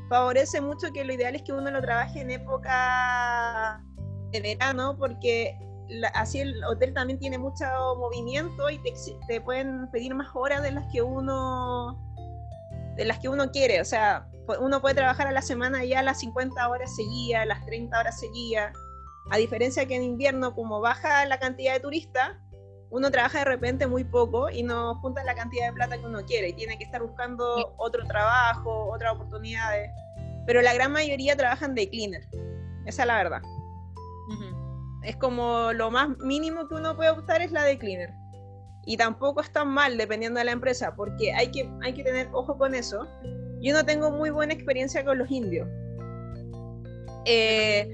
favorece 0.09 0.61
mucho 0.61 0.93
que 0.93 1.05
lo 1.05 1.13
ideal 1.13 1.35
es 1.35 1.43
que 1.43 1.53
uno 1.53 1.71
lo 1.71 1.81
trabaje 1.81 2.21
en 2.21 2.31
época 2.31 3.83
de 4.31 4.41
verano 4.41 4.97
porque 4.99 5.57
así 6.15 6.41
el 6.41 6.63
hotel 6.65 6.93
también 6.93 7.19
tiene 7.19 7.39
mucho 7.39 7.65
movimiento 7.97 8.69
y 8.71 8.81
te, 9.27 9.41
pueden 9.41 9.91
pedir 9.91 10.15
más 10.15 10.29
horas 10.35 10.63
de 10.63 10.73
las 10.73 10.85
que 10.93 11.03
uno 11.03 11.99
de 12.97 13.05
las 13.05 13.19
que 13.19 13.29
uno 13.29 13.51
quiere, 13.51 13.81
o 13.81 13.85
sea, 13.85 14.29
uno 14.61 14.81
puede 14.81 14.95
trabajar 14.95 15.27
a 15.27 15.33
la 15.33 15.43
semana 15.43 15.85
ya 15.85 16.03
las 16.03 16.21
50 16.21 16.69
horas 16.69 16.95
seguidas, 16.95 17.47
las 17.47 17.65
30 17.65 17.99
horas 17.99 18.21
seguidas, 18.21 18.77
a 19.31 19.37
diferencia 19.39 19.87
que 19.87 19.97
en 19.97 20.03
invierno 20.03 20.55
como 20.55 20.81
baja 20.81 21.25
la 21.27 21.39
cantidad 21.39 21.73
de 21.73 21.81
turistas, 21.81 22.37
uno 22.91 23.11
trabaja 23.11 23.41
de 23.41 23.47
repente 23.47 23.87
muy 23.87 24.05
poco 24.05 24.51
y 24.51 24.63
no 24.63 24.97
junta 24.97 25.25
la 25.25 25.35
cantidad 25.35 25.67
de 25.67 25.73
plata 25.73 25.99
que 25.99 26.07
uno 26.07 26.25
quiere 26.25 26.51
y 26.51 26.53
tiene 26.53 26.79
que 26.79 26.85
estar 26.85 27.03
buscando 27.03 27.75
otro 27.79 28.05
trabajo, 28.05 28.91
otras 28.93 29.15
oportunidades. 29.15 29.91
Pero 30.47 30.63
la 30.63 30.75
gran 30.75 30.93
mayoría 30.93 31.37
trabajan 31.37 31.75
de 31.75 31.89
cleaner, 31.89 32.29
esa 32.87 33.03
es 33.03 33.07
la 33.09 33.17
verdad. 33.17 33.43
Es 35.03 35.17
como 35.17 35.73
lo 35.73 35.91
más 35.91 36.17
mínimo 36.19 36.67
que 36.67 36.75
uno 36.75 36.97
puede 36.97 37.11
optar 37.11 37.43
es 37.43 37.53
la 37.53 37.65
de 37.65 37.79
cleaner. 37.79 38.15
Y 38.87 38.97
tampoco 38.97 39.41
es 39.41 39.51
tan 39.51 39.69
mal 39.69 39.97
dependiendo 39.97 40.39
de 40.39 40.45
la 40.45 40.53
empresa, 40.53 40.95
porque 40.95 41.33
hay 41.33 41.51
que, 41.51 41.71
hay 41.83 41.95
que 41.95 42.05
tener 42.05 42.29
ojo 42.33 42.57
con 42.57 42.75
eso. 42.75 43.07
Yo 43.65 43.73
no 43.73 43.85
tengo 43.85 44.11
muy 44.11 44.29
buena 44.31 44.53
experiencia 44.53 45.05
con 45.05 45.19
los 45.19 45.31
indios. 45.31 45.67
Eh, 47.25 47.89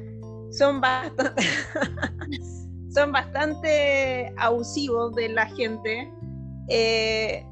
son 0.51 0.81
bastante... 0.81 1.43
son 2.93 3.13
bastante 3.13 4.35
abusivos 4.37 5.15
de 5.15 5.29
la 5.29 5.47
gente. 5.47 6.13
Eh, 6.69 7.47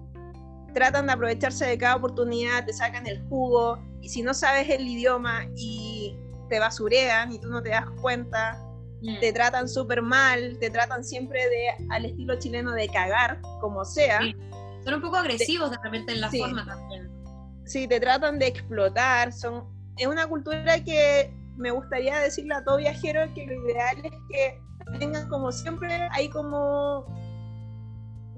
tratan 0.75 1.07
de 1.07 1.13
aprovecharse 1.13 1.65
de 1.65 1.79
cada 1.79 1.97
oportunidad, 1.97 2.65
te 2.67 2.73
sacan 2.73 3.07
el 3.07 3.23
jugo, 3.29 3.79
y 4.01 4.09
si 4.09 4.23
no 4.23 4.35
sabes 4.35 4.69
el 4.69 4.87
idioma 4.87 5.47
y 5.57 6.17
te 6.49 6.59
basurean 6.59 7.33
y 7.33 7.39
tú 7.39 7.49
no 7.49 7.63
te 7.63 7.71
das 7.71 7.89
cuenta, 8.01 8.61
mm. 9.03 9.21
te 9.21 9.33
tratan 9.33 9.69
súper 9.69 10.03
mal, 10.03 10.59
te 10.59 10.71
tratan 10.71 11.05
siempre 11.05 11.41
de 11.49 11.87
al 11.91 12.05
estilo 12.05 12.39
chileno 12.39 12.73
de 12.73 12.89
cagar, 12.89 13.41
como 13.61 13.85
sea. 13.85 14.21
Son 14.85 14.95
un 14.95 15.03
poco 15.03 15.17
agresivos 15.17 15.71
de 15.71 15.79
repente 15.83 16.13
en 16.13 16.21
la 16.21 16.31
forma 16.31 16.65
también. 16.65 17.08
Sí, 17.69 17.87
te 17.87 18.01
tratan 18.01 18.39
de 18.39 18.49
explotar, 18.49 19.33
son 19.33 19.79
es 19.99 20.07
una 20.07 20.27
cultura 20.27 20.83
que 20.83 21.31
me 21.57 21.71
gustaría 21.71 22.19
decirle 22.21 22.55
a 22.55 22.65
todo 22.65 22.79
viajero 22.79 23.33
que 23.35 23.47
lo 23.47 23.69
ideal 23.69 23.99
es 24.05 24.13
que 24.31 24.61
tengan 24.99 25.29
como 25.29 25.53
siempre 25.53 26.09
ahí 26.13 26.31
como 26.31 27.05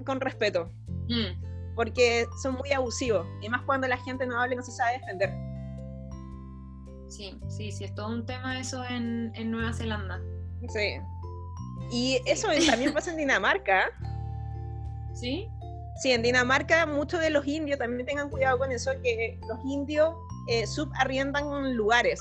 con 0.05 0.19
respeto. 0.19 0.71
Mm. 1.07 1.75
Porque 1.75 2.25
son 2.41 2.55
muy 2.55 2.71
abusivos. 2.73 3.25
Y 3.41 3.49
más 3.49 3.61
cuando 3.61 3.87
la 3.87 3.97
gente 3.97 4.25
no 4.25 4.39
habla 4.39 4.55
y 4.55 4.57
no 4.57 4.63
se 4.63 4.71
sabe 4.71 4.99
defender. 4.99 5.29
Sí, 7.07 7.39
sí, 7.47 7.71
sí, 7.71 7.83
es 7.85 7.95
todo 7.95 8.07
un 8.09 8.25
tema 8.25 8.59
eso 8.59 8.83
en, 8.85 9.31
Nueva 9.51 9.71
Zelanda. 9.71 10.19
Sí. 10.69 10.97
Y 11.91 12.21
eso 12.25 12.47
también 12.67 12.93
pasa 12.93 13.11
en 13.11 13.17
Dinamarca. 13.17 13.91
¿Sí? 15.13 15.47
Sí, 15.97 16.11
en 16.11 16.21
Dinamarca 16.21 16.85
muchos 16.85 17.19
de 17.19 17.29
los 17.29 17.45
indios, 17.45 17.79
también 17.79 18.05
tengan 18.05 18.29
cuidado 18.29 18.57
con 18.57 18.71
eso, 18.71 18.91
que 19.03 19.39
los 19.47 19.59
indios 19.65 20.15
eh, 20.47 20.65
subarriendan 20.65 21.75
lugares. 21.75 22.19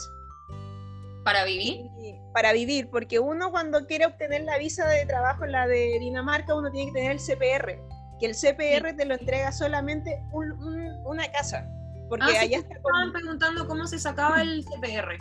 ¿Para 1.25 1.45
vivir? 1.45 1.91
para 2.33 2.53
vivir, 2.53 2.89
porque 2.91 3.19
uno 3.19 3.51
cuando 3.51 3.87
quiere 3.87 4.07
obtener 4.07 4.43
la 4.43 4.59
visa 4.59 4.87
de 4.87 5.05
trabajo, 5.07 5.47
la 5.47 5.67
de 5.67 5.99
Dinamarca, 5.99 6.55
uno 6.55 6.71
tiene 6.71 6.93
que 6.93 7.01
tener 7.01 7.13
el 7.13 7.19
CPR, 7.19 7.81
que 8.19 8.27
el 8.27 8.35
CPR 8.35 8.97
te 8.97 9.05
lo 9.05 9.15
entrega 9.15 9.51
solamente 9.53 10.23
una 10.33 11.31
casa. 11.33 11.69
Porque 12.09 12.37
ah, 12.37 12.43
allá 12.43 12.59
estaban 12.59 13.13
preguntando 13.13 13.67
cómo 13.67 13.87
se 13.87 13.99
sacaba 13.99 14.43
el 14.43 14.65
CPR. 14.65 15.17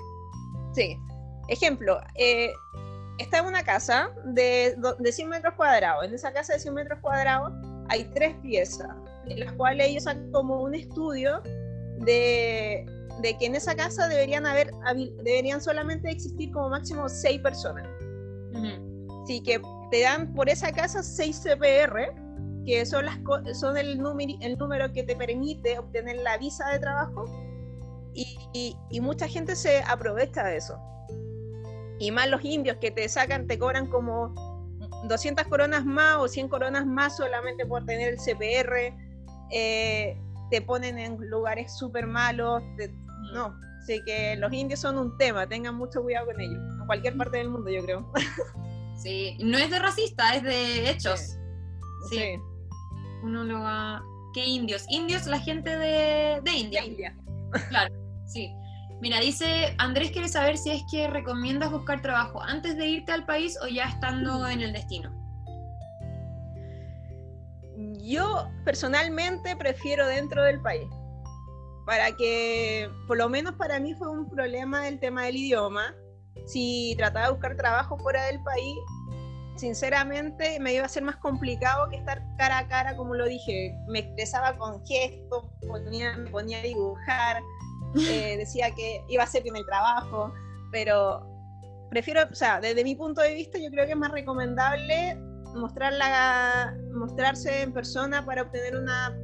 Sí. 0.73 0.97
Ejemplo, 1.47 1.99
eh, 2.15 2.51
está 3.17 3.39
en 3.39 3.45
una 3.45 3.63
casa 3.63 4.11
de, 4.25 4.75
de 4.99 5.11
100 5.11 5.29
metros 5.29 5.53
cuadrados. 5.55 6.05
En 6.05 6.13
esa 6.13 6.31
casa 6.31 6.53
de 6.53 6.59
100 6.59 6.73
metros 6.73 6.99
cuadrados 6.99 7.53
hay 7.89 8.05
tres 8.15 8.35
piezas, 8.41 8.89
en 9.27 9.39
las 9.41 9.51
cuales 9.53 9.87
ellos 9.87 10.07
hacen 10.07 10.31
como 10.31 10.63
un 10.63 10.75
estudio 10.75 11.41
de 11.99 12.85
de 13.21 13.37
que 13.37 13.45
en 13.45 13.55
esa 13.55 13.75
casa 13.75 14.07
deberían 14.07 14.45
haber 14.45 14.71
deberían 15.23 15.61
solamente 15.61 16.09
existir 16.09 16.51
como 16.51 16.69
máximo 16.69 17.09
seis 17.09 17.41
personas. 17.41 17.87
Así 19.23 19.41
que 19.41 19.61
te 19.91 20.01
dan 20.01 20.33
por 20.33 20.49
esa 20.49 20.71
casa 20.71 21.03
seis 21.03 21.41
CPR, 21.43 22.13
que 22.65 22.85
son 22.85 23.05
las 23.05 23.19
son 23.53 23.77
el 23.77 23.99
número 23.99 24.33
el 24.41 24.57
número 24.57 24.91
que 24.91 25.03
te 25.03 25.15
permite 25.15 25.77
obtener 25.77 26.17
la 26.17 26.37
visa 26.37 26.69
de 26.69 26.79
trabajo 26.79 27.25
y, 28.13 28.75
y, 28.89 29.01
mucha 29.01 29.27
gente 29.27 29.55
se 29.55 29.81
aprovecha 29.83 30.43
de 30.43 30.57
eso. 30.57 30.77
Y 31.99 32.11
más 32.11 32.27
los 32.27 32.43
indios 32.43 32.77
que 32.77 32.91
te 32.91 33.07
sacan, 33.07 33.45
te 33.45 33.59
cobran 33.59 33.87
como 33.87 34.33
200 35.03 35.47
coronas 35.47 35.85
más 35.85 36.17
o 36.17 36.27
100 36.27 36.49
coronas 36.49 36.85
más 36.85 37.17
solamente 37.17 37.65
por 37.65 37.85
tener 37.85 38.13
el 38.13 38.17
CPR. 38.17 38.93
Eh, 39.51 40.17
te 40.49 40.61
ponen 40.61 40.97
en 40.97 41.17
lugares 41.29 41.77
súper 41.77 42.07
malos, 42.07 42.63
te, 42.77 42.91
no, 43.33 43.55
sí 43.85 44.01
que 44.05 44.35
los 44.35 44.51
indios 44.51 44.79
son 44.79 44.97
un 44.97 45.17
tema, 45.17 45.47
tengan 45.47 45.75
mucho 45.75 46.01
cuidado 46.01 46.27
con 46.27 46.41
ellos, 46.41 46.59
en 46.79 46.85
cualquier 46.87 47.15
parte 47.17 47.37
del 47.37 47.49
mundo 47.49 47.69
yo 47.69 47.83
creo. 47.83 48.11
Sí, 48.99 49.37
no 49.39 49.57
es 49.57 49.69
de 49.69 49.79
racista, 49.79 50.35
es 50.35 50.43
de 50.43 50.89
hechos. 50.89 51.37
Sí. 52.09 52.35
Uno 53.23 53.45
lo 53.45 53.61
va... 53.61 54.03
¿Qué 54.33 54.45
indios? 54.45 54.85
Indios, 54.89 55.25
la 55.25 55.39
gente 55.39 55.69
de, 55.69 56.41
de 56.43 56.51
India. 56.51 56.83
India. 56.83 57.17
Claro, 57.69 57.95
sí. 58.27 58.51
Mira, 59.01 59.19
dice 59.21 59.75
Andrés 59.77 60.11
quiere 60.11 60.27
saber 60.27 60.57
si 60.57 60.71
es 60.71 60.83
que 60.91 61.07
recomiendas 61.07 61.71
buscar 61.71 62.01
trabajo 62.01 62.41
antes 62.41 62.75
de 62.75 62.85
irte 62.85 63.13
al 63.13 63.25
país 63.25 63.57
o 63.63 63.67
ya 63.67 63.85
estando 63.85 64.45
en 64.47 64.61
el 64.61 64.73
destino. 64.73 65.09
Yo 68.01 68.49
personalmente 68.65 69.55
prefiero 69.55 70.05
dentro 70.05 70.43
del 70.43 70.59
país, 70.61 70.89
para 71.85 72.11
que, 72.11 72.89
por 73.07 73.17
lo 73.17 73.29
menos 73.29 73.55
para 73.55 73.79
mí 73.79 73.93
fue 73.93 74.09
un 74.09 74.29
problema 74.29 74.87
el 74.87 74.99
tema 74.99 75.23
del 75.23 75.37
idioma. 75.37 75.95
Si 76.45 76.93
trataba 76.97 77.27
de 77.27 77.31
buscar 77.31 77.55
trabajo 77.55 77.97
fuera 77.99 78.25
del 78.25 78.41
país, 78.43 78.75
sinceramente 79.55 80.59
me 80.59 80.73
iba 80.73 80.85
a 80.85 80.89
ser 80.89 81.03
más 81.03 81.17
complicado 81.17 81.89
que 81.89 81.97
estar 81.97 82.21
cara 82.37 82.59
a 82.59 82.67
cara, 82.67 82.97
como 82.97 83.15
lo 83.15 83.25
dije. 83.25 83.73
Me 83.87 83.99
expresaba 83.99 84.57
con 84.57 84.85
gestos, 84.85 85.45
ponía, 85.67 86.17
me 86.17 86.29
ponía 86.31 86.59
a 86.59 86.63
dibujar, 86.63 87.41
eh, 87.95 88.37
decía 88.37 88.71
que 88.75 89.03
iba 89.07 89.23
a 89.23 89.27
ser 89.27 89.43
bien 89.43 89.55
el 89.55 89.65
trabajo, 89.65 90.33
pero 90.71 91.25
prefiero, 91.89 92.21
o 92.31 92.35
sea, 92.35 92.59
desde 92.59 92.83
mi 92.83 92.95
punto 92.95 93.21
de 93.21 93.33
vista, 93.33 93.57
yo 93.57 93.69
creo 93.71 93.85
que 93.85 93.93
es 93.93 93.97
más 93.97 94.11
recomendable 94.11 95.17
mostrar 95.55 95.93
la, 95.93 96.77
mostrarse 96.91 97.63
en 97.63 97.73
persona 97.73 98.23
para 98.25 98.43
obtener 98.43 98.75
una 98.75 99.17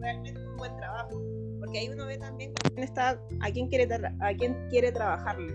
realmente 0.00 0.40
un 0.40 0.56
buen 0.56 0.74
trabajo, 0.76 1.20
porque 1.60 1.78
ahí 1.78 1.88
uno 1.88 2.06
ve 2.06 2.18
también 2.18 2.52
quién 2.54 2.82
está, 2.82 3.20
a 3.40 3.50
quién 3.52 3.68
quiere, 3.68 3.88
a 3.94 4.34
quién 4.34 4.68
quiere 4.70 4.92
trabajarle. 4.92 5.54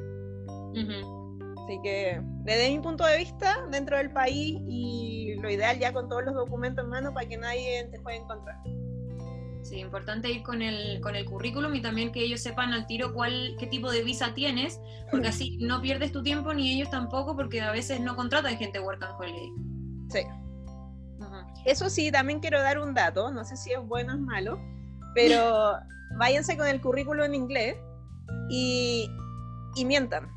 Así 1.65 1.79
que 1.81 2.21
desde 2.43 2.69
mi 2.69 2.79
punto 2.79 3.05
de 3.05 3.17
vista, 3.17 3.65
dentro 3.71 3.97
del 3.97 4.11
país 4.11 4.61
y 4.67 5.35
lo 5.41 5.49
ideal 5.49 5.79
ya 5.79 5.91
con 5.91 6.07
todos 6.07 6.23
los 6.25 6.35
documentos 6.35 6.83
en 6.83 6.91
mano 6.91 7.13
para 7.13 7.27
que 7.27 7.37
nadie 7.37 7.85
te 7.91 7.99
pueda 8.01 8.17
encontrar. 8.17 8.57
Sí, 9.65 9.79
importante 9.79 10.29
ir 10.29 10.43
con 10.43 10.61
el, 10.61 11.01
con 11.01 11.15
el 11.15 11.25
currículum 11.25 11.73
y 11.73 11.81
también 11.81 12.11
que 12.11 12.19
ellos 12.19 12.39
sepan 12.39 12.71
al 12.71 12.85
tiro 12.85 13.15
cuál, 13.15 13.55
qué 13.57 13.65
tipo 13.65 13.89
de 13.89 14.03
visa 14.03 14.35
tienes, 14.35 14.79
porque 15.09 15.29
así 15.29 15.57
no 15.57 15.81
pierdes 15.81 16.11
tu 16.11 16.21
tiempo 16.21 16.53
ni 16.53 16.71
ellos 16.71 16.91
tampoco, 16.91 17.35
porque 17.35 17.61
a 17.61 17.71
veces 17.71 17.99
no 17.99 18.15
contratan 18.15 18.57
gente 18.57 18.79
work 18.79 19.01
and 19.01 19.19
holiday. 19.19 19.51
Sí. 20.11 20.19
Eso 21.65 21.89
sí, 21.89 22.11
también 22.11 22.41
quiero 22.41 22.61
dar 22.61 22.77
un 22.77 22.93
dato, 22.93 23.31
no 23.31 23.43
sé 23.43 23.57
si 23.57 23.71
es 23.71 23.79
bueno 23.79 24.13
o 24.13 24.15
es 24.15 24.21
malo, 24.21 24.59
pero 25.15 25.79
váyanse 26.19 26.55
con 26.55 26.67
el 26.67 26.79
currículum 26.79 27.25
en 27.25 27.33
inglés 27.33 27.75
y, 28.51 29.09
y 29.75 29.83
mientan. 29.83 30.29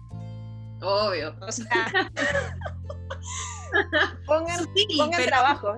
Obvio. 0.81 1.37
O 1.43 1.53
sea, 1.53 1.85
pongan, 4.27 4.65
pongan 4.97 5.27
trabajo. 5.27 5.77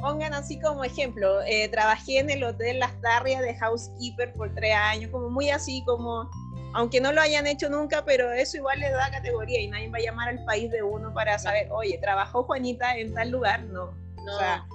Pongan 0.00 0.34
así 0.34 0.58
como 0.58 0.84
ejemplo, 0.84 1.42
eh, 1.42 1.68
trabajé 1.68 2.18
en 2.18 2.30
el 2.30 2.42
Hotel 2.42 2.80
Las 2.80 3.00
Tarrias 3.00 3.40
de 3.40 3.54
housekeeper 3.54 4.32
por 4.34 4.52
tres 4.54 4.74
años, 4.74 5.10
como 5.10 5.30
muy 5.30 5.50
así 5.50 5.84
como, 5.86 6.28
aunque 6.74 7.00
no 7.00 7.12
lo 7.12 7.20
hayan 7.20 7.46
hecho 7.46 7.68
nunca, 7.68 8.04
pero 8.04 8.32
eso 8.32 8.56
igual 8.56 8.80
le 8.80 8.90
da 8.90 9.10
categoría 9.10 9.60
y 9.60 9.68
nadie 9.68 9.88
va 9.90 9.98
a 9.98 10.02
llamar 10.02 10.28
al 10.28 10.44
país 10.44 10.70
de 10.70 10.82
uno 10.82 11.14
para 11.14 11.38
saber, 11.38 11.68
oye, 11.70 11.98
trabajó 11.98 12.42
Juanita 12.42 12.96
en 12.96 13.14
tal 13.14 13.30
lugar, 13.30 13.62
no. 13.64 13.84
O 13.84 14.38
sea, 14.38 14.66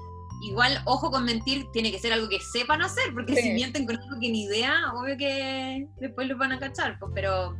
igual, 0.41 0.81
ojo 0.85 1.11
con 1.11 1.25
mentir, 1.25 1.65
tiene 1.73 1.91
que 1.91 1.99
ser 1.99 2.13
algo 2.13 2.29
que 2.29 2.39
sepan 2.39 2.81
hacer, 2.81 3.13
porque 3.13 3.35
si 3.35 3.49
mienten 3.51 3.85
con 3.85 3.97
algo 3.97 4.19
que 4.19 4.29
ni 4.29 4.43
idea, 4.43 4.93
obvio 4.95 5.17
que 5.17 5.87
después 5.97 6.27
los 6.27 6.37
van 6.37 6.53
a 6.53 6.59
cachar, 6.59 6.97
pues, 6.99 7.11
pero 7.13 7.57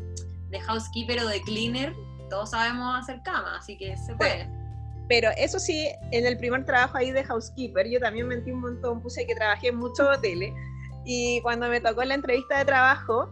de 0.50 0.60
housekeeper 0.62 1.20
o 1.20 1.28
de 1.28 1.42
cleaner, 1.42 1.94
todos 2.30 2.52
sabemos 2.52 2.98
hacer 2.98 3.22
cama, 3.24 3.58
así 3.58 3.78
que 3.78 3.98
se 3.98 4.16
puede. 4.16 4.50
Pero 5.08 5.30
eso 5.38 5.60
sí, 5.60 5.88
en 6.12 6.26
el 6.26 6.38
primer 6.38 6.66
trabajo 6.66 6.98
ahí 6.98 7.12
de 7.12 7.24
housekeeper, 7.24 7.88
yo 7.90 8.00
también 8.00 8.28
mentí 8.28 8.52
un 8.52 8.62
montón, 8.62 9.02
puse 9.02 9.26
que 9.26 9.36
trabajé 9.36 9.70
en 9.70 9.78
muchos 9.78 10.08
hoteles. 10.08 10.54
Y 11.06 11.40
cuando 11.42 11.70
me 11.70 11.80
tocó 11.80 12.04
la 12.04 12.16
entrevista 12.16 12.58
de 12.60 12.66
trabajo, 12.66 13.30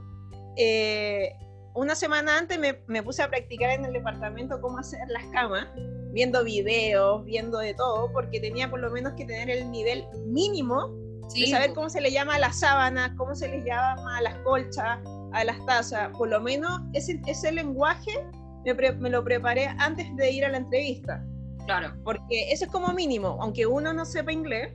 eh, 0.56 1.34
una 1.74 1.94
semana 1.96 2.38
antes 2.38 2.58
me, 2.58 2.80
me, 2.88 3.04
puse 3.04 3.22
a 3.22 3.30
practicar 3.30 3.72
en 3.72 3.84
el 3.84 3.92
departamento 3.92 4.62
cómo 4.62 4.78
hacer 4.78 5.02
las 5.10 5.26
camas, 5.34 5.68
viendo 6.14 6.46
videos, 6.46 7.26
viendo 7.26 7.58
de 7.58 7.74
todo, 7.74 8.10
porque 8.14 8.40
tenía 8.40 8.70
por 8.70 8.80
lo 8.80 8.90
menos 8.90 9.14
que 9.14 9.26
tener 9.26 9.50
el 9.50 9.70
nivel 9.70 10.06
mínimo 10.26 10.88
de 11.34 11.48
saber 11.48 11.74
cómo 11.74 11.90
se 11.90 12.00
le 12.02 12.12
llama 12.12 12.36
a 12.36 12.40
las 12.40 12.60
sábanas, 12.60 13.12
cómo 13.18 13.36
se 13.36 13.50
les 13.50 13.66
llama 13.66 14.18
a 14.18 14.22
las 14.22 14.36
colchas, 14.40 15.00
a 15.34 15.44
las 15.44 15.66
tazas. 15.66 16.10
Por 16.18 16.30
lo 16.30 16.40
menos 16.40 16.82
ese, 16.94 17.20
ese 17.26 17.52
lenguaje 17.52 18.12
me, 18.64 18.74
me 18.74 19.10
lo 19.10 19.24
preparé 19.24 19.68
antes 19.80 20.16
de 20.16 20.32
ir 20.32 20.46
a 20.46 20.50
la 20.50 20.58
entrevista. 20.58 21.26
Claro. 21.66 21.94
Porque 22.04 22.52
eso 22.52 22.66
es 22.66 22.72
como 22.72 22.94
mínimo, 22.94 23.38
aunque 23.42 23.66
uno 23.66 23.94
no 23.94 24.06
sepa 24.06 24.32
inglés, 24.32 24.74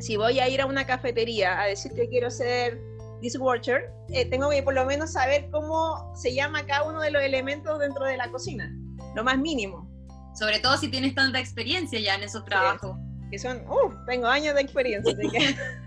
si 0.00 0.16
voy 0.16 0.38
a 0.40 0.48
ir 0.48 0.60
a 0.60 0.66
una 0.66 0.86
cafetería 0.86 1.60
a 1.60 1.66
decir 1.66 1.92
que 1.94 2.08
quiero 2.08 2.30
ser 2.30 2.80
dishwasher, 3.20 3.90
eh, 4.10 4.28
tengo 4.28 4.50
que 4.50 4.62
por 4.62 4.74
lo 4.74 4.84
menos 4.84 5.12
saber 5.12 5.48
cómo 5.50 6.12
se 6.14 6.34
llama 6.34 6.66
cada 6.66 6.84
uno 6.84 7.00
de 7.00 7.10
los 7.10 7.22
elementos 7.22 7.78
dentro 7.78 8.04
de 8.04 8.16
la 8.16 8.30
cocina, 8.30 8.70
lo 9.14 9.24
más 9.24 9.38
mínimo. 9.38 9.90
Sobre 10.38 10.58
todo 10.58 10.76
si 10.76 10.88
tienes 10.88 11.14
tanta 11.14 11.40
experiencia 11.40 11.98
ya 11.98 12.14
en 12.14 12.24
esos 12.24 12.44
trabajos. 12.44 12.96
que 13.30 13.38
son, 13.38 13.58
uh, 13.68 13.92
tengo 14.06 14.26
años 14.26 14.54
de 14.54 14.60
experiencia, 14.60 15.12
así 15.12 15.28
que... 15.30 15.56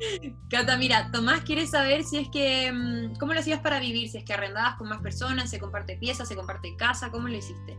Cata, 0.50 0.76
mira, 0.76 1.10
Tomás 1.10 1.42
quiere 1.42 1.66
saber 1.66 2.04
si 2.04 2.18
es 2.18 2.28
que, 2.28 2.70
mm, 2.72 3.18
¿cómo 3.18 3.34
lo 3.34 3.40
hacías 3.40 3.60
para 3.60 3.80
vivir? 3.80 4.08
Si 4.08 4.18
es 4.18 4.24
que 4.24 4.32
arrendabas 4.32 4.76
con 4.76 4.88
más 4.88 5.00
personas, 5.00 5.50
se 5.50 5.58
comparte 5.58 5.96
piezas, 5.96 6.28
se 6.28 6.36
comparte 6.36 6.76
casa, 6.76 7.10
¿cómo 7.10 7.28
lo 7.28 7.36
hiciste? 7.36 7.76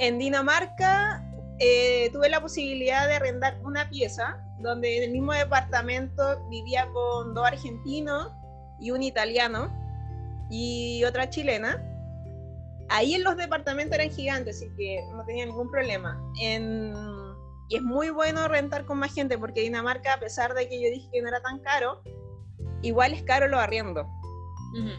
En 0.00 0.18
Dinamarca 0.18 1.24
eh, 1.60 2.10
tuve 2.12 2.28
la 2.28 2.40
posibilidad 2.40 3.06
de 3.06 3.14
arrendar 3.14 3.58
una 3.62 3.88
pieza 3.88 4.38
donde 4.58 4.98
en 4.98 5.02
el 5.04 5.10
mismo 5.12 5.32
departamento 5.32 6.46
vivía 6.48 6.88
con 6.92 7.34
dos 7.34 7.46
argentinos 7.46 8.32
y 8.80 8.90
un 8.90 9.02
italiano 9.02 9.72
y 10.50 11.04
otra 11.04 11.30
chilena. 11.30 11.82
Ahí 12.88 13.14
en 13.14 13.24
los 13.24 13.36
departamentos 13.36 13.98
eran 13.98 14.10
gigantes, 14.10 14.56
así 14.56 14.70
que 14.76 15.00
no 15.12 15.24
tenía 15.24 15.46
ningún 15.46 15.70
problema. 15.70 16.20
y 16.36 17.76
es 17.76 17.82
muy 17.82 18.10
bueno 18.10 18.46
rentar 18.46 18.84
con 18.84 18.98
más 18.98 19.14
gente 19.14 19.38
porque 19.38 19.62
Dinamarca, 19.62 20.14
a 20.14 20.20
pesar 20.20 20.54
de 20.54 20.68
que 20.68 20.82
yo 20.82 20.90
dije 20.90 21.08
que 21.12 21.22
no 21.22 21.28
era 21.28 21.40
tan 21.40 21.60
caro, 21.60 22.02
igual 22.82 23.12
es 23.12 23.22
caro 23.22 23.48
lo 23.48 23.58
arriendo. 23.58 24.06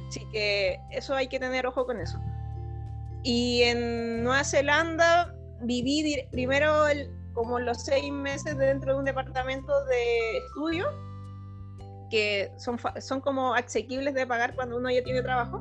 Así 0.08 0.26
que 0.32 0.80
eso 0.92 1.16
hay 1.16 1.28
que 1.28 1.38
tener 1.38 1.68
ojo 1.68 1.86
con 1.86 2.00
eso. 2.00 2.18
Y 3.26 3.64
en 3.64 4.24
Nueva 4.24 4.44
Zelanda 4.44 5.36
viví 5.62 6.16
primero 6.32 6.88
el, 6.88 7.10
como 7.34 7.60
los 7.60 7.84
seis 7.84 8.14
meses 8.14 8.56
dentro 8.56 8.94
de 8.94 9.00
un 9.00 9.06
departamento 9.06 9.84
de 9.86 10.38
estudio, 10.38 10.86
que 12.12 12.52
son, 12.58 12.80
son 13.02 13.22
como 13.22 13.56
asequibles 13.56 14.14
de 14.14 14.28
pagar 14.28 14.54
cuando 14.54 14.78
uno 14.78 14.92
ya 14.92 15.04
tiene 15.04 15.24
trabajo. 15.24 15.60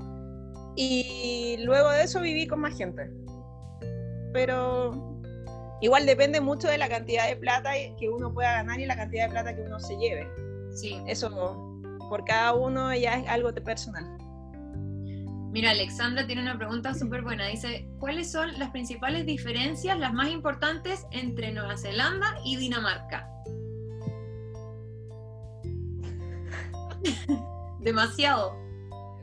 Y 0.77 1.57
luego 1.61 1.91
de 1.91 2.03
eso 2.03 2.21
viví 2.21 2.47
con 2.47 2.61
más 2.61 2.77
gente. 2.77 3.11
Pero 4.35 5.23
igual 5.81 6.05
depende 6.05 6.43
mucho 6.43 6.69
de 6.69 6.77
la 6.77 6.91
cantidad 6.91 7.27
de 7.29 7.37
plata 7.37 7.71
que 7.99 8.11
uno 8.11 8.31
pueda 8.35 8.53
ganar 8.53 8.79
y 8.79 8.85
la 8.85 8.97
cantidad 8.97 9.25
de 9.25 9.31
plata 9.31 9.57
que 9.57 9.63
uno 9.63 9.81
se 9.81 9.97
lleve. 9.97 10.29
Sí. 10.75 11.01
Eso 11.07 11.81
por 12.11 12.27
cada 12.27 12.53
uno 12.53 12.95
ya 12.95 13.15
es 13.15 13.27
algo 13.27 13.53
de 13.53 13.63
personal. 13.63 14.19
Mira, 15.55 15.71
Alexandra 15.71 16.27
tiene 16.27 16.43
una 16.43 16.59
pregunta 16.59 16.93
súper 16.95 17.23
buena. 17.23 17.47
Dice, 17.47 17.89
¿cuáles 18.01 18.33
son 18.33 18.59
las 18.59 18.71
principales 18.71 19.25
diferencias, 19.25 19.97
las 19.97 20.13
más 20.13 20.31
importantes 20.31 21.07
entre 21.13 21.53
Nueva 21.53 21.77
Zelanda 21.77 22.27
y 22.45 22.57
Dinamarca? 22.57 23.31
Demasiado. 27.79 28.57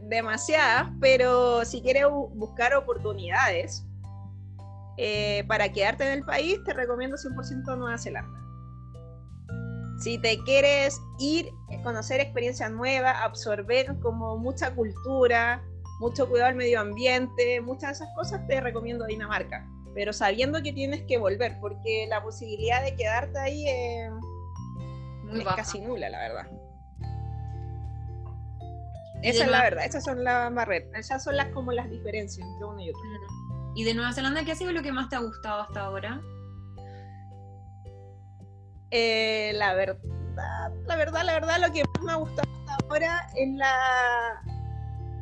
Demasiadas, 0.04 0.90
pero 1.02 1.66
si 1.66 1.82
quieres 1.82 2.06
buscar 2.10 2.76
oportunidades 2.76 3.86
eh, 4.96 5.44
para 5.50 5.70
quedarte 5.74 6.06
en 6.06 6.20
el 6.20 6.24
país, 6.24 6.64
te 6.64 6.72
recomiendo 6.72 7.18
100% 7.18 7.78
Nueva 7.78 7.98
Zelanda. 7.98 8.40
Si 10.00 10.18
te 10.18 10.40
quieres 10.46 10.98
ir, 11.20 11.50
conocer 11.84 12.22
experiencias 12.22 12.72
nuevas, 12.72 13.18
absorber 13.22 14.00
como 14.00 14.38
mucha 14.38 14.74
cultura, 14.74 15.62
mucho 16.02 16.28
cuidado 16.28 16.50
al 16.50 16.56
medio 16.56 16.82
ambiente, 16.82 17.62
muchas 17.62 18.00
de 18.00 18.06
esas 18.06 18.16
cosas 18.16 18.46
te 18.48 18.60
recomiendo 18.60 19.06
Dinamarca, 19.06 19.68
pero 19.94 20.12
sabiendo 20.12 20.64
que 20.64 20.74
tienes 20.74 21.04
que 21.04 21.20
volver, 21.20 21.60
porque 21.62 22.08
la 22.10 22.24
posibilidad 22.24 22.84
de 22.84 22.96
quedarte 22.96 23.38
ahí 23.38 23.68
es, 23.68 24.12
casi 25.56 25.80
nula, 25.80 26.10
la 26.10 26.20
verdad. 26.20 26.48
Esa 29.22 29.44
es 29.44 29.52
la 29.52 29.62
verdad, 29.62 29.86
esas 29.86 30.04
son 30.04 30.24
las 30.24 30.52
barreras, 30.52 30.90
esas 30.96 31.24
son 31.24 31.38
las 31.38 31.50
como 31.50 31.72
las 31.72 31.88
diferencias 31.88 32.46
entre 32.46 32.66
uno 32.66 32.82
y 32.82 32.90
otro. 32.90 33.02
¿Y 33.76 33.84
de 33.84 33.94
Nueva 33.94 34.12
Zelanda 34.12 34.44
qué 34.44 34.54
ha 34.54 34.56
sido 34.56 34.72
lo 34.72 34.82
que 34.82 34.92
más 34.92 35.08
te 35.08 35.18
ha 35.18 35.20
gustado 35.20 35.62
hasta 35.62 35.82
ahora? 35.82 36.20
Eh, 38.90 39.52
la 39.54 39.76
verdad, 39.76 40.00
la 40.88 40.96
verdad, 40.96 41.24
la 41.24 41.34
verdad, 41.34 41.60
lo 41.60 41.72
que 41.72 41.84
más 41.94 42.04
me 42.04 42.12
ha 42.12 42.16
gustado 42.16 42.50
hasta 42.66 42.86
ahora 42.88 43.28
es 43.36 43.50
la, 43.56 44.42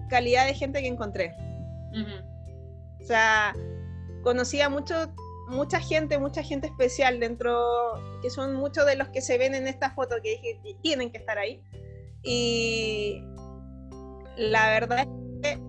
calidad 0.10 0.46
de 0.46 0.54
gente 0.54 0.82
que 0.82 0.88
encontré. 0.88 1.34
O 3.02 3.06
sea, 3.06 3.56
conocí 4.24 4.60
a 4.62 4.70
mucho, 4.70 5.14
mucha 5.48 5.80
gente, 5.80 6.18
mucha 6.20 6.44
gente 6.44 6.68
especial 6.68 7.20
dentro, 7.20 7.58
que 8.22 8.30
son 8.30 8.56
muchos 8.56 8.86
de 8.86 8.96
los 8.96 9.10
que 9.10 9.22
se 9.22 9.38
ven 9.38 9.56
en 9.56 9.68
esta 9.68 9.92
foto 9.92 10.16
que 10.22 10.32
dije 10.32 10.60
que 10.64 10.74
tienen 10.82 11.12
que 11.12 11.20
estar 11.20 11.38
ahí. 11.38 11.62
Y 12.24 13.24
la 14.38 14.70
verdad 14.70 15.00
es 15.00 15.08
que 15.56 15.62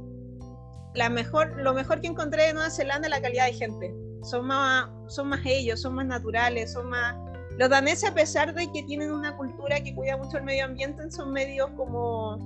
la 0.95 1.09
mejor, 1.09 1.57
lo 1.63 1.73
mejor 1.73 2.01
que 2.01 2.09
encontré 2.09 2.47
de 2.47 2.55
Nueva 2.55 2.71
Zelanda 2.71 3.07
es 3.07 3.11
la 3.11 3.23
calidad 3.23 3.47
de 3.47 3.55
gente. 3.55 3.95
Son 4.23 4.47
más, 4.47 4.91
son 5.09 5.29
más 5.29 5.41
ellos, 5.45 5.81
son 5.81 5.95
más 5.95 6.07
naturales, 6.07 6.73
son 6.73 6.89
más, 6.89 7.17
Los 7.59 7.71
daneses, 7.71 8.11
a 8.11 8.15
pesar 8.15 8.55
de 8.55 8.71
que 8.73 8.83
tienen 8.83 9.13
una 9.13 9.37
cultura 9.37 9.81
que 9.81 9.95
cuida 9.95 10.17
mucho 10.17 10.39
el 10.39 10.45
medio 10.45 10.65
ambiente, 10.65 11.11
son 11.11 11.33
medios 11.33 11.71
como 11.77 12.37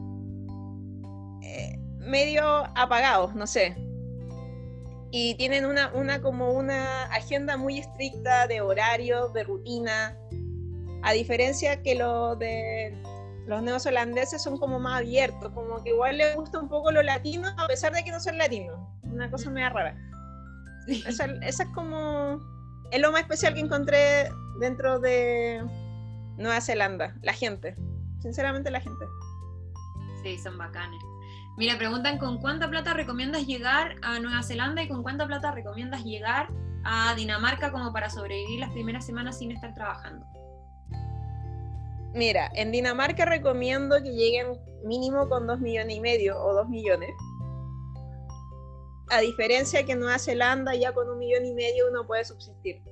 eh, 1.43 1.79
medio 2.05 2.65
apagados, 2.77 3.35
no 3.35 3.47
sé. 3.47 3.77
Y 5.11 5.35
tienen 5.37 5.65
una, 5.65 5.93
una 5.93 6.21
como 6.21 6.53
una 6.53 7.05
agenda 7.05 7.57
muy 7.57 7.79
estricta 7.79 8.47
de 8.47 8.61
horario, 8.61 9.29
de 9.29 9.45
rutina, 9.45 10.17
a 11.03 11.13
diferencia 11.13 11.83
que 11.83 11.95
lo 11.95 12.35
de 12.35 12.97
los 13.47 13.63
neozelandeses 13.63 14.43
son 14.43 14.59
como 14.59 14.81
más 14.81 15.01
abiertos, 15.01 15.53
como 15.53 15.83
que 15.83 15.91
igual 15.91 16.17
les 16.17 16.35
gusta 16.35 16.59
un 16.59 16.69
poco 16.69 16.91
lo 16.91 17.03
latino, 17.03 17.49
a 17.59 17.67
pesar 17.67 17.93
de 17.93 18.03
que 18.03 18.11
no 18.11 18.21
son 18.21 18.39
latinos. 18.39 18.79
Una 19.03 19.31
cosa 19.31 19.51
media 19.51 19.69
rara. 19.69 19.97
Esa, 20.89 21.27
esa, 21.43 21.63
es 21.63 21.69
como. 21.75 22.41
Es 22.91 23.01
lo 23.01 23.13
más 23.13 23.23
especial 23.23 23.55
que 23.55 23.61
encontré 23.61 24.29
dentro 24.61 24.99
de 24.99 25.65
Nueva 26.37 26.61
Zelanda. 26.61 27.15
La 27.23 27.33
gente. 27.33 27.77
Sinceramente, 28.21 28.71
la 28.71 28.81
gente. 28.81 29.05
Sí, 30.23 30.39
son 30.39 30.57
bacanes. 30.57 31.01
Mira, 31.57 31.79
preguntan 31.79 32.19
con 32.19 32.39
cuánta 32.41 32.69
plata 32.69 32.95
recomiendas 32.95 33.47
llegar 33.47 33.95
a 34.03 34.19
Nueva 34.19 34.43
Zelanda 34.43 34.83
y 34.83 34.89
con 34.89 35.03
cuánta 35.03 35.27
plata 35.27 35.53
recomiendas 35.53 36.03
llegar 36.03 36.49
a 36.85 37.15
Dinamarca 37.15 37.71
como 37.71 37.93
para 37.93 38.11
sobrevivir 38.11 38.59
las 38.59 38.71
primeras 38.71 39.07
semanas 39.07 39.39
sin 39.39 39.53
estar 39.53 39.73
trabajando. 39.75 40.27
Mira, 42.13 42.51
en 42.55 42.71
Dinamarca 42.71 43.25
recomiendo 43.25 44.03
que 44.03 44.13
lleguen 44.13 44.59
mínimo 44.85 45.29
con 45.29 45.47
dos 45.47 45.61
millones 45.61 45.97
y 45.97 46.01
medio 46.01 46.41
o 46.41 46.55
dos 46.55 46.69
millones. 46.69 47.11
A 49.11 49.21
diferencia 49.21 49.85
que 49.85 49.93
en 49.93 50.01
Nueva 50.01 50.19
Zelanda 50.19 50.75
ya 50.75 50.93
con 50.93 51.09
un 51.09 51.19
millón 51.19 51.45
y 51.45 51.53
medio 51.53 51.89
uno 51.89 52.07
puede 52.07 52.25
subsistir. 52.25 52.83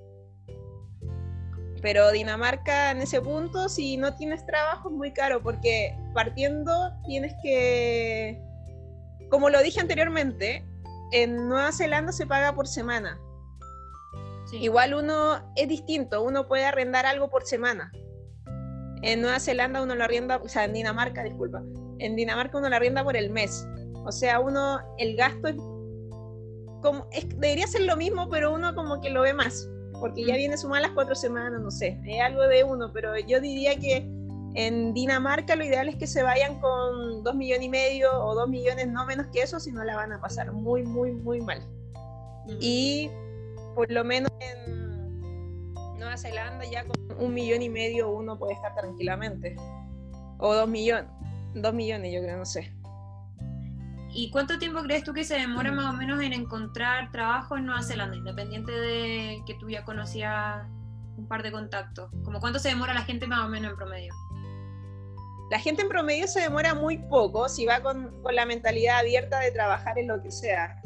Pero 1.80 2.12
Dinamarca 2.12 2.92
en 2.92 3.02
ese 3.02 3.20
punto, 3.20 3.68
si 3.68 3.96
no 3.96 4.14
tienes 4.14 4.46
trabajo, 4.46 4.88
es 4.88 4.94
muy 4.94 5.12
caro 5.12 5.42
porque 5.42 5.96
partiendo 6.14 6.92
tienes 7.06 7.34
que, 7.42 8.40
como 9.32 9.48
lo 9.48 9.62
dije 9.62 9.80
anteriormente, 9.80 10.62
en 11.10 11.48
Nueva 11.48 11.72
Zelanda 11.72 12.12
se 12.12 12.26
paga 12.26 12.54
por 12.54 12.68
semana. 12.68 13.18
Igual 14.52 14.92
uno 14.92 15.40
es 15.56 15.68
distinto, 15.68 16.22
uno 16.22 16.46
puede 16.46 16.66
arrendar 16.66 17.06
algo 17.06 17.30
por 17.30 17.46
semana. 17.46 17.90
En 19.00 19.22
Nueva 19.22 19.40
Zelanda 19.40 19.82
uno 19.82 19.94
lo 19.94 20.04
arrienda, 20.04 20.36
o 20.36 20.48
sea, 20.48 20.66
en 20.66 20.74
Dinamarca, 20.74 21.24
disculpa, 21.24 21.62
en 21.98 22.14
Dinamarca 22.14 22.58
uno 22.58 22.68
lo 22.68 22.76
arrienda 22.76 23.02
por 23.02 23.16
el 23.16 23.30
mes. 23.30 23.66
O 24.04 24.12
sea, 24.12 24.38
uno, 24.38 24.80
el 24.98 25.16
gasto 25.16 25.48
es 25.48 25.56
como, 26.82 27.08
debería 27.36 27.66
ser 27.66 27.84
lo 27.84 27.96
mismo, 27.96 28.28
pero 28.28 28.52
uno 28.52 28.74
como 28.74 29.00
que 29.00 29.08
lo 29.08 29.22
ve 29.22 29.32
más, 29.32 29.66
porque 29.98 30.26
ya 30.26 30.34
mm. 30.34 30.36
viene 30.36 30.58
sumar 30.58 30.82
las 30.82 30.90
cuatro 30.90 31.14
semanas, 31.14 31.58
no 31.58 31.70
sé, 31.70 31.98
es 32.04 32.20
algo 32.20 32.42
de 32.48 32.64
uno, 32.64 32.92
pero 32.92 33.18
yo 33.18 33.40
diría 33.40 33.76
que 33.76 34.06
en 34.54 34.92
Dinamarca 34.92 35.56
lo 35.56 35.64
ideal 35.64 35.88
es 35.88 35.96
que 35.96 36.06
se 36.06 36.22
vayan 36.22 36.60
con 36.60 37.22
dos 37.22 37.34
millones 37.34 37.64
y 37.64 37.68
medio 37.68 38.12
o 38.12 38.34
dos 38.34 38.48
millones, 38.48 38.88
no 38.88 39.06
menos 39.06 39.26
que 39.32 39.42
eso, 39.42 39.58
si 39.58 39.72
no 39.72 39.82
la 39.82 39.96
van 39.96 40.12
a 40.12 40.20
pasar 40.20 40.52
muy, 40.52 40.82
muy, 40.82 41.12
muy 41.12 41.40
mal. 41.40 41.62
Y 42.60 43.10
por 43.74 43.90
lo 43.90 44.04
menos 44.04 44.30
en 44.40 45.72
Nueva 45.98 46.16
Zelanda 46.16 46.64
ya 46.64 46.84
con 46.84 47.24
un 47.24 47.32
millón 47.32 47.62
y 47.62 47.68
medio 47.68 48.10
uno 48.10 48.38
puede 48.38 48.54
estar 48.54 48.74
tranquilamente. 48.74 49.56
O 50.38 50.54
dos 50.54 50.68
millones. 50.68 51.10
Dos 51.54 51.72
millones, 51.72 52.12
yo 52.12 52.20
creo, 52.20 52.38
no 52.38 52.44
sé. 52.44 52.74
¿Y 54.14 54.30
cuánto 54.30 54.58
tiempo 54.58 54.82
crees 54.82 55.04
tú 55.04 55.14
que 55.14 55.24
se 55.24 55.38
demora 55.38 55.72
más 55.72 55.94
o 55.94 55.96
menos 55.96 56.20
en 56.20 56.34
encontrar 56.34 57.10
trabajo 57.12 57.56
en 57.56 57.66
Nueva 57.66 57.82
Zelanda, 57.82 58.16
independiente 58.16 58.72
de 58.72 59.42
que 59.46 59.54
tú 59.54 59.70
ya 59.70 59.84
conocías 59.84 60.66
un 61.16 61.26
par 61.28 61.42
de 61.42 61.52
contactos? 61.52 62.10
¿Como 62.22 62.40
cuánto 62.40 62.58
se 62.58 62.68
demora 62.68 62.92
la 62.92 63.02
gente 63.02 63.26
más 63.26 63.40
o 63.46 63.48
menos 63.48 63.70
en 63.70 63.76
promedio? 63.76 64.12
La 65.52 65.58
gente 65.58 65.82
en 65.82 65.88
promedio 65.88 66.26
se 66.26 66.40
demora 66.40 66.74
muy 66.74 66.96
poco 66.96 67.48
si 67.48 67.66
va 67.66 67.80
con, 67.80 68.22
con 68.22 68.34
la 68.34 68.46
mentalidad 68.46 69.00
abierta 69.00 69.38
de 69.38 69.50
trabajar 69.52 69.98
en 69.98 70.08
lo 70.08 70.22
que 70.22 70.30
sea 70.30 70.82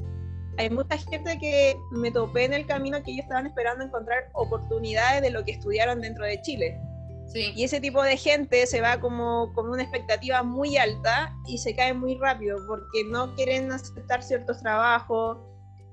hay 0.59 0.71
mucha 0.71 0.97
gente 0.99 1.39
que 1.39 1.77
me 1.91 2.11
topé 2.11 2.45
en 2.45 2.55
el 2.55 2.67
camino 2.67 3.03
que 3.03 3.13
ellos 3.13 3.25
estaban 3.25 3.47
esperando 3.47 3.85
encontrar 3.85 4.31
oportunidades 4.33 5.23
de 5.23 5.31
lo 5.31 5.45
que 5.45 5.53
estudiaron 5.53 6.01
dentro 6.01 6.25
de 6.25 6.41
Chile. 6.43 6.81
Sí. 7.27 7.53
Y 7.57 7.65
ese 7.65 7.81
tipo 7.81 8.03
de 8.03 8.17
gente 8.17 8.67
se 8.67 8.81
va 8.81 9.01
como 9.01 9.53
con 9.53 9.69
una 9.69 9.83
expectativa 9.83 10.43
muy 10.43 10.77
alta 10.77 11.35
y 11.47 11.59
se 11.59 11.75
cae 11.75 11.93
muy 11.93 12.17
rápido 12.17 12.59
porque 12.69 13.05
no 13.11 13.35
quieren 13.35 13.73
aceptar 13.73 14.23
ciertos 14.23 14.61
trabajos, 14.63 15.39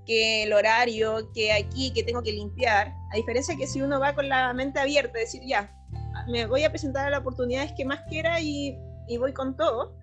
que 0.05 0.43
el 0.43 0.53
horario, 0.53 1.31
que 1.33 1.51
aquí, 1.51 1.91
que 1.91 2.03
tengo 2.03 2.21
que 2.21 2.31
limpiar. 2.31 2.93
A 3.11 3.15
diferencia 3.15 3.55
que 3.57 3.67
si 3.67 3.81
uno 3.81 3.99
va 3.99 4.13
con 4.13 4.29
la 4.29 4.53
mente 4.53 4.79
abierta, 4.79 5.17
decir 5.17 5.41
ya, 5.45 5.73
me 6.27 6.45
voy 6.45 6.63
a 6.63 6.69
presentar 6.69 7.07
a 7.07 7.09
las 7.09 7.19
oportunidades 7.21 7.73
que 7.75 7.85
más 7.85 8.01
quiera 8.09 8.39
y, 8.39 8.77
y 9.07 9.17
voy 9.17 9.33
con 9.33 9.55
todo 9.55 9.95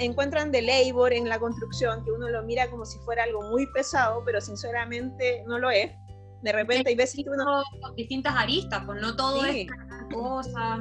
encuentran 0.00 0.50
de 0.50 0.62
labor 0.62 1.12
en 1.12 1.28
la 1.28 1.38
construcción, 1.38 2.04
que 2.04 2.10
uno 2.10 2.28
lo 2.28 2.42
mira 2.42 2.70
como 2.70 2.84
si 2.84 2.98
fuera 3.00 3.24
algo 3.24 3.42
muy 3.50 3.66
pesado, 3.72 4.22
pero 4.24 4.40
sinceramente 4.40 5.44
no 5.46 5.58
lo 5.58 5.70
es. 5.70 5.92
De 6.42 6.52
repente 6.52 6.90
hay 6.90 6.96
veces 6.96 7.24
que 7.24 7.30
uno... 7.30 7.62
Distintas 7.96 8.34
aristas, 8.36 8.82
pues 8.84 9.00
no 9.00 9.16
todo 9.16 9.44
es 9.44 9.66
cosas. 10.12 10.80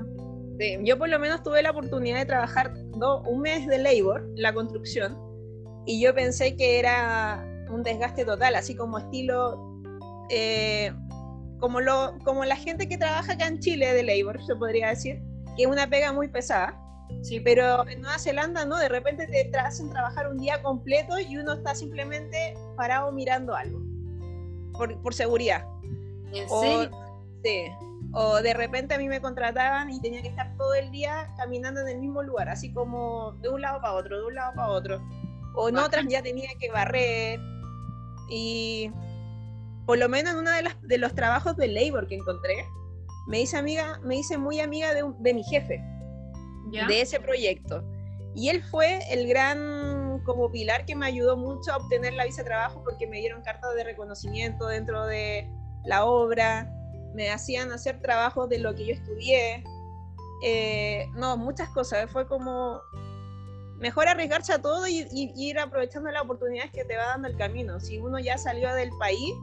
Sí. 0.60 0.78
Yo 0.84 0.98
por 0.98 1.10
lo 1.10 1.20
menos 1.20 1.42
tuve 1.44 1.62
la 1.62 1.72
oportunidad 1.72 2.20
de 2.20 2.26
trabajar 2.26 2.74
un 3.26 3.42
mes 3.42 3.68
de 3.68 3.78
labor, 3.78 4.30
la 4.36 4.54
construcción, 4.54 5.18
y 5.86 6.02
yo 6.02 6.14
pensé 6.14 6.56
que 6.56 6.80
era 6.80 7.46
un 7.70 7.84
desgaste 7.84 8.26
total, 8.26 8.56
así 8.56 8.76
como 8.76 8.98
estilo... 8.98 9.70
Eh, 10.30 10.94
como, 11.64 11.80
lo, 11.80 12.20
como 12.26 12.44
la 12.44 12.58
gente 12.58 12.90
que 12.90 12.98
trabaja 12.98 13.32
acá 13.32 13.48
en 13.48 13.58
Chile 13.60 13.94
de 13.94 14.04
labor, 14.04 14.46
se 14.46 14.54
podría 14.54 14.90
decir, 14.90 15.22
que 15.56 15.64
es 15.64 15.70
una 15.70 15.88
pega 15.88 16.12
muy 16.12 16.28
pesada 16.28 16.78
Sí, 17.22 17.40
pero 17.40 17.88
en 17.88 18.02
Nueva 18.02 18.20
Zelanda, 18.20 18.66
¿no? 18.66 18.76
De 18.76 18.90
repente 18.90 19.28
te 19.28 19.58
hacen 19.58 19.90
trabajar 19.90 20.28
un 20.30 20.40
día 20.40 20.62
completo 20.62 21.18
y 21.20 21.38
uno 21.38 21.54
está 21.54 21.74
simplemente 21.74 22.54
parado 22.76 23.14
mirando 23.14 23.56
algo. 23.56 23.80
Por, 24.74 25.02
por 25.02 25.14
seguridad. 25.14 25.66
¿En 26.34 26.46
o, 26.50 26.84
Sí. 27.42 27.64
O 28.12 28.42
de 28.42 28.54
repente 28.54 28.96
a 28.96 28.98
mí 28.98 29.08
me 29.08 29.22
contrataban 29.22 29.90
y 29.90 30.02
tenía 30.02 30.22
que 30.22 30.28
estar 30.28 30.54
todo 30.58 30.74
el 30.74 30.92
día 30.92 31.34
caminando 31.38 31.80
en 31.80 31.88
el 31.88 32.00
mismo 32.00 32.24
lugar, 32.24 32.50
así 32.50 32.74
como 32.74 33.32
de 33.42 33.48
un 33.48 33.62
lado 33.62 33.80
para 33.80 33.94
otro, 33.94 34.20
de 34.20 34.26
un 34.26 34.36
lado 34.36 34.52
para 34.54 34.68
otro. 34.68 35.02
O 35.56 35.70
en 35.70 35.78
otras 35.78 36.06
ya 36.10 36.22
tenía 36.22 36.50
que 36.60 36.70
barrer. 36.72 37.40
Y 38.30 38.92
por 39.86 39.98
lo 39.98 40.10
menos 40.10 40.34
en 40.34 40.40
uno 40.40 40.52
de, 40.52 40.64
las, 40.64 40.82
de 40.82 40.98
los 40.98 41.14
trabajos 41.14 41.56
de 41.58 41.68
labor 41.68 42.08
que 42.08 42.16
encontré, 42.16 42.66
me 43.28 43.42
hice 43.42 43.58
amiga, 43.58 44.00
me 44.04 44.18
hice 44.18 44.38
muy 44.38 44.60
amiga 44.60 44.94
de, 44.94 45.04
de 45.20 45.34
mi 45.34 45.44
jefe 45.44 45.82
de 46.88 47.02
ese 47.02 47.20
proyecto. 47.20 47.84
Y 48.36 48.50
él 48.50 48.64
fue 48.64 49.00
el 49.12 49.28
gran 49.28 50.22
como 50.26 50.52
pilar 50.52 50.86
que 50.86 50.96
me 50.96 51.06
ayudó 51.06 51.38
mucho 51.38 51.72
a 51.72 51.78
obtener 51.78 52.14
la 52.14 52.26
visa 52.26 52.42
de 52.42 52.48
trabajo 52.48 52.82
porque 52.84 53.08
me 53.08 53.20
dieron 53.20 53.44
cartas 53.44 53.76
de 53.76 53.84
reconocimiento 53.84 54.68
dentro 54.68 55.06
de 55.06 55.48
la 55.86 56.06
obra, 56.06 56.72
me 57.14 57.30
hacían 57.30 57.72
hacer 57.72 58.02
trabajos 58.02 58.50
de 58.50 58.60
lo 58.60 58.74
que 58.74 58.86
yo 58.86 58.94
estudié. 58.94 59.64
Eh, 60.44 61.08
no, 61.16 61.38
muchas 61.38 61.70
cosas. 61.70 62.10
Fue 62.10 62.28
como 62.28 62.82
mejor 63.78 64.08
arriesgarse 64.08 64.54
a 64.54 64.62
todo 64.62 64.88
y, 64.88 65.08
ir 65.12 65.60
aprovechando 65.60 66.10
las 66.10 66.24
oportunidades 66.24 66.72
que 66.72 66.86
te 66.86 66.98
va 66.98 67.06
dando 67.08 67.28
el 67.28 67.38
camino. 67.38 67.80
Si 67.80 68.00
uno 68.00 68.18
ya 68.18 68.38
salió 68.38 68.74
del 68.74 68.90
país, 68.98 69.34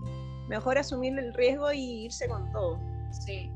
mejor 0.51 0.79
asumir 0.79 1.17
el 1.17 1.33
riesgo 1.33 1.73
y 1.73 2.07
irse 2.07 2.29
con 2.29 2.51
todo. 2.51 2.79
Sí. 3.13 3.51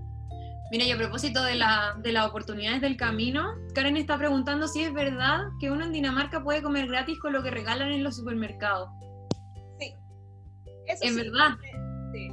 Mira, 0.71 0.85
y 0.85 0.93
a 0.93 0.97
propósito 0.97 1.43
de, 1.43 1.57
la, 1.57 1.97
de 2.03 2.13
las 2.13 2.29
oportunidades 2.29 2.81
del 2.81 2.97
camino, 2.97 3.53
Karen 3.75 3.97
está 3.97 4.17
preguntando 4.17 4.69
si 4.69 4.85
es 4.85 4.95
verdad 4.95 5.41
que 5.61 5.71
uno 5.71 5.85
en 5.85 5.93
Dinamarca 5.93 6.43
puede 6.43 6.63
comer 6.63 6.87
gratis 6.87 7.19
con 7.19 7.33
lo 7.33 7.43
que 7.43 7.51
regalan 7.51 7.91
en 7.91 8.05
los 8.05 8.17
supermercados. 8.17 8.89
Sí. 9.79 9.95
Eso 10.87 11.05
¿Es 11.05 11.17
verdad? 11.17 11.57
Sí. 12.13 12.29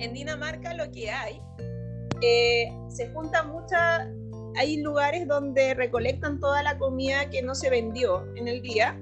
en 0.00 0.12
Dinamarca 0.12 0.74
lo 0.74 0.90
que 0.90 1.10
hay, 1.10 1.40
eh, 2.22 2.72
se 2.88 3.08
junta 3.12 3.44
mucha, 3.44 4.08
hay 4.56 4.82
lugares 4.82 5.28
donde 5.28 5.74
recolectan 5.74 6.40
toda 6.40 6.62
la 6.64 6.76
comida 6.76 7.30
que 7.30 7.40
no 7.42 7.54
se 7.54 7.70
vendió 7.70 8.24
en 8.34 8.48
el 8.48 8.62
día 8.62 9.00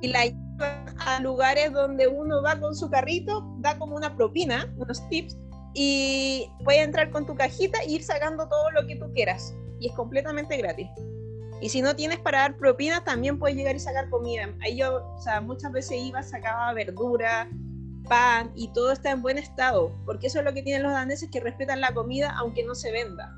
y 0.00 0.08
la 0.08 0.24
a 0.60 1.20
lugares 1.20 1.72
donde 1.72 2.08
uno 2.08 2.42
va 2.42 2.58
con 2.58 2.74
su 2.74 2.90
carrito, 2.90 3.44
da 3.58 3.78
como 3.78 3.96
una 3.96 4.16
propina, 4.16 4.72
unos 4.76 5.06
tips 5.08 5.36
y 5.78 6.50
puedes 6.64 6.82
entrar 6.82 7.10
con 7.10 7.26
tu 7.26 7.34
cajita 7.34 7.78
e 7.80 7.90
ir 7.90 8.02
sacando 8.02 8.48
todo 8.48 8.70
lo 8.70 8.86
que 8.86 8.96
tú 8.96 9.12
quieras. 9.12 9.54
Y 9.78 9.88
es 9.88 9.94
completamente 9.94 10.56
gratis. 10.56 10.88
Y 11.60 11.68
si 11.68 11.82
no 11.82 11.94
tienes 11.94 12.18
para 12.18 12.40
dar 12.40 12.56
propina, 12.56 13.04
también 13.04 13.38
puedes 13.38 13.56
llegar 13.56 13.76
y 13.76 13.78
sacar 13.78 14.08
comida. 14.08 14.48
Ahí 14.62 14.76
yo, 14.76 15.02
muchas 15.42 15.72
veces 15.72 15.98
iba, 16.02 16.22
sacaba 16.22 16.72
verdura, 16.72 17.48
pan 18.08 18.52
y 18.54 18.72
todo 18.72 18.92
está 18.92 19.10
en 19.10 19.20
buen 19.20 19.36
estado. 19.36 19.94
Porque 20.06 20.28
eso 20.28 20.38
es 20.38 20.46
lo 20.46 20.54
que 20.54 20.62
tienen 20.62 20.82
los 20.82 20.92
daneses 20.92 21.30
que 21.30 21.40
respetan 21.40 21.82
la 21.82 21.92
comida 21.92 22.34
aunque 22.38 22.64
no 22.64 22.74
se 22.74 22.90
venda. 22.90 23.34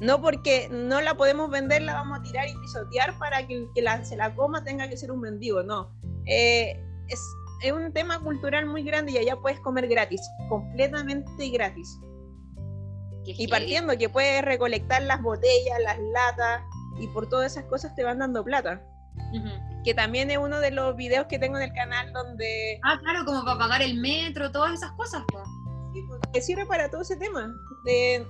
No 0.00 0.20
porque 0.20 0.68
no 0.70 1.00
la 1.00 1.16
podemos 1.16 1.50
vender, 1.50 1.82
la 1.82 1.94
vamos 1.94 2.20
a 2.20 2.22
tirar 2.22 2.48
y 2.48 2.56
pisotear 2.58 3.18
para 3.18 3.46
que 3.46 3.54
el 3.54 3.68
que 3.74 3.82
la, 3.82 4.04
se 4.04 4.16
la 4.16 4.34
coma 4.34 4.62
tenga 4.64 4.88
que 4.88 4.96
ser 4.96 5.10
un 5.10 5.20
mendigo. 5.20 5.62
No. 5.62 5.90
Eh, 6.26 6.80
es 7.08 7.20
es 7.60 7.72
un 7.72 7.92
tema 7.92 8.20
cultural 8.20 8.66
muy 8.66 8.82
grande 8.82 9.12
y 9.12 9.18
allá 9.18 9.36
puedes 9.36 9.58
comer 9.60 9.88
gratis, 9.88 10.20
completamente 10.48 11.48
gratis. 11.50 12.00
Y 13.24 13.46
partiendo 13.48 13.96
que 13.98 14.08
puedes 14.08 14.42
recolectar 14.42 15.02
las 15.02 15.20
botellas, 15.20 15.78
las 15.82 15.98
latas 15.98 16.62
y 16.98 17.06
por 17.08 17.28
todas 17.28 17.52
esas 17.52 17.64
cosas 17.64 17.94
te 17.94 18.02
van 18.02 18.20
dando 18.20 18.42
plata. 18.42 18.82
Que 19.84 19.92
también 19.92 20.30
es 20.30 20.38
uno 20.38 20.60
de 20.60 20.70
los 20.70 20.96
videos 20.96 21.26
que 21.26 21.38
tengo 21.38 21.58
en 21.58 21.64
el 21.64 21.72
canal 21.74 22.10
donde... 22.12 22.80
Ah, 22.84 22.98
claro, 23.00 23.24
como 23.26 23.44
para 23.44 23.58
pagar 23.58 23.82
el 23.82 24.00
metro, 24.00 24.50
todas 24.50 24.72
esas 24.72 24.92
cosas. 24.92 25.22
Sí, 25.92 26.02
pues, 26.08 26.20
que 26.32 26.40
sirve 26.40 26.64
para 26.64 26.90
todo 26.90 27.02
ese 27.02 27.16
tema. 27.16 27.52
De, 27.84 28.26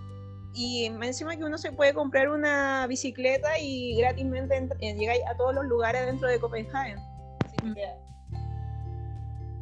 y 0.59 0.87
encima 0.87 1.37
que 1.37 1.45
uno 1.45 1.57
se 1.57 1.71
puede 1.71 1.95
comprar 1.95 2.29
una 2.31 2.85
bicicleta 2.89 3.61
y 3.61 3.97
gratismente 3.97 4.69
llega 4.81 5.13
a 5.31 5.37
todos 5.37 5.55
los 5.55 5.65
lugares 5.67 6.05
dentro 6.05 6.27
de 6.27 6.41
Copenhague. 6.41 6.97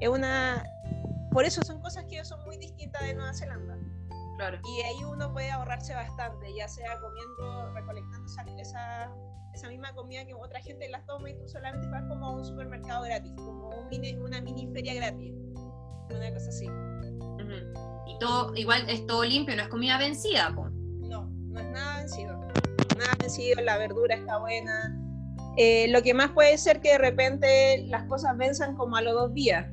es 0.01 0.09
una... 0.09 0.65
Por 1.33 1.45
eso 1.45 1.63
son 1.65 1.83
cosas 1.83 2.07
que 2.09 2.25
son 2.25 2.43
muy 2.47 2.57
distintas 2.57 3.03
de 3.03 3.13
Nueva 3.13 3.35
Zelanda. 3.35 3.77
Claro. 4.39 4.59
Y 4.65 4.81
ahí 4.81 5.05
uno 5.05 5.31
puede 5.35 5.51
ahorrarse 5.51 5.93
bastante, 5.95 6.55
ya 6.57 6.67
sea 6.67 6.99
comiendo, 6.99 7.75
recolectando 7.75 8.33
esa, 8.59 9.13
esa, 9.53 9.69
misma 9.69 9.93
comida 9.95 10.25
que 10.25 10.33
otra 10.33 10.61
gente 10.63 10.89
las 10.89 11.05
toma 11.05 11.29
y 11.29 11.35
tú 11.39 11.47
solamente 11.47 11.87
vas 11.89 12.05
como 12.09 12.25
a 12.25 12.31
un 12.37 12.45
supermercado 12.45 13.05
gratis, 13.05 13.35
como 13.37 13.69
una 14.25 14.41
mini 14.41 14.67
feria 14.73 14.95
gratis, 14.95 15.35
una 16.09 16.33
cosa 16.33 16.49
así. 16.49 16.67
Y 18.07 18.19
todo, 18.19 18.55
igual 18.55 18.89
es 18.89 19.07
todo 19.07 19.25
limpio, 19.25 19.55
no 19.57 19.63
es 19.63 19.69
comida 19.69 19.99
vencida, 19.99 20.53
pues 20.55 20.76
no 21.57 21.63
es 21.63 21.71
nada 21.71 21.99
vencido. 21.99 22.39
Nada 22.99 23.17
vencido, 23.19 23.63
la 23.63 23.79
verdura 23.79 24.15
está 24.15 24.39
buena. 24.39 25.03
Eh, 25.57 25.89
lo 25.89 26.03
que 26.03 26.13
más 26.13 26.31
puede 26.31 26.57
ser 26.59 26.81
que 26.81 26.93
de 26.93 26.99
repente 26.99 27.85
las 27.89 28.05
cosas 28.05 28.37
venzan 28.37 28.77
como 28.77 28.97
a 28.97 29.03
los 29.03 29.15
dos 29.15 29.33
días 29.33 29.67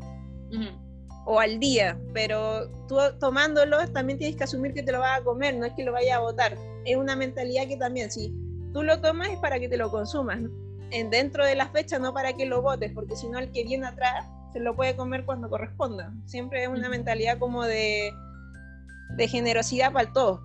o 1.25 1.39
al 1.39 1.59
día, 1.59 1.97
pero 2.13 2.69
tú 2.87 2.97
tomándolo 3.19 3.77
también 3.89 4.19
tienes 4.19 4.35
que 4.35 4.43
asumir 4.43 4.73
que 4.73 4.83
te 4.83 4.91
lo 4.91 4.99
vas 4.99 5.19
a 5.19 5.23
comer, 5.23 5.55
no 5.57 5.65
es 5.65 5.73
que 5.73 5.83
lo 5.83 5.91
vayas 5.91 6.17
a 6.17 6.19
botar. 6.19 6.55
Es 6.85 6.95
una 6.95 7.15
mentalidad 7.15 7.67
que 7.67 7.77
también, 7.77 8.11
si 8.11 8.33
tú 8.71 8.83
lo 8.83 9.01
tomas 9.01 9.29
es 9.29 9.39
para 9.39 9.59
que 9.59 9.67
te 9.67 9.77
lo 9.77 9.89
consumas, 9.89 10.39
en, 10.91 11.09
dentro 11.09 11.45
de 11.45 11.55
la 11.55 11.69
fecha, 11.69 11.97
no 11.97 12.13
para 12.13 12.33
que 12.33 12.45
lo 12.45 12.61
botes, 12.61 12.91
porque 12.93 13.15
si 13.15 13.27
no 13.27 13.39
el 13.39 13.51
que 13.51 13.63
viene 13.63 13.87
atrás 13.87 14.25
se 14.53 14.59
lo 14.59 14.75
puede 14.75 14.95
comer 14.95 15.25
cuando 15.25 15.49
corresponda. 15.49 16.13
Siempre 16.25 16.63
es 16.63 16.69
una 16.69 16.87
mentalidad 16.87 17.39
como 17.39 17.63
de, 17.63 18.13
de 19.17 19.27
generosidad 19.27 19.91
para 19.91 20.07
el 20.07 20.13
todo. 20.13 20.41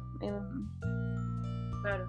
Claro. 1.82 2.06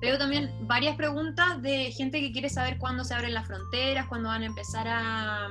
Veo 0.00 0.16
también 0.16 0.50
varias 0.68 0.96
preguntas 0.96 1.60
de 1.60 1.90
gente 1.90 2.20
que 2.20 2.30
quiere 2.30 2.48
saber 2.48 2.78
cuándo 2.78 3.02
se 3.02 3.14
abren 3.14 3.34
las 3.34 3.46
fronteras, 3.46 4.06
cuándo 4.06 4.28
van 4.28 4.42
a 4.42 4.46
empezar 4.46 4.86
a, 4.86 5.48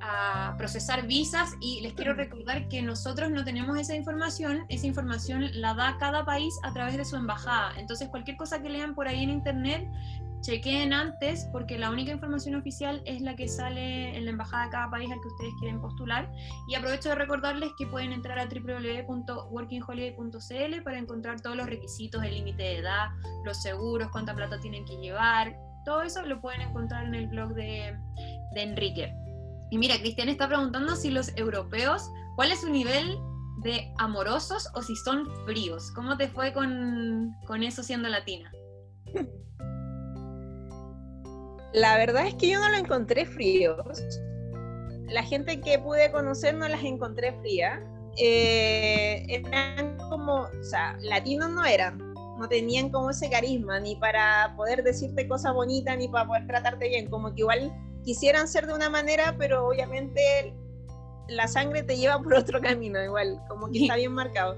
a 0.00 0.54
procesar 0.58 1.06
visas 1.06 1.54
y 1.60 1.80
les 1.80 1.94
quiero 1.94 2.14
recordar 2.14 2.68
que 2.68 2.82
nosotros 2.82 3.30
no 3.30 3.44
tenemos 3.44 3.78
esa 3.78 3.94
información, 3.94 4.64
esa 4.68 4.86
información 4.86 5.48
la 5.60 5.74
da 5.74 5.96
cada 5.98 6.24
país 6.24 6.58
a 6.62 6.72
través 6.72 6.96
de 6.96 7.04
su 7.04 7.16
embajada. 7.16 7.72
Entonces 7.76 8.08
cualquier 8.08 8.36
cosa 8.36 8.60
que 8.60 8.68
lean 8.68 8.94
por 8.94 9.08
ahí 9.08 9.22
en 9.22 9.30
internet 9.30 9.88
chequeen 10.42 10.92
antes 10.92 11.48
porque 11.52 11.78
la 11.78 11.90
única 11.90 12.12
información 12.12 12.54
oficial 12.54 13.02
es 13.04 13.20
la 13.20 13.34
que 13.36 13.48
sale 13.48 14.16
en 14.16 14.24
la 14.24 14.30
embajada 14.30 14.64
de 14.64 14.70
cada 14.70 14.90
país 14.90 15.10
al 15.10 15.20
que 15.20 15.28
ustedes 15.28 15.52
quieren 15.60 15.80
postular. 15.80 16.30
Y 16.68 16.74
aprovecho 16.74 17.10
de 17.10 17.14
recordarles 17.16 17.70
que 17.78 17.86
pueden 17.86 18.12
entrar 18.12 18.38
a 18.38 18.46
www.workingholiday.cl 18.46 20.82
para 20.82 20.98
encontrar 20.98 21.40
todos 21.40 21.56
los 21.56 21.66
requisitos, 21.66 22.22
el 22.22 22.34
límite 22.34 22.62
de 22.62 22.78
edad, 22.78 23.08
los 23.44 23.62
seguros, 23.62 24.08
cuánta 24.12 24.34
plata 24.34 24.60
tienen 24.60 24.84
que 24.84 24.96
llevar. 24.96 25.56
Todo 25.84 26.02
eso 26.02 26.22
lo 26.22 26.40
pueden 26.40 26.62
encontrar 26.62 27.06
en 27.06 27.14
el 27.14 27.28
blog 27.28 27.54
de, 27.54 27.96
de 28.54 28.62
Enrique. 28.62 29.14
Y 29.70 29.78
mira, 29.78 29.98
Cristian 29.98 30.28
está 30.28 30.48
preguntando 30.48 30.96
si 30.96 31.10
los 31.10 31.36
europeos, 31.36 32.10
¿cuál 32.36 32.52
es 32.52 32.60
su 32.60 32.70
nivel 32.70 33.16
de 33.62 33.92
amorosos 33.98 34.68
o 34.74 34.82
si 34.82 34.94
son 34.96 35.28
fríos? 35.44 35.90
¿Cómo 35.92 36.16
te 36.16 36.28
fue 36.28 36.52
con, 36.52 37.34
con 37.46 37.62
eso 37.62 37.82
siendo 37.82 38.08
latina? 38.08 38.50
La 41.76 41.98
verdad 41.98 42.26
es 42.26 42.34
que 42.36 42.48
yo 42.48 42.58
no 42.58 42.70
lo 42.70 42.78
encontré 42.78 43.26
fríos. 43.26 43.76
La 45.08 45.22
gente 45.22 45.60
que 45.60 45.78
pude 45.78 46.10
conocer 46.10 46.54
no 46.54 46.66
las 46.66 46.82
encontré 46.82 47.34
frías. 47.40 47.80
Eh, 48.16 49.26
eran 49.28 49.98
como, 50.08 50.44
o 50.44 50.64
sea, 50.64 50.96
latinos 51.02 51.50
no 51.50 51.66
eran, 51.66 51.98
no 52.38 52.48
tenían 52.48 52.88
como 52.88 53.10
ese 53.10 53.28
carisma, 53.28 53.78
ni 53.78 53.94
para 53.94 54.54
poder 54.56 54.82
decirte 54.84 55.28
cosas 55.28 55.52
bonitas, 55.52 55.98
ni 55.98 56.08
para 56.08 56.26
poder 56.26 56.46
tratarte 56.46 56.88
bien, 56.88 57.10
como 57.10 57.34
que 57.34 57.42
igual 57.42 57.70
quisieran 58.02 58.48
ser 58.48 58.66
de 58.66 58.72
una 58.72 58.88
manera, 58.88 59.36
pero 59.36 59.68
obviamente 59.68 60.54
la 61.28 61.46
sangre 61.46 61.82
te 61.82 61.98
lleva 61.98 62.18
por 62.22 62.32
otro 62.36 62.58
camino, 62.62 63.04
igual, 63.04 63.38
como 63.50 63.70
que 63.70 63.82
está 63.82 63.96
bien 63.96 64.12
marcado. 64.12 64.56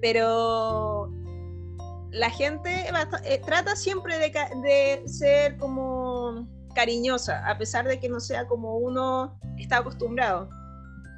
Pero 0.00 1.12
la 2.10 2.30
gente 2.30 2.88
eh, 3.24 3.40
trata 3.46 3.76
siempre 3.76 4.18
de, 4.18 4.32
de, 4.62 5.08
ser 5.08 5.56
como 5.58 6.55
cariñosa, 6.76 7.48
a 7.48 7.56
pesar 7.58 7.88
de 7.88 7.98
que 7.98 8.08
no 8.08 8.20
sea 8.20 8.46
como 8.46 8.76
uno 8.76 9.40
está 9.56 9.78
acostumbrado. 9.78 10.48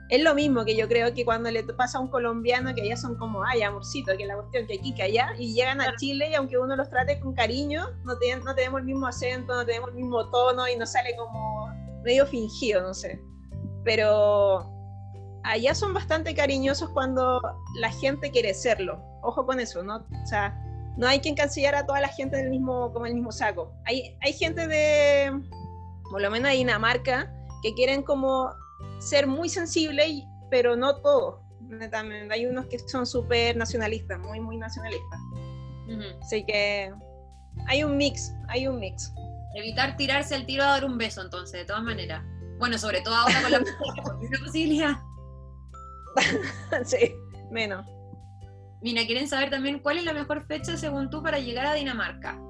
Es 0.08 0.22
lo 0.22 0.34
mismo 0.34 0.64
que 0.64 0.74
yo 0.74 0.88
creo 0.88 1.12
que 1.12 1.24
cuando 1.24 1.50
le 1.50 1.62
pasa 1.64 1.98
a 1.98 2.00
un 2.00 2.08
colombiano 2.08 2.74
que 2.74 2.80
allá 2.80 2.96
son 2.96 3.16
como, 3.16 3.44
ay, 3.44 3.60
amorcito, 3.62 4.16
que 4.16 4.24
la 4.24 4.36
cuestión 4.36 4.66
que 4.66 4.78
aquí, 4.78 4.94
que 4.94 5.02
allá, 5.02 5.34
y 5.38 5.52
llegan 5.52 5.82
a 5.82 5.94
Chile 5.96 6.30
y 6.30 6.34
aunque 6.34 6.56
uno 6.56 6.76
los 6.76 6.88
trate 6.88 7.20
con 7.20 7.34
cariño, 7.34 7.88
no, 8.04 8.14
no 8.14 8.54
tenemos 8.54 8.80
el 8.80 8.86
mismo 8.86 9.06
acento, 9.06 9.54
no 9.54 9.66
tenemos 9.66 9.90
el 9.90 9.96
mismo 9.96 10.30
tono 10.30 10.66
y 10.66 10.76
nos 10.76 10.92
sale 10.92 11.14
como 11.16 11.68
medio 12.04 12.24
fingido, 12.24 12.80
no 12.80 12.94
sé. 12.94 13.20
Pero 13.84 14.72
allá 15.44 15.74
son 15.74 15.92
bastante 15.92 16.34
cariñosos 16.34 16.88
cuando 16.90 17.42
la 17.80 17.90
gente 17.90 18.30
quiere 18.30 18.54
serlo. 18.54 19.02
Ojo 19.22 19.44
con 19.44 19.60
eso, 19.60 19.82
¿no? 19.82 19.96
O 19.96 20.26
sea, 20.26 20.56
no 20.98 21.06
hay 21.06 21.20
que 21.20 21.28
encasillar 21.28 21.76
a 21.76 21.86
toda 21.86 22.00
la 22.00 22.08
gente 22.08 22.36
del 22.36 22.50
mismo, 22.50 22.92
como 22.92 23.06
el 23.06 23.14
mismo 23.14 23.30
saco. 23.30 23.72
Hay, 23.86 24.18
hay 24.20 24.32
gente 24.32 24.66
de, 24.66 25.32
por 26.10 26.20
lo 26.20 26.28
menos 26.28 26.50
de 26.50 26.56
Dinamarca, 26.56 27.32
que 27.62 27.72
quieren 27.74 28.02
como 28.02 28.52
ser 28.98 29.28
muy 29.28 29.48
sensibles, 29.48 30.24
pero 30.50 30.74
no 30.74 30.96
todos. 30.96 31.40
También 31.92 32.30
hay 32.32 32.46
unos 32.46 32.66
que 32.66 32.80
son 32.80 33.06
súper 33.06 33.56
nacionalistas, 33.56 34.18
muy, 34.18 34.40
muy 34.40 34.56
nacionalistas. 34.56 35.20
Así 36.20 36.44
que 36.44 36.92
hay 37.66 37.84
un 37.84 37.96
mix, 37.96 38.34
hay 38.48 38.66
un 38.66 38.80
mix. 38.80 39.12
Evitar 39.54 39.96
tirarse 39.96 40.34
al 40.34 40.46
tiro 40.46 40.64
a 40.64 40.66
dar 40.66 40.84
un 40.84 40.98
beso, 40.98 41.22
entonces, 41.22 41.60
de 41.60 41.64
todas 41.64 41.84
maneras. 41.84 42.24
Bueno, 42.58 42.76
sobre 42.76 43.02
todo 43.02 43.14
ahora 43.14 43.40
con 43.40 43.52
la 43.52 43.60
posibilidad. 44.44 44.96
sí, 46.84 47.14
menos. 47.52 47.86
Mira, 48.80 49.04
quieren 49.06 49.26
saber 49.26 49.50
también 49.50 49.80
cuál 49.80 49.98
es 49.98 50.04
la 50.04 50.12
mejor 50.12 50.46
fecha 50.46 50.76
según 50.76 51.10
tú 51.10 51.22
para 51.22 51.38
llegar 51.38 51.66
a 51.66 51.74
Dinamarca. 51.74 52.40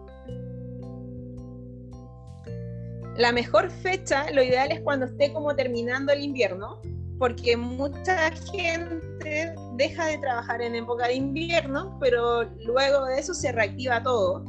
La 3.17 3.33
mejor 3.33 3.71
fecha, 3.71 4.31
lo 4.31 4.43
ideal 4.43 4.71
es 4.71 4.81
cuando 4.81 5.07
esté 5.07 5.33
como 5.33 5.57
terminando 5.57 6.13
el 6.13 6.21
invierno, 6.21 6.81
porque 7.19 7.57
mucha 7.57 8.31
gente 8.31 9.55
deja 9.77 10.07
de 10.07 10.19
trabajar 10.19 10.63
en 10.63 10.77
época 10.77 11.09
de 11.09 11.15
invierno, 11.15 11.97
pero 12.01 12.45
luego 12.65 13.07
de 13.07 13.19
eso 13.19 13.35
se 13.35 13.51
reactiva 13.51 14.03
todo. 14.03 14.45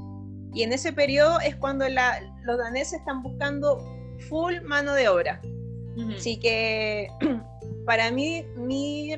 Y 0.54 0.64
en 0.64 0.74
ese 0.74 0.94
periodo 0.94 1.40
es 1.40 1.56
cuando 1.56 1.86
los 1.90 2.58
daneses 2.58 3.00
están 3.00 3.24
buscando 3.24 3.80
full 4.30 4.62
mano 4.62 4.94
de 4.94 5.08
obra. 5.08 5.42
Así 6.16 6.40
que 6.40 7.08
para 7.86 8.12
mí, 8.12 8.46
mi 8.56 9.16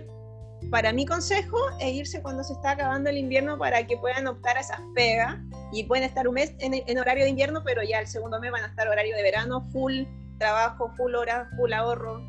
para 0.69 0.93
mi 0.93 1.05
consejo 1.05 1.57
es 1.79 1.93
irse 1.93 2.21
cuando 2.21 2.43
se 2.43 2.53
está 2.53 2.71
acabando 2.71 3.09
el 3.09 3.17
invierno 3.17 3.57
para 3.57 3.85
que 3.87 3.97
puedan 3.97 4.27
optar 4.27 4.57
a 4.57 4.61
esas 4.61 4.79
pegas 4.93 5.39
y 5.71 5.83
pueden 5.85 6.03
estar 6.03 6.27
un 6.27 6.35
mes 6.35 6.53
en, 6.59 6.99
horario 6.99 7.23
de 7.23 7.29
invierno, 7.29 7.63
pero 7.63 7.81
ya 7.83 7.99
el 7.99 8.07
segundo 8.07 8.39
mes 8.39 8.51
van 8.51 8.63
a 8.63 8.67
estar 8.67 8.87
horario 8.87 9.15
de 9.15 9.23
verano, 9.23 9.61
full 9.71 10.03
trabajo, 10.37 10.91
full 10.97 11.15
hora, 11.15 11.49
full 11.57 11.71
ahorro 11.73 12.21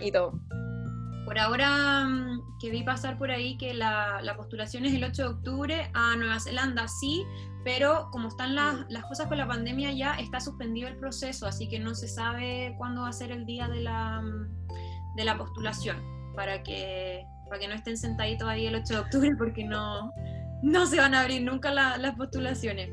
y 0.00 0.12
todo. 0.12 0.38
Por 1.24 1.38
ahora 1.38 2.04
mm, 2.04 2.58
que 2.60 2.70
vi 2.70 2.82
pasar 2.82 3.16
por 3.16 3.30
ahí 3.30 3.56
que 3.56 3.74
la, 3.74 4.20
postulación 4.36 4.84
es 4.84 4.94
el 4.94 5.04
8 5.04 5.22
de 5.22 5.28
octubre 5.28 5.90
a 5.94 6.16
Nueva 6.16 6.40
Zelanda, 6.40 6.88
sí, 6.88 7.24
pero 7.64 8.08
como 8.10 8.28
están 8.28 8.54
las, 8.54 8.84
las, 8.88 9.04
cosas 9.04 9.28
con 9.28 9.38
la 9.38 9.46
pandemia 9.46 9.92
ya 9.92 10.14
está 10.14 10.40
suspendido 10.40 10.88
el 10.88 10.96
proceso, 10.96 11.46
así 11.46 11.68
que 11.68 11.78
no 11.78 11.94
se 11.94 12.08
sabe 12.08 12.74
cuándo 12.76 13.02
va 13.02 13.08
a 13.08 13.12
ser 13.12 13.30
el 13.30 13.46
día 13.46 13.68
de 13.68 13.80
la, 13.80 14.20
mm, 14.20 15.16
de 15.16 15.24
la 15.24 15.38
postulación, 15.38 15.96
para 16.34 16.62
que 16.62 17.24
para 17.48 17.60
que 17.60 17.68
no 17.68 17.74
estén 17.74 17.98
sentaditos 17.98 18.48
ahí 18.48 18.66
el 18.66 18.74
8 18.76 18.94
de 18.94 19.00
octubre 19.00 19.30
porque 19.38 19.62
no, 19.64 20.10
no 20.62 20.86
se 20.86 20.96
van 20.96 21.14
a 21.14 21.20
abrir 21.20 21.42
nunca 21.42 21.70
las 21.70 22.14
postulaciones. 22.16 22.90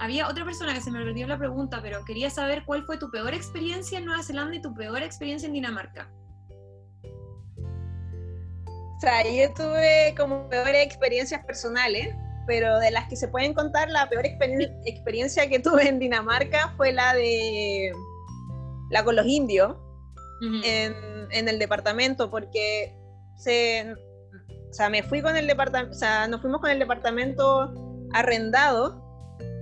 Había 0.00 0.28
otra 0.28 0.44
persona 0.44 0.74
que 0.74 0.80
se 0.80 0.90
me 0.90 0.98
olvidó 0.98 1.28
la 1.28 1.38
pregunta, 1.38 1.80
pero 1.80 2.04
quería 2.04 2.28
saber 2.28 2.64
cuál 2.66 2.84
fue 2.84 2.98
tu 2.98 3.10
peor 3.10 3.32
experiencia 3.32 3.98
en 3.98 4.06
Nueva 4.06 4.22
Zelanda 4.22 4.56
y 4.56 4.60
tu 4.60 4.74
peor 4.74 5.02
experiencia 5.02 5.46
en 5.46 5.52
Dinamarca. 5.52 6.10
O 8.96 9.00
sea, 9.00 9.22
yo 9.22 9.52
tuve 9.54 10.14
como 10.16 10.48
peores 10.48 10.84
experiencias 10.84 11.44
personales, 11.44 12.14
pero 12.46 12.78
de 12.80 12.90
las 12.90 13.08
que 13.08 13.16
se 13.16 13.28
pueden 13.28 13.54
contar, 13.54 13.88
la 13.90 14.08
peor 14.08 14.26
experiencia 14.26 15.48
que 15.48 15.60
tuve 15.60 15.88
en 15.88 15.98
Dinamarca 15.98 16.74
fue 16.76 16.92
la 16.92 17.14
de 17.14 17.92
la 18.90 19.04
con 19.04 19.16
los 19.16 19.26
indios, 19.26 19.76
en, 20.62 20.94
en, 21.30 21.48
el 21.48 21.58
departamento 21.58 22.30
porque 22.30 22.94
se, 23.36 23.92
o 23.92 24.72
sea, 24.72 24.88
me 24.88 25.02
fui 25.02 25.22
con 25.22 25.36
el 25.36 25.46
departamento, 25.46 25.94
o 25.94 25.98
sea, 25.98 26.26
nos 26.28 26.40
fuimos 26.40 26.60
con 26.60 26.70
el 26.70 26.78
departamento 26.78 27.72
arrendado 28.12 29.02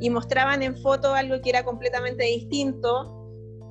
y 0.00 0.10
mostraban 0.10 0.62
en 0.62 0.76
foto 0.76 1.14
algo 1.14 1.40
que 1.40 1.50
era 1.50 1.64
completamente 1.64 2.24
distinto. 2.24 3.18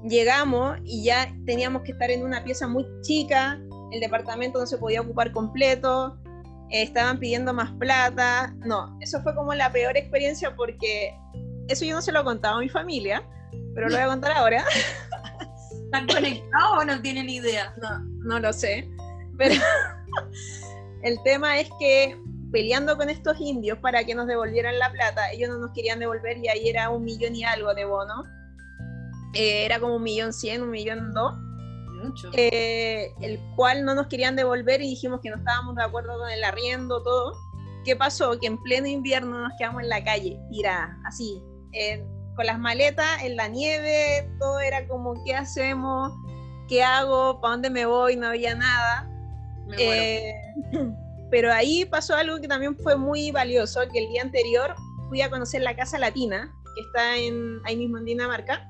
Llegamos 0.03 0.79
y 0.83 1.03
ya 1.03 1.33
teníamos 1.45 1.83
que 1.83 1.91
estar 1.91 2.09
en 2.09 2.23
una 2.23 2.43
pieza 2.43 2.67
muy 2.67 2.85
chica, 3.01 3.61
el 3.91 3.99
departamento 3.99 4.59
no 4.59 4.65
se 4.65 4.77
podía 4.77 5.01
ocupar 5.01 5.31
completo, 5.31 6.17
estaban 6.71 7.19
pidiendo 7.19 7.53
más 7.53 7.71
plata. 7.73 8.53
No, 8.65 8.97
eso 9.01 9.21
fue 9.21 9.35
como 9.35 9.53
la 9.53 9.71
peor 9.71 9.97
experiencia 9.97 10.55
porque 10.55 11.13
eso 11.67 11.85
yo 11.85 11.95
no 11.95 12.01
se 12.01 12.11
lo 12.11 12.21
he 12.21 12.23
contado 12.23 12.57
a 12.57 12.61
mi 12.61 12.69
familia, 12.69 13.23
pero 13.75 13.89
lo 13.89 13.95
voy 13.95 14.03
a 14.03 14.07
contar 14.07 14.31
ahora. 14.31 14.65
¿Están 15.85 16.07
conectados 16.07 16.79
o 16.79 16.85
no 16.85 17.01
tienen 17.01 17.29
idea? 17.29 17.73
No, 17.81 17.99
no 18.23 18.39
lo 18.39 18.53
sé. 18.53 18.89
Pero 19.37 19.55
el 21.03 21.21
tema 21.23 21.59
es 21.59 21.69
que 21.79 22.17
peleando 22.51 22.97
con 22.97 23.09
estos 23.09 23.39
indios 23.39 23.77
para 23.79 24.03
que 24.03 24.13
nos 24.13 24.27
devolvieran 24.27 24.77
la 24.77 24.91
plata, 24.91 25.31
ellos 25.31 25.49
no 25.49 25.59
nos 25.59 25.71
querían 25.71 25.99
devolver 25.99 26.37
y 26.37 26.49
ahí 26.49 26.69
era 26.69 26.89
un 26.89 27.03
millón 27.03 27.35
y 27.35 27.43
algo 27.43 27.73
de 27.73 27.85
bono. 27.85 28.25
Eh, 29.33 29.65
era 29.65 29.79
como 29.79 29.95
un 29.95 30.03
millón 30.03 30.33
cien, 30.33 30.61
un 30.61 30.71
millón 30.71 31.13
dos. 31.13 31.33
Eh, 32.33 33.13
el 33.21 33.39
cual 33.55 33.85
no 33.85 33.93
nos 33.93 34.07
querían 34.07 34.35
devolver 34.35 34.81
y 34.81 34.89
dijimos 34.89 35.19
que 35.21 35.29
no 35.29 35.37
estábamos 35.37 35.75
de 35.75 35.83
acuerdo 35.83 36.17
con 36.17 36.29
el 36.29 36.43
arriendo, 36.43 37.01
todo. 37.03 37.37
¿Qué 37.85 37.95
pasó? 37.95 38.39
Que 38.39 38.47
en 38.47 38.61
pleno 38.61 38.87
invierno 38.87 39.41
nos 39.41 39.51
quedamos 39.57 39.83
en 39.83 39.89
la 39.89 40.03
calle, 40.03 40.39
tira, 40.51 40.99
así, 41.05 41.41
con 42.35 42.45
las 42.45 42.59
maletas 42.59 43.23
en 43.23 43.35
la 43.35 43.47
nieve, 43.47 44.29
todo 44.39 44.59
era 44.59 44.87
como, 44.87 45.23
¿qué 45.23 45.35
hacemos? 45.35 46.11
¿Qué 46.67 46.83
hago? 46.83 47.41
¿Para 47.41 47.53
dónde 47.53 47.69
me 47.69 47.85
voy? 47.85 48.15
No 48.15 48.27
había 48.27 48.55
nada. 48.55 49.09
Eh, 49.77 50.33
pero 51.31 51.51
ahí 51.51 51.85
pasó 51.85 52.15
algo 52.15 52.39
que 52.39 52.47
también 52.47 52.77
fue 52.77 52.95
muy 52.97 53.31
valioso, 53.31 53.81
que 53.91 53.99
el 53.99 54.09
día 54.09 54.21
anterior 54.21 54.75
fui 55.09 55.21
a 55.21 55.29
conocer 55.29 55.61
la 55.61 55.75
Casa 55.75 55.97
Latina, 55.97 56.53
que 56.75 56.81
está 56.81 57.17
en, 57.17 57.59
ahí 57.65 57.75
mismo 57.75 57.97
en 57.97 58.05
Dinamarca, 58.05 58.67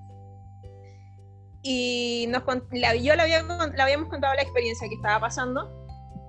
y 1.63 2.25
nos, 2.29 2.43
la, 2.71 2.95
yo 2.95 3.15
le, 3.15 3.21
había, 3.21 3.45
habíamos 3.79 4.09
contado 4.09 4.33
la 4.33 4.41
experiencia 4.41 4.87
que 4.87 4.95
estaba 4.95 5.19
pasando, 5.19 5.71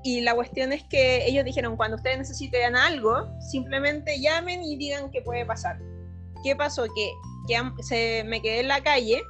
y 0.05 0.21
la 0.21 0.35
cuestión 0.35 0.73
es 0.73 0.83
que 0.85 1.27
ellos 1.27 1.45
dijeron, 1.45 1.77
cuando 1.77 1.97
ustedes 1.97 2.19
necesiten 2.19 2.77
algo, 2.77 3.29
simplemente 3.41 4.21
llamen 4.21 4.63
y 4.63 4.77
digan 4.77 5.11
qué 5.11 5.23
puede 5.23 5.47
pasar. 5.47 5.79
¿Qué 6.43 6.57
pasó? 6.57 6.85
Que, 6.95 7.13
que 7.47 7.83
se, 7.83 8.25
me 8.25 8.43
quedé 8.43 8.61
en 8.61 8.69
la 8.69 8.83
calle 8.83 9.23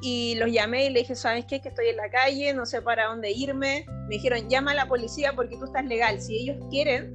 y 0.00 0.34
los 0.34 0.50
llamé 0.50 0.86
y 0.86 0.90
le 0.90 1.00
dije, 1.00 1.14
¿sabes 1.14 1.44
qué? 1.46 1.60
Que 1.60 1.68
estoy 1.68 1.88
en 1.88 1.96
la 1.96 2.10
calle, 2.10 2.52
no 2.52 2.66
sé 2.66 2.82
para 2.82 3.06
dónde 3.06 3.30
irme. 3.30 3.86
Me 4.08 4.16
dijeron, 4.16 4.48
llama 4.48 4.72
a 4.72 4.74
la 4.74 4.88
policía 4.88 5.32
porque 5.34 5.56
tú 5.56 5.66
estás 5.66 5.84
legal. 5.84 6.20
Si 6.20 6.36
ellos 6.36 6.56
quieren, 6.70 7.14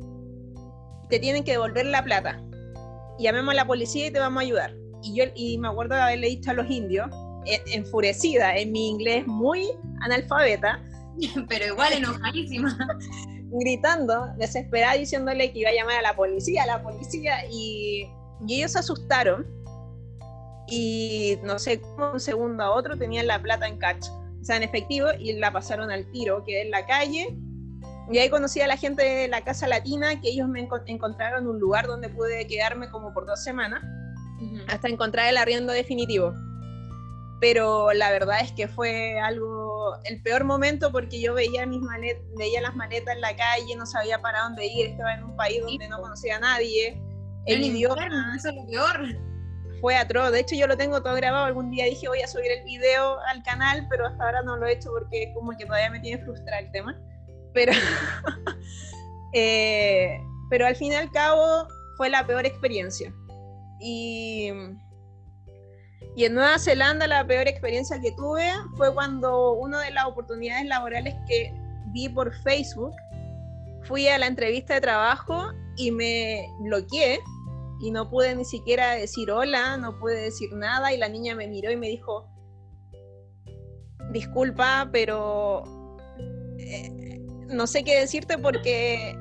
te 1.09 1.19
tienen 1.19 1.43
que 1.43 1.51
devolver 1.51 1.85
la 1.85 2.03
plata. 2.03 2.41
Llamemos 3.19 3.53
a 3.53 3.55
la 3.55 3.67
policía 3.67 4.07
y 4.07 4.11
te 4.11 4.19
vamos 4.19 4.41
a 4.41 4.45
ayudar. 4.45 4.73
Y 5.03 5.15
yo 5.15 5.25
y 5.35 5.57
me 5.57 5.67
acuerdo 5.67 5.95
de 5.95 6.01
haberle 6.01 6.27
dicho 6.27 6.51
a 6.51 6.53
los 6.53 6.69
indios, 6.69 7.07
enfurecida, 7.73 8.55
en 8.55 8.71
mi 8.71 8.89
inglés 8.89 9.27
muy 9.27 9.67
analfabeta. 10.01 10.81
Pero 11.49 11.65
igual 11.65 11.93
enojadísima. 11.93 12.77
gritando, 13.49 14.27
desesperada, 14.37 14.93
diciéndole 14.93 15.51
que 15.51 15.59
iba 15.59 15.69
a 15.69 15.73
llamar 15.73 15.97
a 15.97 16.01
la 16.01 16.15
policía, 16.15 16.63
a 16.63 16.67
la 16.67 16.83
policía. 16.83 17.45
Y 17.51 18.07
y 18.45 18.57
ellos 18.57 18.73
se 18.73 18.79
asustaron 18.79 19.45
y 20.67 21.39
no 21.43 21.57
sé, 21.59 21.81
un 21.97 22.19
segundo 22.19 22.63
a 22.63 22.71
otro 22.71 22.97
tenían 22.97 23.27
la 23.27 23.41
plata 23.41 23.67
en 23.67 23.77
catch, 23.77 24.05
o 24.41 24.43
sea, 24.43 24.57
en 24.57 24.63
efectivo, 24.63 25.07
y 25.17 25.33
la 25.33 25.51
pasaron 25.51 25.91
al 25.91 26.09
tiro, 26.11 26.43
quedé 26.43 26.63
en 26.63 26.71
la 26.71 26.85
calle. 26.85 27.37
Y 28.09 28.17
ahí 28.19 28.29
conocí 28.29 28.61
a 28.61 28.67
la 28.67 28.77
gente 28.77 29.03
de 29.03 29.27
la 29.27 29.41
Casa 29.41 29.67
Latina, 29.67 30.19
que 30.21 30.29
ellos 30.29 30.47
me 30.47 30.67
encontraron 30.85 31.47
un 31.47 31.59
lugar 31.59 31.87
donde 31.87 32.07
pude 32.07 32.47
quedarme 32.47 32.89
como 32.89 33.13
por 33.13 33.25
dos 33.25 33.43
semanas, 33.43 33.83
hasta 34.67 34.87
encontrar 34.87 35.27
el 35.29 35.37
arriendo 35.37 35.73
definitivo. 35.73 36.33
Pero 37.41 37.91
la 37.93 38.09
verdad 38.09 38.39
es 38.41 38.51
que 38.53 38.67
fue 38.67 39.19
algo, 39.19 39.95
el 40.05 40.21
peor 40.21 40.43
momento 40.43 40.91
porque 40.91 41.21
yo 41.21 41.33
veía, 41.33 41.65
mis 41.65 41.81
maletas, 41.81 42.23
veía 42.37 42.61
las 42.61 42.75
maletas 42.75 43.15
en 43.15 43.21
la 43.21 43.35
calle, 43.35 43.75
no 43.75 43.85
sabía 43.85 44.21
para 44.21 44.43
dónde 44.43 44.65
ir, 44.65 44.87
estaba 44.87 45.13
en 45.13 45.23
un 45.23 45.35
país 45.35 45.61
donde 45.61 45.87
no 45.87 46.01
conocía 46.01 46.37
a 46.37 46.39
nadie 46.39 47.01
el, 47.47 47.63
idioma. 47.63 48.35
Eso 48.35 48.49
es 48.49 48.55
lo 48.55 48.65
peor. 48.65 49.15
Fue 49.81 49.95
atroz. 49.95 50.31
De 50.31 50.39
hecho, 50.39 50.55
yo 50.55 50.67
lo 50.67 50.77
tengo 50.77 51.01
todo 51.01 51.15
grabado. 51.15 51.45
Algún 51.45 51.71
día 51.71 51.85
dije 51.85 52.07
voy 52.07 52.21
a 52.21 52.27
subir 52.27 52.51
el 52.51 52.63
video 52.63 53.19
al 53.31 53.43
canal, 53.43 53.87
pero 53.89 54.07
hasta 54.07 54.23
ahora 54.23 54.41
no 54.43 54.57
lo 54.57 54.65
he 54.65 54.73
hecho 54.73 54.89
porque 54.91 55.31
como 55.33 55.55
que 55.57 55.65
todavía 55.65 55.89
me 55.89 55.99
tiene 55.99 56.23
frustrado 56.23 56.65
el 56.65 56.71
tema. 56.71 56.99
Pero, 57.53 57.71
eh, 59.33 60.19
pero 60.49 60.65
al 60.65 60.75
fin 60.75 60.91
y 60.91 60.95
al 60.95 61.11
cabo 61.11 61.67
fue 61.97 62.09
la 62.09 62.25
peor 62.25 62.45
experiencia. 62.45 63.13
Y, 63.79 64.51
y 66.15 66.25
en 66.25 66.33
Nueva 66.33 66.57
Zelanda 66.57 67.05
la 67.07 67.25
peor 67.25 67.47
experiencia 67.47 68.01
que 68.01 68.11
tuve 68.13 68.51
fue 68.75 68.93
cuando 68.93 69.53
una 69.53 69.81
de 69.81 69.91
las 69.91 70.05
oportunidades 70.05 70.65
laborales 70.65 71.15
que 71.27 71.53
vi 71.91 72.09
por 72.09 72.33
Facebook, 72.41 72.95
fui 73.83 74.07
a 74.07 74.17
la 74.17 74.27
entrevista 74.27 74.75
de 74.75 74.81
trabajo 74.81 75.51
y 75.77 75.91
me 75.91 76.47
bloqueé 76.59 77.19
y 77.79 77.91
no 77.91 78.09
pude 78.09 78.35
ni 78.35 78.45
siquiera 78.45 78.91
decir 78.91 79.31
hola, 79.31 79.77
no 79.77 79.97
pude 79.99 80.21
decir 80.21 80.51
nada 80.53 80.93
y 80.93 80.97
la 80.97 81.09
niña 81.09 81.35
me 81.35 81.47
miró 81.47 81.71
y 81.71 81.75
me 81.75 81.87
dijo, 81.87 82.27
disculpa, 84.11 84.89
pero 84.91 85.63
eh, 86.57 87.19
no 87.47 87.67
sé 87.67 87.83
qué 87.83 87.99
decirte 87.99 88.37
porque 88.37 89.15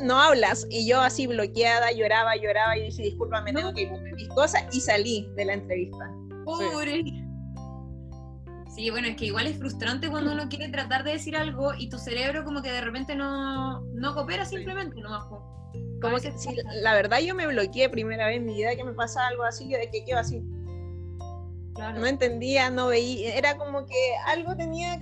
no 0.00 0.20
hablas. 0.20 0.66
Y 0.70 0.88
yo 0.88 1.00
así 1.00 1.26
bloqueada, 1.26 1.92
lloraba, 1.92 2.36
lloraba 2.36 2.76
y 2.76 2.84
dije, 2.84 3.02
disculpa, 3.02 3.42
me 3.42 3.52
tengo 3.52 3.72
que 3.74 3.82
ir 3.82 3.90
mis 4.14 4.28
cosas 4.28 4.64
y 4.72 4.80
salí 4.80 5.28
de 5.36 5.44
la 5.44 5.54
entrevista. 5.54 6.10
Pobre. 6.44 7.02
Sí. 8.74 8.90
bueno, 8.90 9.08
es 9.08 9.16
que 9.16 9.26
igual 9.26 9.46
es 9.46 9.58
frustrante 9.58 10.08
cuando 10.08 10.32
uno 10.32 10.48
quiere 10.48 10.68
tratar 10.68 11.02
de 11.02 11.12
decir 11.12 11.36
algo 11.36 11.74
y 11.76 11.88
tu 11.88 11.98
cerebro 11.98 12.44
como 12.44 12.62
que 12.62 12.70
de 12.70 12.80
repente 12.80 13.16
no, 13.16 13.80
no 13.92 14.14
coopera 14.14 14.44
simplemente, 14.44 15.00
no 15.00 15.10
bajo. 15.10 15.57
Como 16.00 16.16
que 16.18 16.32
si, 16.38 16.56
la 16.82 16.94
verdad 16.94 17.18
yo 17.18 17.34
me 17.34 17.46
bloqueé 17.46 17.88
primera 17.88 18.26
vez 18.26 18.36
en 18.36 18.46
mi 18.46 18.54
vida 18.54 18.76
que 18.76 18.84
me 18.84 18.92
pasa 18.92 19.26
algo 19.26 19.42
así, 19.42 19.68
de 19.68 19.90
que 19.90 20.04
quedo 20.04 20.18
así. 20.18 20.40
No 21.74 22.06
entendía, 22.06 22.70
no 22.70 22.88
veía, 22.88 23.34
era 23.36 23.56
como 23.56 23.86
que 23.86 23.94
algo 24.26 24.56
tenía 24.56 25.00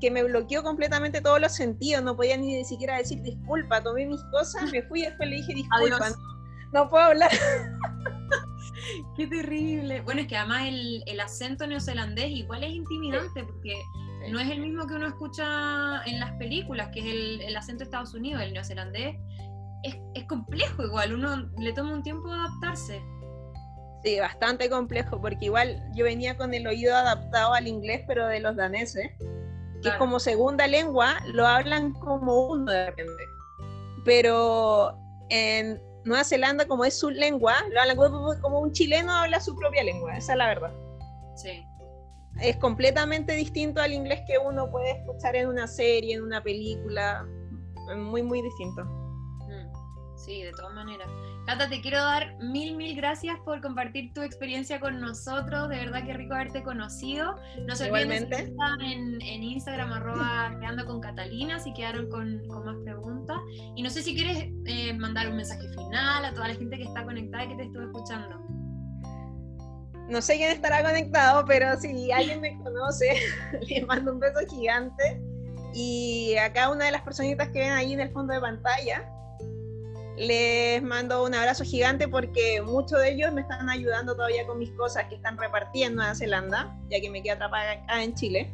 que 0.00 0.10
me 0.10 0.22
bloqueó 0.22 0.62
completamente 0.62 1.20
todos 1.20 1.40
los 1.40 1.52
sentidos, 1.52 2.02
no 2.04 2.16
podía 2.16 2.36
ni 2.36 2.64
siquiera 2.64 2.98
decir 2.98 3.20
disculpa, 3.22 3.82
tomé 3.82 4.06
mis 4.06 4.22
cosas, 4.30 4.70
me 4.70 4.82
fui 4.84 5.00
y 5.00 5.06
después 5.06 5.28
le 5.28 5.36
dije 5.36 5.54
disculpa, 5.56 6.10
no, 6.72 6.88
puedo 6.88 7.04
hablar. 7.04 7.30
Qué 9.16 9.26
terrible. 9.26 10.02
Bueno, 10.02 10.20
es 10.20 10.28
que 10.28 10.36
además 10.36 10.68
el, 10.68 11.02
el 11.06 11.20
acento 11.20 11.66
neozelandés 11.66 12.30
igual 12.30 12.62
es 12.62 12.70
intimidante 12.70 13.42
porque 13.42 13.74
no 14.30 14.38
es 14.38 14.50
el 14.50 14.60
mismo 14.60 14.86
que 14.86 14.94
uno 14.94 15.06
escucha 15.06 16.02
en 16.04 16.20
las 16.20 16.32
películas, 16.32 16.90
que 16.92 17.00
es 17.00 17.06
el, 17.06 17.40
el 17.40 17.56
acento 17.56 17.78
de 17.78 17.84
Estados 17.84 18.14
Unidos, 18.14 18.42
el 18.42 18.52
neozelandés 18.52 19.16
es, 19.82 19.96
es, 20.14 20.24
complejo 20.24 20.84
igual, 20.84 21.14
uno 21.14 21.50
le 21.58 21.72
toma 21.72 21.94
un 21.94 22.02
tiempo 22.02 22.28
de 22.28 22.34
adaptarse. 22.34 23.02
Sí, 24.04 24.18
bastante 24.20 24.70
complejo, 24.70 25.20
porque 25.20 25.46
igual 25.46 25.82
yo 25.94 26.04
venía 26.04 26.36
con 26.36 26.54
el 26.54 26.66
oído 26.66 26.94
adaptado 26.94 27.52
al 27.52 27.66
inglés, 27.66 28.04
pero 28.06 28.26
de 28.26 28.40
los 28.40 28.56
daneses, 28.56 29.10
que 29.82 29.96
como 29.98 30.20
segunda 30.20 30.66
lengua 30.66 31.16
lo 31.26 31.46
hablan 31.46 31.92
como 31.94 32.48
uno 32.48 32.70
de 32.70 32.86
repente. 32.86 33.22
Pero 34.04 34.96
en 35.30 35.80
Nueva 36.04 36.24
Zelanda, 36.24 36.66
como 36.66 36.84
es 36.84 36.98
su 36.98 37.10
lengua, 37.10 37.54
lo 37.72 37.80
hablan 37.80 37.96
como 38.40 38.60
un 38.60 38.72
chileno 38.72 39.12
habla 39.12 39.40
su 39.40 39.56
propia 39.56 39.82
lengua, 39.82 40.16
esa 40.16 40.32
es 40.32 40.38
la 40.38 40.46
verdad. 40.46 40.72
Sí. 41.34 41.64
Es 42.40 42.56
completamente 42.56 43.32
distinto 43.34 43.80
al 43.80 43.92
inglés 43.92 44.20
que 44.26 44.38
uno 44.38 44.70
puede 44.70 44.92
escuchar 44.92 45.34
en 45.34 45.48
una 45.48 45.66
serie, 45.66 46.14
en 46.14 46.22
una 46.22 46.42
película, 46.42 47.26
muy, 47.96 48.22
muy 48.22 48.42
distinto. 48.42 48.82
Sí, 50.18 50.42
de 50.42 50.50
todas 50.52 50.74
maneras. 50.74 51.08
Cata, 51.46 51.68
te 51.68 51.80
quiero 51.80 51.98
dar 51.98 52.36
mil, 52.40 52.76
mil 52.76 52.96
gracias 52.96 53.38
por 53.44 53.60
compartir 53.60 54.12
tu 54.12 54.22
experiencia 54.22 54.80
con 54.80 55.00
nosotros. 55.00 55.68
De 55.68 55.76
verdad 55.76 56.04
que 56.04 56.12
rico 56.12 56.34
haberte 56.34 56.62
conocido. 56.62 57.36
No 57.66 57.76
se 57.76 57.90
olviden 57.90 58.28
en, 58.80 59.22
en 59.22 59.42
Instagram, 59.42 59.92
arroba 59.92 60.52
creando 60.58 60.84
con 60.84 61.00
Catalina, 61.00 61.60
si 61.60 61.72
quedaron 61.72 62.10
con, 62.10 62.46
con 62.48 62.64
más 62.64 62.76
preguntas. 62.84 63.38
Y 63.76 63.82
no 63.82 63.90
sé 63.90 64.02
si 64.02 64.14
quieres 64.14 64.48
eh, 64.66 64.92
mandar 64.94 65.28
un 65.28 65.36
mensaje 65.36 65.68
final 65.68 66.24
a 66.24 66.34
toda 66.34 66.48
la 66.48 66.54
gente 66.54 66.76
que 66.76 66.84
está 66.84 67.04
conectada 67.04 67.44
y 67.44 67.48
que 67.48 67.54
te 67.54 67.62
estuvo 67.62 67.84
escuchando. 67.84 68.38
No 70.08 70.20
sé 70.20 70.36
quién 70.36 70.50
estará 70.50 70.82
conectado, 70.82 71.44
pero 71.46 71.78
si 71.78 72.10
alguien 72.10 72.40
me 72.40 72.58
conoce, 72.58 73.14
les 73.68 73.86
mando 73.86 74.12
un 74.12 74.20
beso 74.20 74.40
gigante. 74.50 75.22
Y 75.74 76.34
acá 76.36 76.70
una 76.70 76.86
de 76.86 76.92
las 76.92 77.02
personitas 77.02 77.48
que 77.50 77.60
ven 77.60 77.72
ahí 77.72 77.92
en 77.92 78.00
el 78.00 78.10
fondo 78.10 78.34
de 78.34 78.40
pantalla, 78.40 79.08
les 80.18 80.82
mando 80.82 81.24
un 81.24 81.34
abrazo 81.34 81.64
gigante 81.64 82.08
porque 82.08 82.60
muchos 82.62 83.00
de 83.00 83.12
ellos 83.12 83.32
me 83.32 83.42
están 83.42 83.68
ayudando 83.68 84.14
todavía 84.14 84.46
con 84.46 84.58
mis 84.58 84.70
cosas 84.72 85.04
que 85.04 85.16
están 85.16 85.38
repartiendo 85.38 85.88
en 85.88 85.96
Nueva 85.96 86.14
Zelanda, 86.14 86.76
ya 86.90 87.00
que 87.00 87.10
me 87.10 87.22
quedé 87.22 87.32
atrapada 87.32 87.72
acá 87.72 88.02
en 88.02 88.14
Chile. 88.14 88.52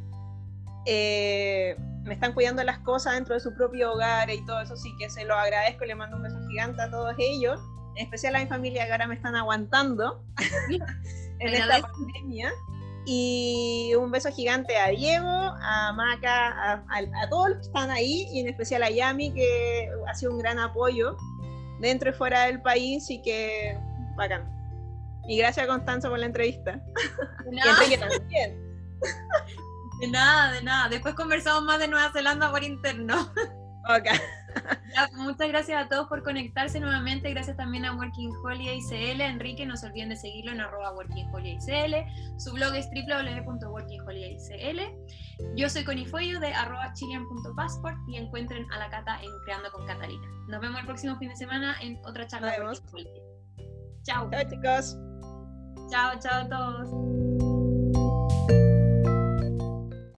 eh, 0.87 1.77
me 2.05 2.12
están 2.15 2.35
cuidando 2.35 2.62
las 2.62 2.79
cosas 2.81 3.15
dentro 3.15 3.35
de 3.35 3.41
su 3.41 3.55
propio 3.55 3.93
hogar 3.93 4.29
y 4.29 4.45
todo 4.45 4.61
eso, 4.61 4.77
sí 4.77 4.95
que 4.99 5.09
se 5.09 5.25
lo 5.25 5.35
agradezco, 5.35 5.87
le 5.87 5.95
mando 5.95 6.17
un 6.17 6.23
beso 6.23 6.39
gigante 6.49 6.83
a 6.83 6.91
todos 6.91 7.15
ellos, 7.17 7.59
en 7.97 8.05
especial 8.05 8.37
a 8.37 8.41
mi 8.41 8.47
familia 8.47 8.85
que 8.85 8.93
ahora 8.93 9.07
me 9.07 9.15
están 9.15 9.35
aguantando 9.35 10.23
en 11.39 11.55
esta 11.55 11.81
pandemia. 11.81 12.53
Y 13.07 13.93
un 13.99 14.11
beso 14.11 14.31
gigante 14.33 14.79
a 14.79 14.89
Diego, 14.89 15.29
a 15.29 15.93
Maca, 15.95 16.85
a, 16.89 17.29
todos 17.29 17.51
los 17.51 17.59
que 17.59 17.67
están 17.67 17.91
ahí, 17.91 18.27
y 18.33 18.41
en 18.41 18.49
especial 18.49 18.83
a 18.83 18.91
Yami, 18.91 19.33
que 19.33 19.91
ha 20.07 20.15
sido 20.15 20.33
un 20.33 20.39
gran 20.39 20.59
apoyo 20.59 21.17
dentro 21.85 22.11
y 22.11 22.12
fuera 22.12 22.47
del 22.47 22.61
país, 22.61 23.09
y 23.11 23.22
que 23.22 23.78
bacán. 24.16 24.51
Y 25.28 25.39
gracias, 25.39 25.66
Constanza, 25.66 26.09
por 26.09 26.18
la 26.18 26.26
entrevista. 26.26 26.80
y 27.51 27.59
Enrique 27.59 27.99
también. 27.99 28.61
De 30.01 30.09
nada, 30.09 30.53
de 30.53 30.62
nada. 30.62 30.89
Después 30.89 31.14
conversamos 31.14 31.62
más 31.62 31.78
de 31.78 31.89
Nueva 31.89 32.11
Zelanda 32.12 32.51
por 32.51 32.62
interno. 32.62 33.32
Ok. 33.89 34.09
Muchas 35.17 35.49
gracias 35.49 35.85
a 35.85 35.89
todos 35.89 36.09
por 36.09 36.23
conectarse 36.23 36.79
nuevamente. 36.81 37.31
Gracias 37.31 37.57
también 37.57 37.85
a 37.85 37.95
Working 37.95 38.31
Holiday 38.45 38.81
CL. 38.89 39.21
Enrique, 39.21 39.67
no 39.67 39.77
se 39.77 39.87
olviden 39.87 40.11
de 40.11 40.17
seguirlo 40.17 40.53
en 40.53 40.61
arroba 40.61 40.93
Working 40.93 41.29
Holiday 41.33 41.59
CL. 41.59 41.95
Su 42.39 42.53
blog 42.53 42.75
es 42.75 42.89
www.workingholidaycl. 42.91 44.81
Yo 45.57 45.69
soy 45.69 45.85
Conifollo 45.85 46.41
de 46.41 46.55
arroba 46.55 46.93
chilean.passport 46.93 47.97
y 48.09 48.17
encuentren 48.17 48.71
a 48.73 48.79
la 48.79 48.91
Cata 48.91 49.21
en 49.23 49.31
Creando 49.45 49.71
con 49.73 49.87
Catalina. 49.87 50.27
Nos 50.49 50.61
vemos 50.61 50.81
el 50.81 50.87
próximo 50.87 51.17
fin 51.19 51.29
de 51.29 51.37
semana 51.37 51.77
en 51.81 51.99
otra 52.05 52.27
charla 52.27 52.53
de 52.53 52.63
Working 52.63 52.89
Holiday. 52.93 53.23
Chao. 54.03 54.31
Chao, 54.31 54.43
chicos. 54.49 54.97
Chao, 55.91 56.13
chao 56.21 56.43
a 56.43 56.49
todos. 56.49 57.54